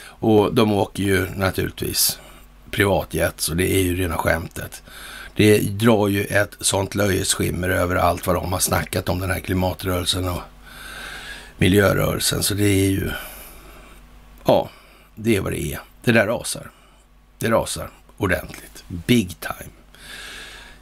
[0.00, 2.18] Och de åker ju naturligtvis
[2.70, 4.82] privatjet, så det är ju rena skämtet.
[5.38, 9.30] Det drar ju ett sånt löjets skimmer över allt vad de har snackat om den
[9.30, 10.40] här klimatrörelsen och
[11.58, 12.42] miljörörelsen.
[12.42, 13.10] Så det är ju,
[14.44, 14.70] ja,
[15.14, 15.80] det är vad det är.
[16.04, 16.70] Det där rasar.
[17.38, 18.84] Det rasar ordentligt.
[18.88, 19.70] Big time.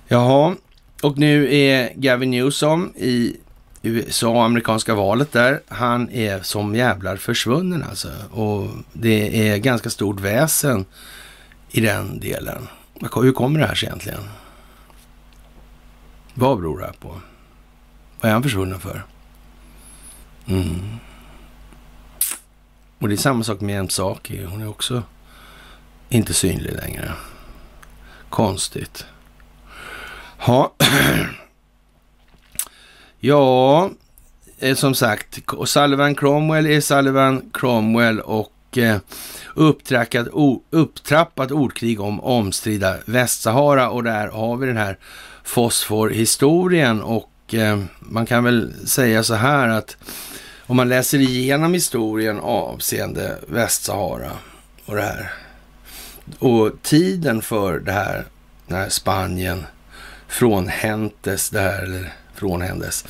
[0.09, 0.55] Jaha,
[1.03, 3.37] och nu är Gavin Newsom i
[3.83, 8.09] USA, amerikanska valet där, han är som jävlar försvunnen alltså.
[8.31, 10.85] Och det är ganska stort väsen
[11.71, 12.69] i den delen.
[13.15, 14.21] Hur kommer det här sig egentligen?
[16.39, 17.21] Vad beror det här på?
[18.21, 19.05] Vad är han försvunnen för?
[20.47, 20.81] Mm.
[22.99, 24.45] Och det är samma sak med Msaki.
[24.45, 25.03] Hon är också
[26.09, 27.13] inte synlig längre.
[28.31, 29.07] Konstigt.
[30.39, 30.73] Ha.
[33.19, 33.91] ja,
[34.59, 38.99] eh, som sagt, Sullivan Cromwell är Sullivan Cromwell och eh,
[39.55, 40.29] upptrappat,
[40.71, 44.99] upptrappat ordkrig om omstridda Västsahara och där har vi den här
[45.47, 49.97] fosforhistorien och eh, man kan väl säga så här att
[50.67, 54.33] om man läser igenom historien avseende Västsahara
[54.85, 55.33] och det här
[56.39, 58.25] och tiden för det här
[58.67, 59.67] när Spanien
[60.29, 63.05] frånhäntes det här, eller frånhändes.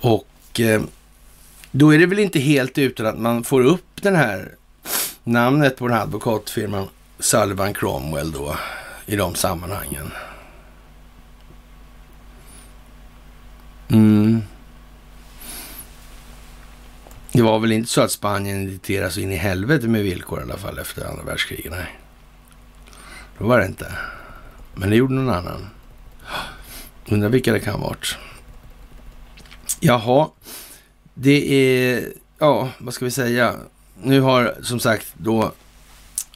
[0.00, 0.82] Och eh,
[1.70, 4.54] då är det väl inte helt utan att man får upp den här
[5.24, 6.88] namnet på den här advokatfirman
[7.18, 8.56] Sullivan Cromwell då
[9.06, 10.10] i de sammanhangen.
[13.88, 14.42] Mm.
[17.32, 20.56] Det var väl inte så att Spanien dikterades in i helvete med villkor i alla
[20.56, 21.72] fall efter andra världskriget.
[21.72, 21.98] Nej,
[23.38, 23.92] då var det inte.
[24.74, 25.70] Men det gjorde någon annan.
[27.08, 28.16] Undrar vilka det kan ha varit.
[29.80, 30.28] Jaha,
[31.14, 33.54] det är, ja, vad ska vi säga?
[34.02, 35.52] Nu har som sagt då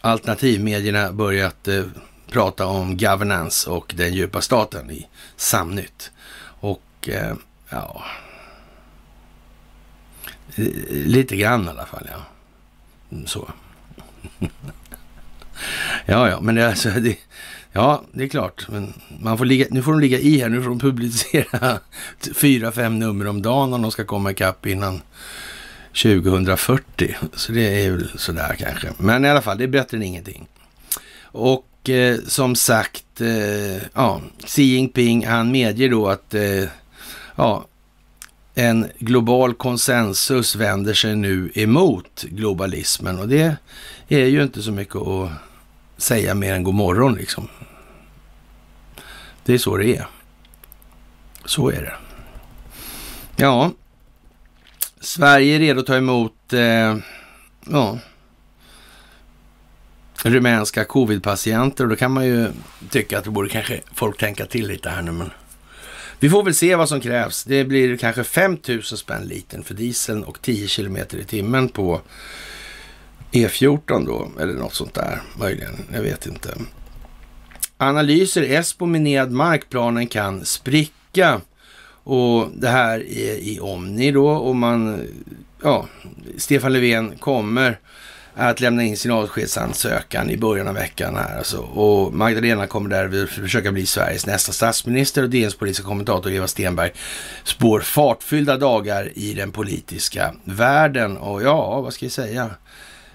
[0.01, 1.85] alternativmedierna börjat eh,
[2.31, 5.07] prata om governance och den djupa staten i
[5.37, 6.11] Samnytt.
[6.61, 7.33] Och Eh,
[7.71, 8.05] ja,
[10.91, 12.21] lite grann i alla fall ja.
[13.13, 13.49] Mm, så.
[16.07, 17.19] Ja, ja, men det, alltså, det,
[17.73, 18.67] ja, det är klart.
[18.69, 20.49] Men man får ligga, nu får de ligga i här.
[20.49, 21.79] Nu får de publicera
[22.35, 25.03] fyra, fem nummer om dagen om de ska komma ikapp innan
[26.03, 27.17] 2040.
[27.35, 28.93] Så det är väl sådär kanske.
[28.99, 30.47] Men i alla fall, det är bättre än ingenting.
[31.23, 36.65] Och eh, som sagt, eh, ja, Xi Jinping, han medger då att eh,
[37.39, 37.67] ja,
[38.55, 43.57] en global konsensus vänder sig nu emot globalismen och det
[44.09, 45.31] är ju inte så mycket att
[45.97, 47.49] säga mer än god morgon liksom.
[49.45, 50.07] Det är så det är.
[51.45, 51.95] Så är det.
[53.37, 53.71] Ja,
[55.01, 56.97] Sverige är redo att ta emot eh,
[57.71, 57.99] ja,
[60.23, 62.49] rumänska covidpatienter och då kan man ju
[62.91, 65.13] tycka att det borde kanske folk tänka till lite här nu.
[65.13, 65.31] Men
[66.21, 67.45] vi får väl se vad som krävs.
[67.45, 72.01] Det blir kanske 5 000 spänn liten för dieseln och 10 kilometer i timmen på
[73.33, 75.85] E14 då, eller något sånt där möjligen.
[75.93, 76.55] Jag vet inte.
[77.77, 81.41] Analyser Esbo minerad markplanen kan spricka.
[82.11, 85.07] Och det här är i Omni då och man,
[85.63, 85.87] ja,
[86.37, 87.79] Stefan Löfven kommer
[88.39, 91.59] att lämna in sin avskedsansökan i början av veckan här alltså.
[91.59, 96.91] Och Magdalena kommer där försöka bli Sveriges nästa statsminister och DNs politiska kommentator Eva Stenberg
[97.45, 101.17] spår fartfyllda dagar i den politiska världen.
[101.17, 102.51] Och ja, vad ska jag säga?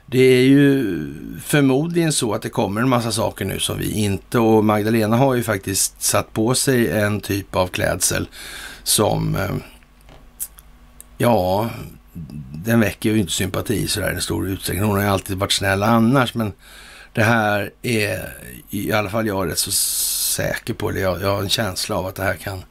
[0.06, 0.95] Det är ju
[1.44, 5.36] förmodligen så att det kommer en massa saker nu som vi inte och Magdalena har
[5.36, 8.28] ju faktiskt satt på sig en typ av klädsel
[8.84, 9.52] som eh,
[11.18, 11.70] ja,
[12.53, 14.85] den väcker ju inte sympati sådär i stor utsträckning.
[14.85, 16.53] Hon har ju alltid varit snäll annars, men
[17.14, 18.34] det här är
[18.69, 20.99] i alla fall jag är rätt så säker på det.
[20.99, 22.64] Jag, jag har en känsla av att det här kan,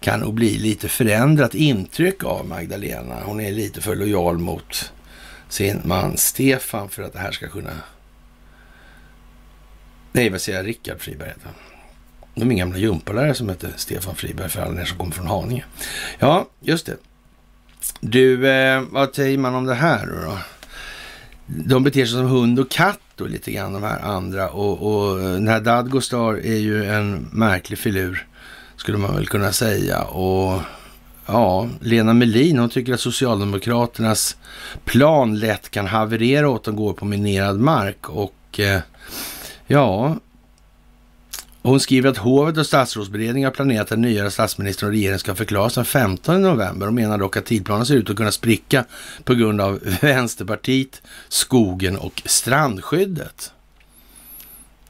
[0.00, 3.20] kan nog bli lite förändrat intryck av Magdalena.
[3.24, 4.92] Hon är lite för lojal mot
[5.48, 7.72] sin man Stefan för att det här ska kunna...
[10.12, 10.66] Nej, vad säger jag?
[10.66, 11.54] Rickard Friberg heter han.
[12.34, 15.26] De är min gamla gympalärare som heter Stefan Friberg för alla er som kommer från
[15.26, 15.64] Haninge.
[16.18, 16.96] Ja, just det.
[18.00, 20.38] Du, eh, vad säger man om det här då?
[21.46, 24.48] De beter sig som hund och katt då lite grann de här andra.
[24.48, 28.26] Och, och eh, den här Dadgostar är ju en märklig filur
[28.76, 30.02] skulle man väl kunna säga.
[30.02, 30.60] Och
[31.26, 34.36] ja, Lena Melin hon tycker att Socialdemokraternas
[34.84, 38.08] plan lätt kan haverera åt att de går på minerad mark.
[38.08, 38.80] Och eh,
[39.66, 40.16] ja,
[41.66, 45.34] hon skriver att hovet och statsrådsberedningen har planerat att den nya statsministern och regeringen ska
[45.34, 48.84] förklaras den 15 november och menar dock att tidplanen ser ut att kunna spricka
[49.24, 53.52] på grund av Vänsterpartiet, skogen och strandskyddet.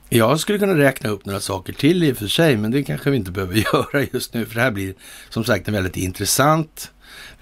[0.09, 3.10] Jag skulle kunna räkna upp några saker till i och för sig, men det kanske
[3.10, 4.94] vi inte behöver göra just nu, för det här blir
[5.28, 6.90] som sagt en väldigt intressant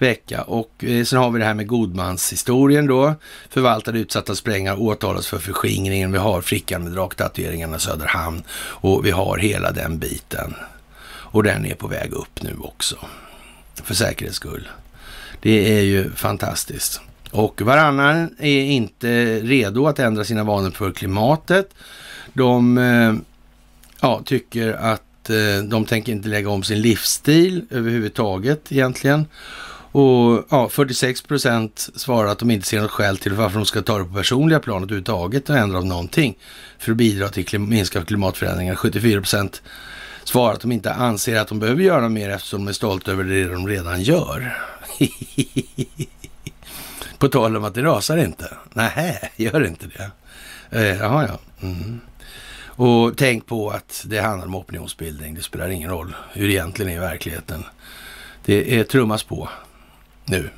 [0.03, 0.41] vecka.
[0.41, 3.15] Och eh, sen har vi det här med godmanshistorien då.
[3.49, 6.11] Förvaltade utsatta sprängar åtalas för förskingringen.
[6.11, 10.55] Vi har flickan med draktatueringarna Söderhamn och vi har hela den biten.
[11.05, 12.95] Och den är på väg upp nu också.
[13.83, 14.67] För säkerhets skull.
[15.41, 17.01] Det är ju fantastiskt.
[17.31, 21.69] Och varannan är inte redo att ändra sina vanor för klimatet.
[22.33, 23.13] De eh,
[24.01, 29.25] ja, tycker att eh, de tänker inte lägga om sin livsstil överhuvudtaget egentligen.
[29.93, 33.81] Och ja, 46 procent svarar att de inte ser något skäl till varför de ska
[33.81, 36.37] ta det på personliga planet överhuvudtaget och ändra någonting
[36.79, 38.75] för att bidra till klim minska klimatförändringar.
[38.75, 39.61] 74 procent
[40.23, 43.23] svarar att de inte anser att de behöver göra mer eftersom de är stolta över
[43.23, 44.57] det de redan gör.
[47.17, 48.57] på tal om att det rasar inte.
[48.73, 50.11] Nej, gör inte det.
[50.79, 51.39] Eh, jaha, ja.
[51.67, 51.99] Mm.
[52.65, 55.35] Och tänk på att det handlar om opinionsbildning.
[55.35, 57.63] Det spelar ingen roll hur det egentligen är i verkligheten.
[58.45, 59.49] Det är trummas på
[60.25, 60.49] nu.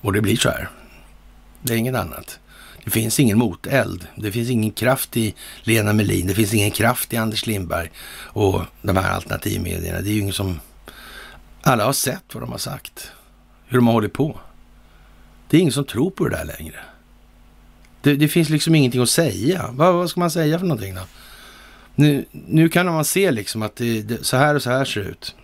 [0.00, 0.68] Och det blir så här.
[1.62, 2.38] Det är inget annat.
[2.84, 4.06] Det finns ingen moteld.
[4.16, 6.26] Det finns ingen kraft i Lena Melin.
[6.26, 10.00] Det finns ingen kraft i Anders Lindberg och de här alternativmedierna.
[10.00, 10.60] Det är ju ingen som...
[11.62, 13.10] Alla har sett vad de har sagt.
[13.66, 14.40] Hur de har hållit på.
[15.48, 16.76] Det är ingen som tror på det där längre.
[18.02, 19.70] Det, det finns liksom ingenting att säga.
[19.72, 21.02] Vad, vad, ska man säga för någonting då?
[21.94, 25.04] Nu, nu kan man se liksom att det, det, så här och så här ser
[25.04, 25.34] det ut.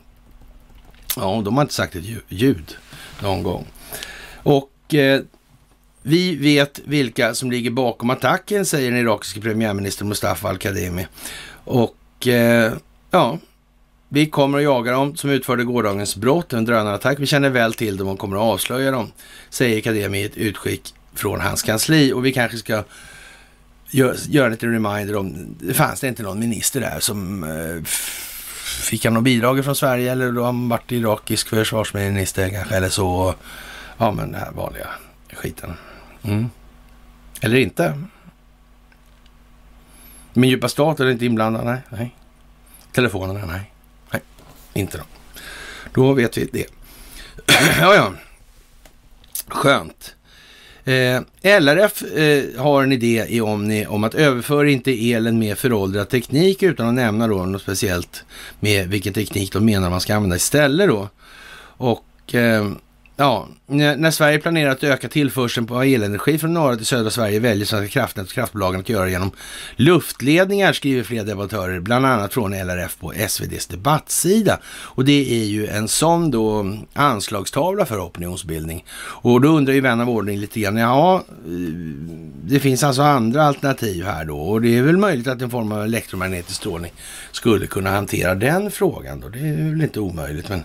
[1.17, 2.77] Ja, de har inte sagt ett ljud
[3.23, 3.67] någon gång.
[4.43, 5.21] Och eh,
[6.03, 11.07] vi vet vilka som ligger bakom attacken, säger den irakiske premiärministern Mustafa Al-Kademi.
[11.65, 12.73] Och eh,
[13.11, 13.39] ja,
[14.09, 17.19] vi kommer att jaga dem som utförde gårdagens brott, en drönarattack.
[17.19, 19.13] Vi känner väl till dem och kommer att avslöja dem,
[19.51, 22.13] säger Kademi i ett utskick från hans kansli.
[22.13, 22.85] Och vi kanske ska
[23.91, 27.83] göra gör en liten reminder om, det fanns det inte någon minister där som eh,
[28.83, 32.89] fick han något bidrag från Sverige eller då har han varit irakisk försvarsminister kanske eller
[32.89, 33.35] så.
[33.99, 34.89] Ja, men den här vanliga
[35.33, 35.75] skiten.
[36.23, 36.51] Mm.
[37.41, 38.03] Eller inte.
[40.33, 41.65] Men djupa staten är inte inblandad?
[41.65, 41.81] Nej.
[41.89, 42.17] nej.
[42.93, 43.47] Telefonerna?
[43.47, 43.73] Nej.
[44.13, 44.23] Nej,
[44.73, 45.05] inte då.
[45.93, 46.67] Då vet vi det.
[47.81, 48.13] ja, ja.
[49.49, 50.15] Skönt.
[50.85, 51.21] Eh,
[51.61, 56.63] LRF eh, har en idé i Omni om att överföra inte elen med föråldrad teknik
[56.63, 58.25] utan att nämna då något speciellt
[58.61, 61.09] med vilken teknik de menar man ska använda istället då.
[61.77, 62.73] Och eh,
[63.17, 67.67] Ja, när Sverige planerar att öka tillförseln på elenergi från norra till södra Sverige väljer
[67.67, 69.31] Svenska kraftnät och kraftbolagen att göra genom
[69.77, 74.59] luftledningar, skriver flera debattörer, bland annat från LRF på SVDs debattsida.
[74.67, 78.85] Och det är ju en sån då anslagstavla för opinionsbildning.
[78.99, 81.51] Och då undrar ju vän av ordning lite grann, ja, eh,
[82.45, 85.73] det finns alltså andra alternativ här då och det är väl möjligt att en form
[85.73, 86.93] av elektromagnetisk strålning
[87.33, 89.29] skulle kunna hantera den frågan då.
[89.29, 90.65] Det är väl inte omöjligt, men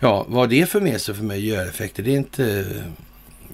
[0.00, 2.35] Ja, vad det för med sig för miljöeffekter, det är inte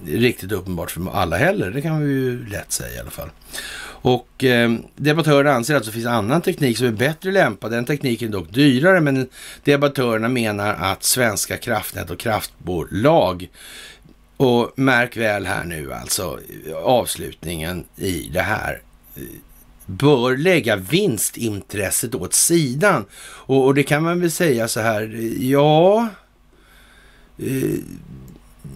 [0.05, 1.71] riktigt uppenbart för alla heller.
[1.71, 3.29] Det kan vi ju lätt säga i alla fall.
[3.85, 7.71] Och eh, debattörerna anser att det finns annan teknik som är bättre lämpad.
[7.71, 9.27] Den tekniken är dock dyrare, men
[9.63, 13.49] debattörerna menar att svenska kraftnät och kraftbolag
[14.37, 16.39] och märk väl här nu alltså
[16.83, 18.81] avslutningen i det här
[19.85, 23.05] bör lägga vinstintresset åt sidan.
[23.23, 26.09] Och, och det kan man väl säga så här, ja,
[27.37, 27.79] Eh,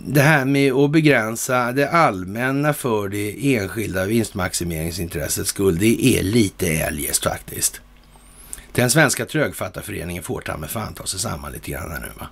[0.10, 6.68] det här med att begränsa det allmänna för det enskilda vinstmaximeringsintressets skull, det är lite
[6.68, 7.82] eljest faktiskt.
[8.72, 12.28] Den svenska trögfattarföreningen får ta med fan ta sig samman lite grann här nu va.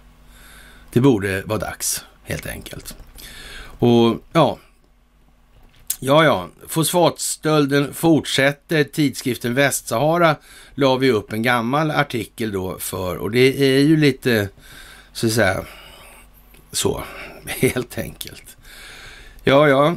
[0.94, 2.96] Det borde vara dags helt enkelt.
[3.80, 4.58] Och ja,
[6.00, 8.84] ja, ja, fosfatstölden fortsätter.
[8.84, 10.36] Tidskriften Västsahara
[10.76, 14.50] la vi upp en gammal artikel då för och det är ju lite
[15.14, 15.66] så att säga
[16.72, 17.04] så,
[17.60, 18.58] helt enkelt.
[19.44, 19.96] Ja, ja.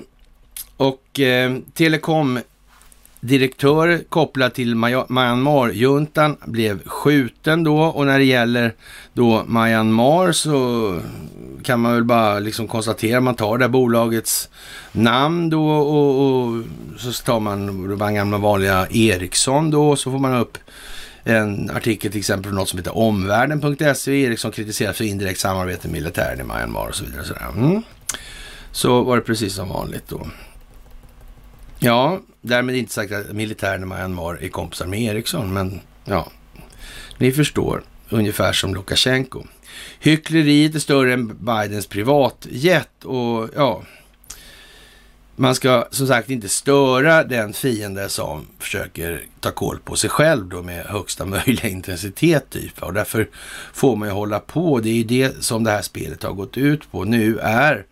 [0.77, 8.75] Och eh, telekomdirektör kopplad till Myanmar-juntan blev skjuten då och när det gäller
[9.13, 11.01] då Myanmar så
[11.63, 14.49] kan man väl bara liksom konstatera, man tar det här bolagets
[14.93, 16.63] namn då och, och
[16.99, 20.59] så tar man den gamla vanliga Ericsson då och så får man upp
[21.29, 23.83] en artikel till exempel från något som heter omvärlden.se.
[23.85, 27.25] Ericsson liksom kritiseras för indirekt samarbete med militären i Myanmar och så vidare.
[27.25, 27.83] Så, mm.
[28.73, 30.27] så var det precis som vanligt då.
[31.79, 36.31] Ja, därmed inte sagt att militären i Myanmar är kompisar med Ericsson, men ja,
[37.19, 37.83] ni förstår.
[38.11, 39.45] Ungefär som Lukasjenko.
[40.01, 43.83] Hyckleriet är större än Bidens privatjet och ja,
[45.39, 50.49] man ska som sagt inte störa den fiende som försöker ta koll på sig själv
[50.49, 52.83] då med högsta möjliga intensitet typ.
[52.83, 53.29] Och därför
[53.73, 54.81] får man ju hålla på.
[54.81, 57.05] Det är ju det som det här spelet har gått ut på.
[57.05, 57.87] Nu är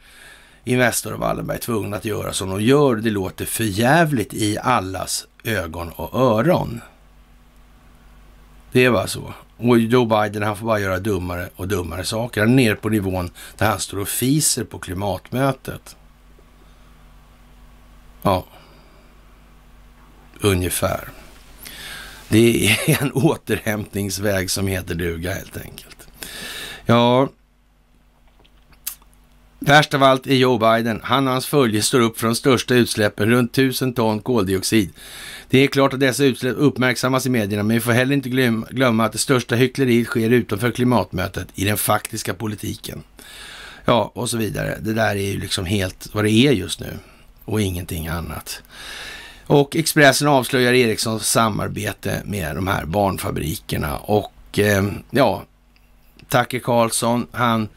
[0.64, 2.96] Investor och Wallenberg tvungna att göra som de gör.
[2.96, 6.80] Det låter för jävligt i allas ögon och öron.
[8.72, 9.34] Det var så.
[9.56, 12.40] Och Joe Biden han får bara göra dummare och dummare saker.
[12.40, 15.96] Han är nere på nivån där han står och fiser på klimatmötet.
[18.26, 18.46] Ja,
[20.40, 21.08] ungefär.
[22.28, 26.08] Det är en återhämtningsväg som heter duga helt enkelt.
[26.86, 27.28] Ja,
[29.58, 31.00] värst av allt är Joe Biden.
[31.02, 34.90] Han och hans följe står upp för de största utsläppen, runt tusen ton koldioxid.
[35.50, 38.28] Det är klart att dessa utsläpp uppmärksammas i medierna, men vi får heller inte
[38.70, 43.02] glömma att det största hyckleriet sker utanför klimatmötet i den faktiska politiken.
[43.84, 44.78] Ja, och så vidare.
[44.80, 46.98] Det där är ju liksom helt vad det är just nu
[47.46, 48.62] och ingenting annat.
[49.46, 55.42] Och Expressen avslöjar Ericssons samarbete med de här barnfabrikerna och eh, ja,
[56.28, 57.68] Tucker Carlson, han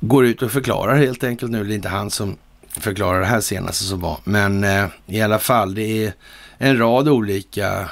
[0.00, 1.64] går ut och förklarar helt enkelt nu.
[1.64, 2.36] Det är inte han som
[2.68, 6.12] förklarar det här senaste som var, men eh, i alla fall, det är
[6.58, 7.90] en rad olika,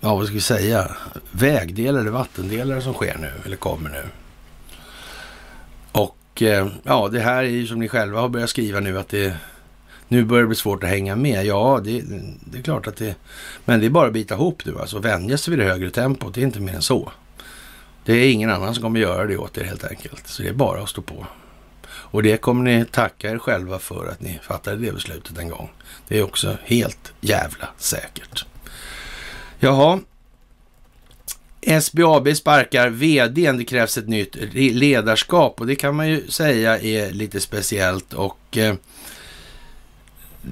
[0.00, 0.96] ja vad ska vi säga,
[1.30, 4.04] vägdelar eller vattendelar som sker nu, eller kommer nu.
[6.42, 9.36] Eh, ja, det här är ju som ni själva har börjat skriva nu att det
[10.08, 11.46] nu börjar det bli svårt att hänga med.
[11.46, 12.02] Ja, det,
[12.44, 13.16] det är klart att det...
[13.64, 14.98] Men det är bara att bita ihop nu alltså.
[14.98, 16.34] Vänja sig vid det högre tempot.
[16.34, 17.12] Det är inte mer än så.
[18.04, 20.28] Det är ingen annan som kommer göra det åt er helt enkelt.
[20.28, 21.26] Så det är bara att stå på.
[21.86, 25.70] Och det kommer ni tacka er själva för att ni fattade det beslutet en gång.
[26.08, 28.46] Det är också helt jävla säkert.
[29.58, 30.00] Jaha,
[31.60, 37.10] SBAB sparkar vdn, det krävs ett nytt ledarskap och det kan man ju säga är
[37.10, 38.74] lite speciellt och eh,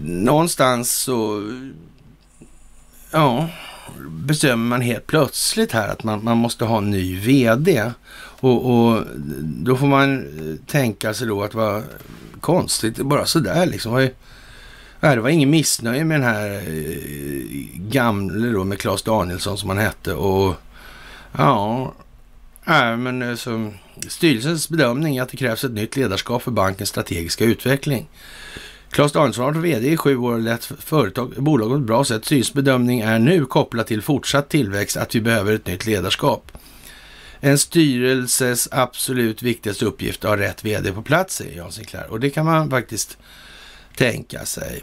[0.05, 1.53] någonstans så
[3.11, 3.49] ja,
[4.09, 7.93] bestämmer man helt plötsligt här att man, man måste ha en ny vd.
[8.41, 9.03] Och, och,
[9.43, 11.83] då får man eh, tänka sig då att vad
[12.41, 14.09] konstigt, bara sådär liksom.
[15.01, 19.79] Det var ingen missnöje med den här eh, gamle då, med Claes Danielsson som han
[19.79, 20.15] hette.
[20.15, 20.55] Och
[21.37, 21.95] ja,
[22.67, 23.73] äh, men alltså,
[24.09, 28.09] styrelsens bedömning är att det krävs ett nytt ledarskap för bankens strategiska utveckling.
[28.91, 32.05] Claes Danielsson har varit vd i sju år och lett företag, bolaget på ett bra
[32.05, 32.25] sätt.
[32.25, 36.53] Styrelsens bedömning är nu kopplat till fortsatt tillväxt att vi behöver ett nytt ledarskap.
[37.41, 42.11] En styrelses absolut viktigaste uppgift är att ha rätt vd på plats, säger Jan Sinclair.
[42.11, 43.19] Och det kan man faktiskt
[43.97, 44.83] tänka sig.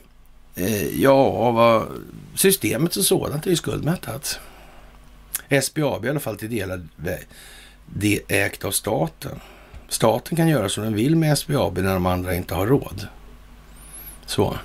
[0.55, 1.88] Eh, ja, vad,
[2.35, 4.39] systemet som sådant är ju skuldmättat.
[5.61, 6.81] SBAB i alla fall till delar
[7.85, 9.39] det ägt av staten.
[9.89, 13.07] Staten kan göra som den vill med SBAB när de andra inte har råd.
[14.25, 14.57] Så.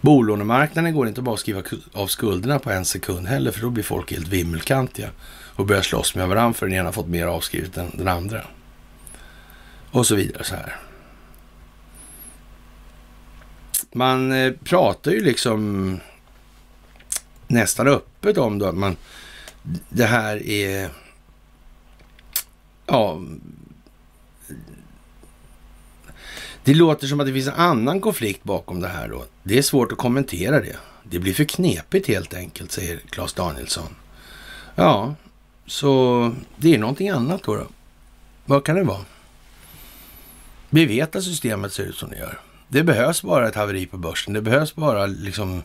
[0.00, 3.84] Bolånemarknaden går inte bara att skriva av skulderna på en sekund heller, för då blir
[3.84, 5.10] folk helt vimmelkantiga
[5.56, 8.44] och börjar slåss med varandra för den ena har fått mer avskrivet än den andra.
[9.90, 10.76] Och så vidare så här.
[13.92, 16.00] Man eh, pratar ju liksom
[17.46, 18.96] nästan öppet om då att man,
[19.88, 20.90] det här är,
[22.86, 23.20] ja,
[26.64, 29.24] det låter som att det finns en annan konflikt bakom det här då.
[29.42, 30.76] Det är svårt att kommentera det.
[31.04, 33.94] Det blir för knepigt helt enkelt, säger Claes Danielsson.
[34.74, 35.14] Ja,
[35.66, 37.66] så det är någonting annat då, då.
[38.44, 39.04] Vad kan det vara?
[40.70, 42.40] Vi vet att systemet ser ut som det gör.
[42.68, 44.34] Det behövs bara ett haveri på börsen.
[44.34, 45.62] Det behövs bara liksom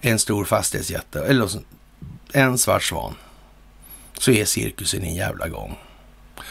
[0.00, 1.48] en stor fastighetsjätte eller
[2.32, 3.14] en svart svan.
[4.20, 5.78] Så är cirkusen en jävla gång.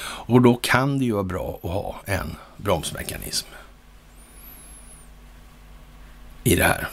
[0.01, 3.47] Och då kan det ju vara bra att ha en bromsmekanism
[6.43, 6.87] i det här.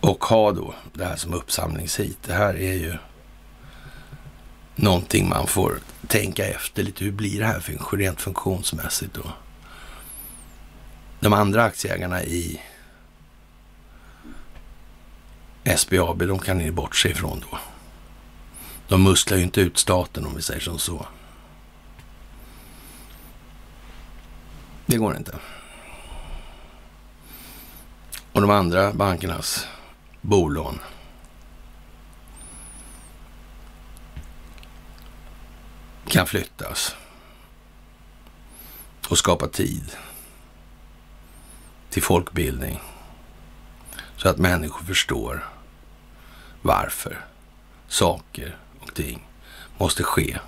[0.00, 2.22] Och ha då det här som uppsamlingshit.
[2.22, 2.94] Det här är ju
[4.76, 7.04] någonting man får tänka efter lite.
[7.04, 9.32] Hur blir det här rent funktionsmässigt då?
[11.20, 12.60] De andra aktieägarna i
[15.64, 17.58] SBAB, de kan ni bortse ifrån då.
[18.88, 21.06] De musklar ju inte ut staten om vi säger som så.
[24.86, 25.38] Det går inte.
[28.32, 29.66] Och de andra bankernas
[30.20, 30.78] bolån.
[36.10, 36.96] kan flyttas
[39.08, 39.96] och skapa tid
[41.90, 42.80] till folkbildning
[44.22, 45.48] så att människor förstår
[46.62, 47.24] varför
[47.88, 49.26] saker och ting
[49.78, 50.38] måste ske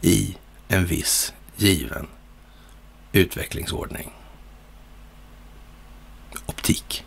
[0.00, 0.36] i
[0.68, 2.06] en viss given
[3.12, 4.12] utvecklingsordning.
[6.46, 7.04] Optik.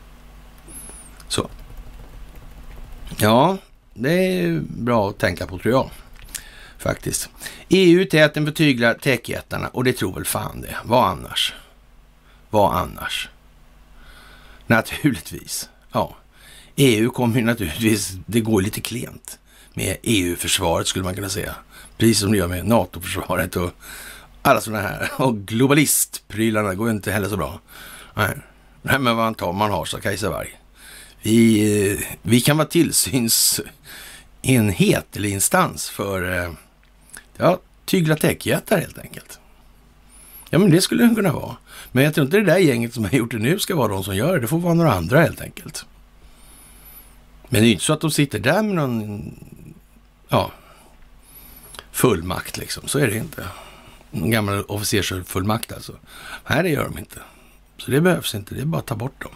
[1.27, 1.49] Så.
[3.17, 3.57] Ja,
[3.93, 5.89] det är bra att tänka på tror jag.
[6.77, 7.29] Faktiskt.
[7.69, 10.77] EU täten betyglar tyglar techjättarna och det tror väl fan det.
[10.83, 11.53] Vad annars?
[12.49, 13.29] Vad annars?
[14.67, 15.69] Naturligtvis.
[15.91, 16.15] Ja,
[16.75, 19.39] EU kommer ju naturligtvis, det går lite klent
[19.73, 21.55] med EU-försvaret skulle man kunna säga.
[21.97, 23.71] Precis som det gör med NATO-försvaret och
[24.41, 25.11] alla sådana här.
[25.17, 27.59] Och globalistprylarna går inte heller så bra.
[28.13, 28.37] Nej,
[28.81, 30.59] Nej men vad tar man har, så Kajsa Warg.
[31.21, 33.75] Vi, eh, vi kan vara tillsynsenhet
[35.15, 36.51] eller instans för eh,
[37.37, 39.39] ja, tygla techjättar helt enkelt.
[40.49, 41.55] Ja, men det skulle den kunna vara.
[41.97, 44.03] Men jag tror inte det där gänget som har gjort det nu ska vara de
[44.03, 44.39] som gör det.
[44.39, 45.85] Det får vara några andra helt enkelt.
[47.49, 49.33] Men det är ju inte så att de sitter där med någon,
[50.29, 50.51] ja,
[51.91, 52.87] fullmakt liksom.
[52.87, 53.47] Så är det inte.
[54.11, 55.95] En gammal officersfullmakt alltså.
[56.49, 57.19] Nej, det gör de inte.
[57.77, 58.55] Så det behövs inte.
[58.55, 59.31] Det är bara att ta bort dem.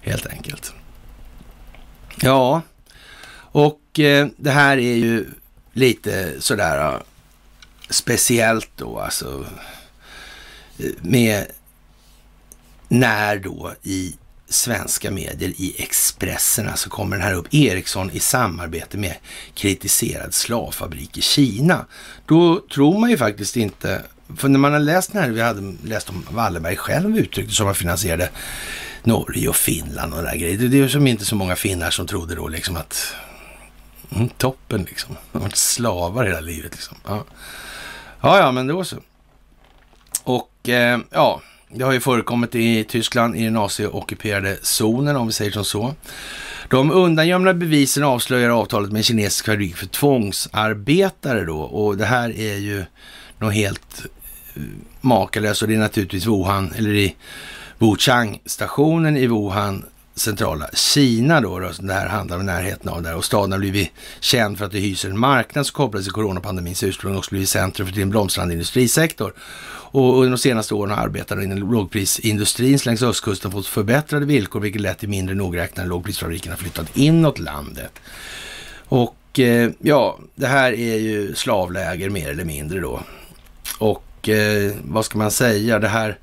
[0.00, 0.72] Helt enkelt.
[2.20, 2.62] Ja,
[3.36, 5.26] och eh, det här är ju
[5.72, 7.00] lite sådär eh,
[7.90, 9.46] speciellt då alltså.
[10.78, 11.46] Eh, med
[12.98, 14.14] när då i
[14.48, 19.14] svenska medier i Expressen, alltså kommer den här upp, Ericsson i samarbete med
[19.54, 21.86] kritiserad slavfabrik i Kina.
[22.26, 24.02] Då tror man ju faktiskt inte,
[24.36, 27.66] för när man har läst den här, vi hade läst om Wallenberg själv uttryckte som
[27.66, 28.30] han finansierade
[29.02, 30.58] Norge och Finland och där grejer.
[30.58, 33.14] Det är ju som inte så många finnar som trodde då liksom att
[34.14, 35.16] mm, toppen liksom.
[35.32, 36.96] De har varit slavar hela livet liksom.
[37.06, 37.24] Ja.
[38.20, 38.96] ja, ja, men då så.
[40.24, 41.42] Och eh, ja,
[41.74, 45.94] det har ju förekommit i Tyskland i den AC-ockuperade zonen, om vi säger som så.
[46.68, 51.58] De undangömda bevisen avslöjar avtalet med kinesisk fabrik för tvångsarbetare då.
[51.58, 52.84] Och det här är ju
[53.38, 54.06] något helt
[54.54, 54.62] eh,
[55.00, 57.16] makalöst och det är naturligtvis Wuhan, eller i
[57.78, 59.84] Wuchang-stationen i Wuhan
[60.14, 63.90] centrala Kina då, då det här handlar om närheten av där och staden har blivit
[64.20, 67.88] känd för att det hyser en marknad som kopplas till coronapandemins ursprung och blivit centrum
[67.88, 69.34] för en blomstrande industrisektor.
[69.94, 74.82] Och under de senaste åren har arbetare inom lågprisindustrin längs östkusten fått förbättrade villkor, vilket
[74.82, 77.92] lett till mindre nogräknade lågprisfabrikerna flyttat inåt landet.
[78.88, 83.00] Och eh, ja, det här är ju slavläger mer eller mindre då.
[83.78, 86.18] Och eh, vad ska man säga, det här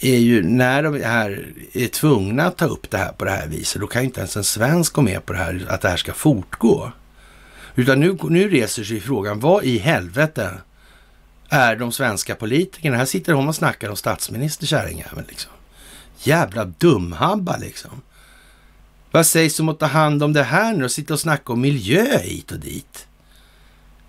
[0.00, 3.46] är ju när de här är tvungna att ta upp det här på det här
[3.46, 5.88] viset, då kan ju inte ens en svensk gå med på det här, att det
[5.88, 6.92] här ska fortgå.
[7.74, 10.50] Utan nu, nu reser sig frågan, vad i helvete
[11.50, 12.96] är de svenska politikerna?
[12.96, 15.52] Här sitter de och snackar om statsminister kärringjäveln liksom.
[16.22, 18.02] Jävla dumhabba liksom.
[19.10, 21.60] Vad sägs om att ta hand om det här nu och sitta och snacka om
[21.60, 23.06] miljö hit och dit?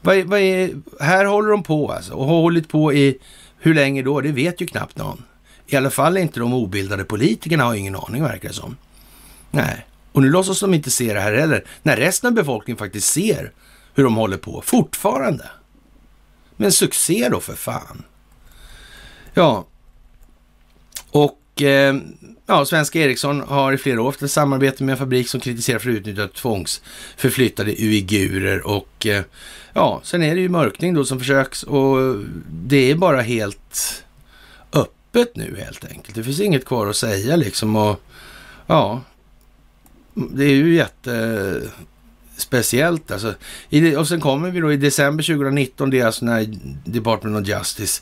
[0.01, 3.17] Vad är, vad är, här håller de på alltså och har hållit på i
[3.57, 4.21] hur länge då?
[4.21, 5.23] Det vet ju knappt någon.
[5.67, 8.77] I alla fall inte de obildade politikerna har ingen aning verkar det som.
[9.51, 11.65] Nej, och nu låtsas de inte se det här heller.
[11.83, 13.51] När resten av befolkningen faktiskt ser
[13.93, 15.49] hur de håller på fortfarande.
[16.61, 18.03] Men succé då för fan.
[19.33, 19.65] Ja,
[21.11, 21.95] och eh,
[22.45, 25.79] ja, svenska Ericsson har i flera år haft ett samarbete med en fabrik som kritiserar
[25.79, 29.23] för utnyttjat tvångsförflyttade uigurer och eh,
[29.73, 32.15] ja, sen är det ju mörkning då som försöks och
[32.51, 34.03] det är bara helt
[34.73, 36.15] öppet nu helt enkelt.
[36.15, 38.01] Det finns inget kvar att säga liksom och
[38.67, 39.01] ja,
[40.13, 41.61] det är ju jätte...
[42.41, 43.33] Speciellt alltså.
[43.97, 46.47] Och sen kommer vi då i december 2019, det är alltså när
[46.85, 48.01] Department of Justice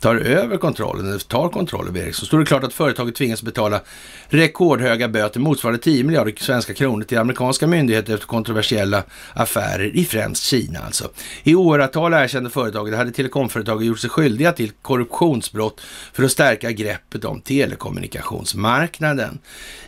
[0.00, 3.80] tar över kontrollen, eller tar kontroll över Ericsson, står det klart att företaget tvingas betala
[4.28, 9.02] rekordhöga böter motsvarande 10 miljarder svenska kronor till amerikanska myndigheter efter kontroversiella
[9.32, 11.08] affärer i främst Kina alltså.
[11.42, 15.80] I åratal erkände företaget hade telekomföretaget gjort sig skyldiga till korruptionsbrott
[16.12, 19.38] för att stärka greppet om telekommunikationsmarknaden.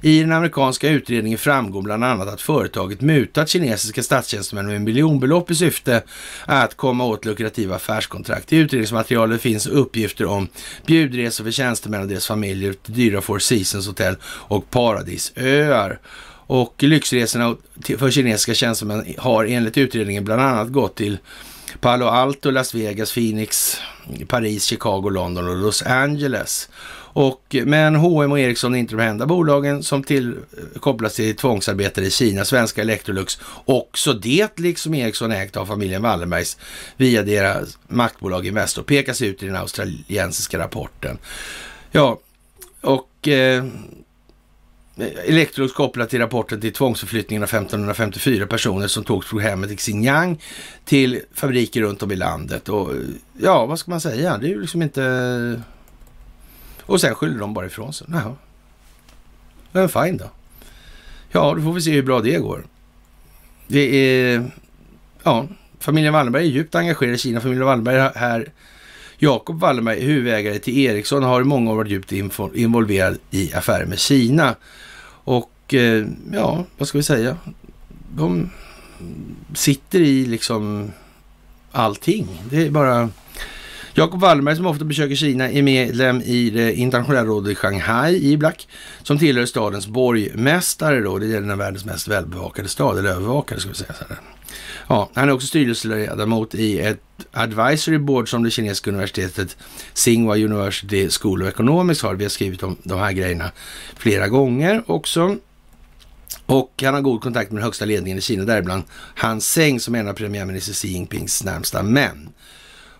[0.00, 5.54] I den amerikanska utredningen framgår bland annat att företaget mutat kinesiska statstjänstemän med miljonbelopp i
[5.54, 6.02] syfte
[6.44, 8.52] att komma åt lukrativa affärskontrakt.
[8.52, 10.48] I utredningsmaterialet finns uppgifter om
[10.86, 16.00] bjudresor för tjänstemän och deras familjer till dyra Four Seasons hotell och paradisöar.
[16.46, 17.56] Och lyxresorna
[17.98, 21.18] för kinesiska tjänstemän har enligt utredningen bland annat gått till
[21.80, 23.76] Palo Alto, Las Vegas, Phoenix,
[24.28, 26.68] Paris, Chicago, London och Los Angeles.
[27.12, 31.36] Och, men H&M och Ericsson är inte de enda bolagen som till, eh, kopplas till
[31.36, 32.44] tvångsarbetare i Kina.
[32.44, 36.56] Svenska Electrolux, också det liksom Ericsson ägt av familjen Wallenbergs
[36.96, 41.18] via deras maktbolag Investor, pekas ut i den australiensiska rapporten.
[41.90, 42.20] Ja,
[42.80, 43.64] och eh,
[45.26, 50.40] Electrolux kopplat till rapporten till tvångsförflyttningen av 1554 personer som togs från hemmet i Xinjiang
[50.84, 52.68] till fabriker runt om i landet.
[52.68, 52.90] Och
[53.38, 54.38] ja, vad ska man säga?
[54.38, 55.62] Det är ju liksom inte...
[56.90, 58.06] Och sen skyller de bara ifrån sig.
[58.10, 58.34] Jaha.
[59.72, 60.30] Men fine då.
[61.30, 62.64] Ja, då får vi se hur bra det går.
[63.66, 64.50] Det är...
[65.22, 65.46] Ja,
[65.78, 67.40] familjen Wallenberg är djupt engagerad i Kina.
[67.40, 68.52] Familjen Wallenberg här
[69.18, 72.12] Jakob Wallenberg, huvudägare till Ericsson, har i många år varit djupt
[72.54, 74.54] involverad i affärer med Kina.
[75.24, 77.36] Och eh, ja, vad ska vi säga?
[78.14, 78.50] De
[79.54, 80.92] sitter i liksom
[81.72, 82.28] allting.
[82.50, 83.10] Det är bara...
[83.94, 88.54] Jakob Wallenberg som ofta besöker Kina är medlem i det internationella rådet i Shanghai, IBLAC,
[89.02, 91.18] som tillhör stadens borgmästare då.
[91.18, 94.18] Det är den världens mest välbevakade stad, eller övervakare ska vi säga så här.
[94.88, 97.02] Ja, han är också styrelseledamot i ett
[97.32, 99.56] advisory board som det kinesiska universitetet
[99.94, 102.14] Tsinghua University School of Economics har.
[102.14, 103.50] Vi har skrivit om de här grejerna
[103.96, 105.36] flera gånger också.
[106.46, 108.82] Och han har god kontakt med den högsta ledningen i Kina, däribland
[109.14, 112.28] Han Seng som är en av premiärminister Xi Jinpings närmsta män.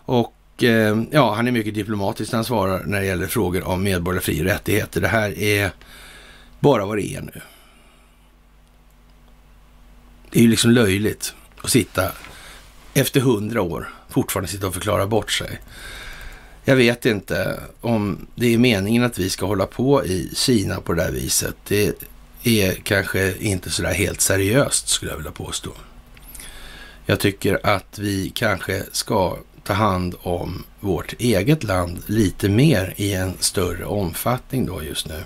[0.05, 3.83] Och Eh, ja, han är mycket diplomatisk när han svarar när det gäller frågor om
[3.83, 5.01] medborgerliga fri och rättigheter.
[5.01, 5.71] Det här är
[6.59, 7.41] bara vad det är nu.
[10.31, 12.11] Det är ju liksom löjligt att sitta
[12.93, 15.59] efter hundra år fortfarande sitta och förklara bort sig.
[16.63, 20.93] Jag vet inte om det är meningen att vi ska hålla på i Kina på
[20.93, 21.55] det där viset.
[21.67, 22.03] Det
[22.43, 25.71] är kanske inte sådär helt seriöst skulle jag vilja påstå.
[27.05, 33.13] Jag tycker att vi kanske ska ta hand om vårt eget land lite mer i
[33.13, 35.23] en större omfattning då just nu.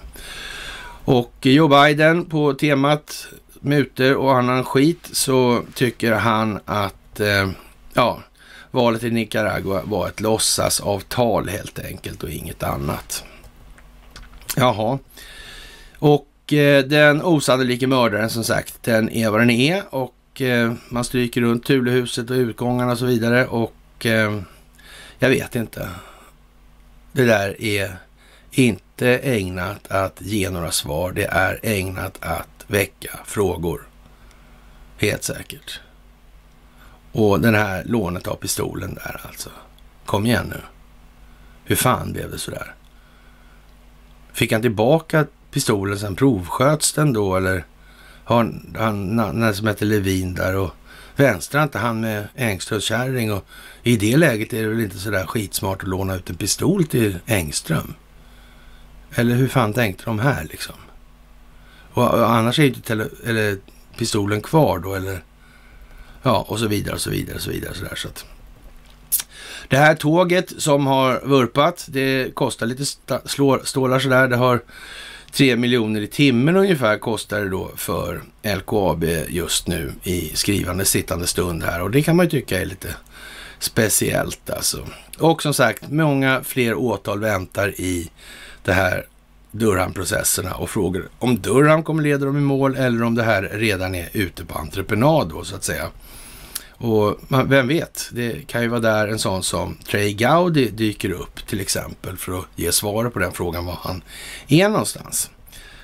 [1.06, 3.28] Och Joe Biden på temat
[3.60, 7.50] muter och annan skit så tycker han att eh,
[7.94, 8.20] ja,
[8.72, 13.24] valet i Nicaragua var ett låtsasavtal helt enkelt och inget annat.
[14.56, 15.00] Jaha,
[16.00, 21.04] och eh, den osannolike mördaren som sagt, den är vad den är och eh, man
[21.04, 23.74] stryker runt Tulehuset och utgångarna och så vidare och
[24.06, 24.42] eh,
[25.20, 25.90] jag vet inte.
[27.12, 27.98] Det där är
[28.52, 31.12] inte ägnat att ge några svar.
[31.12, 33.88] Det är ägnat att väcka frågor.
[34.98, 35.80] Helt säkert.
[37.12, 39.50] Och den här lånet av pistolen där alltså.
[40.06, 40.62] Kom igen nu.
[41.64, 42.76] Hur fan blev det sådär?
[44.34, 47.66] Fick han tillbaka pistolen sen provsköts den då eller
[48.24, 48.36] har
[48.78, 50.72] han, han som heter Levin där och
[51.16, 53.46] vänstra inte han med Engströms kärring och
[53.84, 57.18] i det läget är det väl inte sådär skitsmart att låna ut en pistol till
[57.26, 57.94] Engström.
[59.16, 60.76] Eller hur fan tänkte de här liksom?
[61.94, 63.58] Och, och annars är ju inte tele, eller
[63.98, 65.24] pistolen kvar då eller
[66.24, 67.74] ja och så vidare och så vidare och så vidare.
[67.74, 68.26] Så där, så att.
[69.68, 72.86] Det här tåget som har vurpat, det kostar lite
[73.64, 74.28] stålar sådär.
[74.28, 74.62] Det har
[75.36, 81.28] 3 miljoner i timmen ungefär kostar det då för LKAB just nu i skrivande sittande
[81.28, 82.96] stund här och det kan man ju tycka är lite
[83.60, 84.86] speciellt alltså.
[85.20, 88.12] Och som sagt, många fler åtal väntar i
[88.64, 89.06] det här
[89.52, 93.96] Durham-processerna och frågor om Durham kommer leda dem i mål eller om det här redan
[93.96, 95.88] är ute på entreprenad då så att säga.
[96.78, 101.48] Och vem vet, det kan ju vara där en sån som Trey Gowdy dyker upp
[101.48, 104.04] till exempel för att ge svar på den frågan var han
[104.48, 105.30] är någonstans.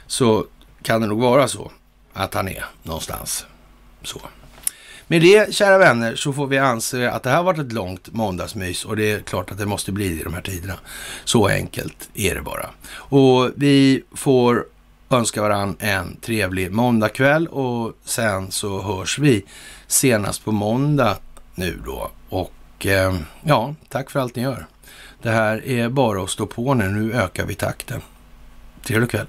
[0.08, 0.46] Så
[0.82, 1.72] kan det nog vara så
[2.14, 3.46] att han är någonstans.
[4.04, 4.22] Så.
[5.08, 8.14] Med det, kära vänner, så får vi anse att det här har varit ett långt
[8.14, 10.80] måndagsmys och det är klart att det måste bli det i de här tiderna.
[11.26, 12.70] Så enkelt är det bara.
[12.94, 14.66] Och vi får
[15.10, 19.46] önska varann en trevlig måndagkväll och sen så hörs vi
[19.92, 21.18] senast på måndag
[21.56, 22.12] nu då.
[22.30, 24.66] Och eh, ja, tack för allt ni gör.
[25.22, 26.90] Det här är bara att stå på nu.
[26.90, 28.02] Nu ökar vi takten.
[28.84, 29.28] Trevlig kväll.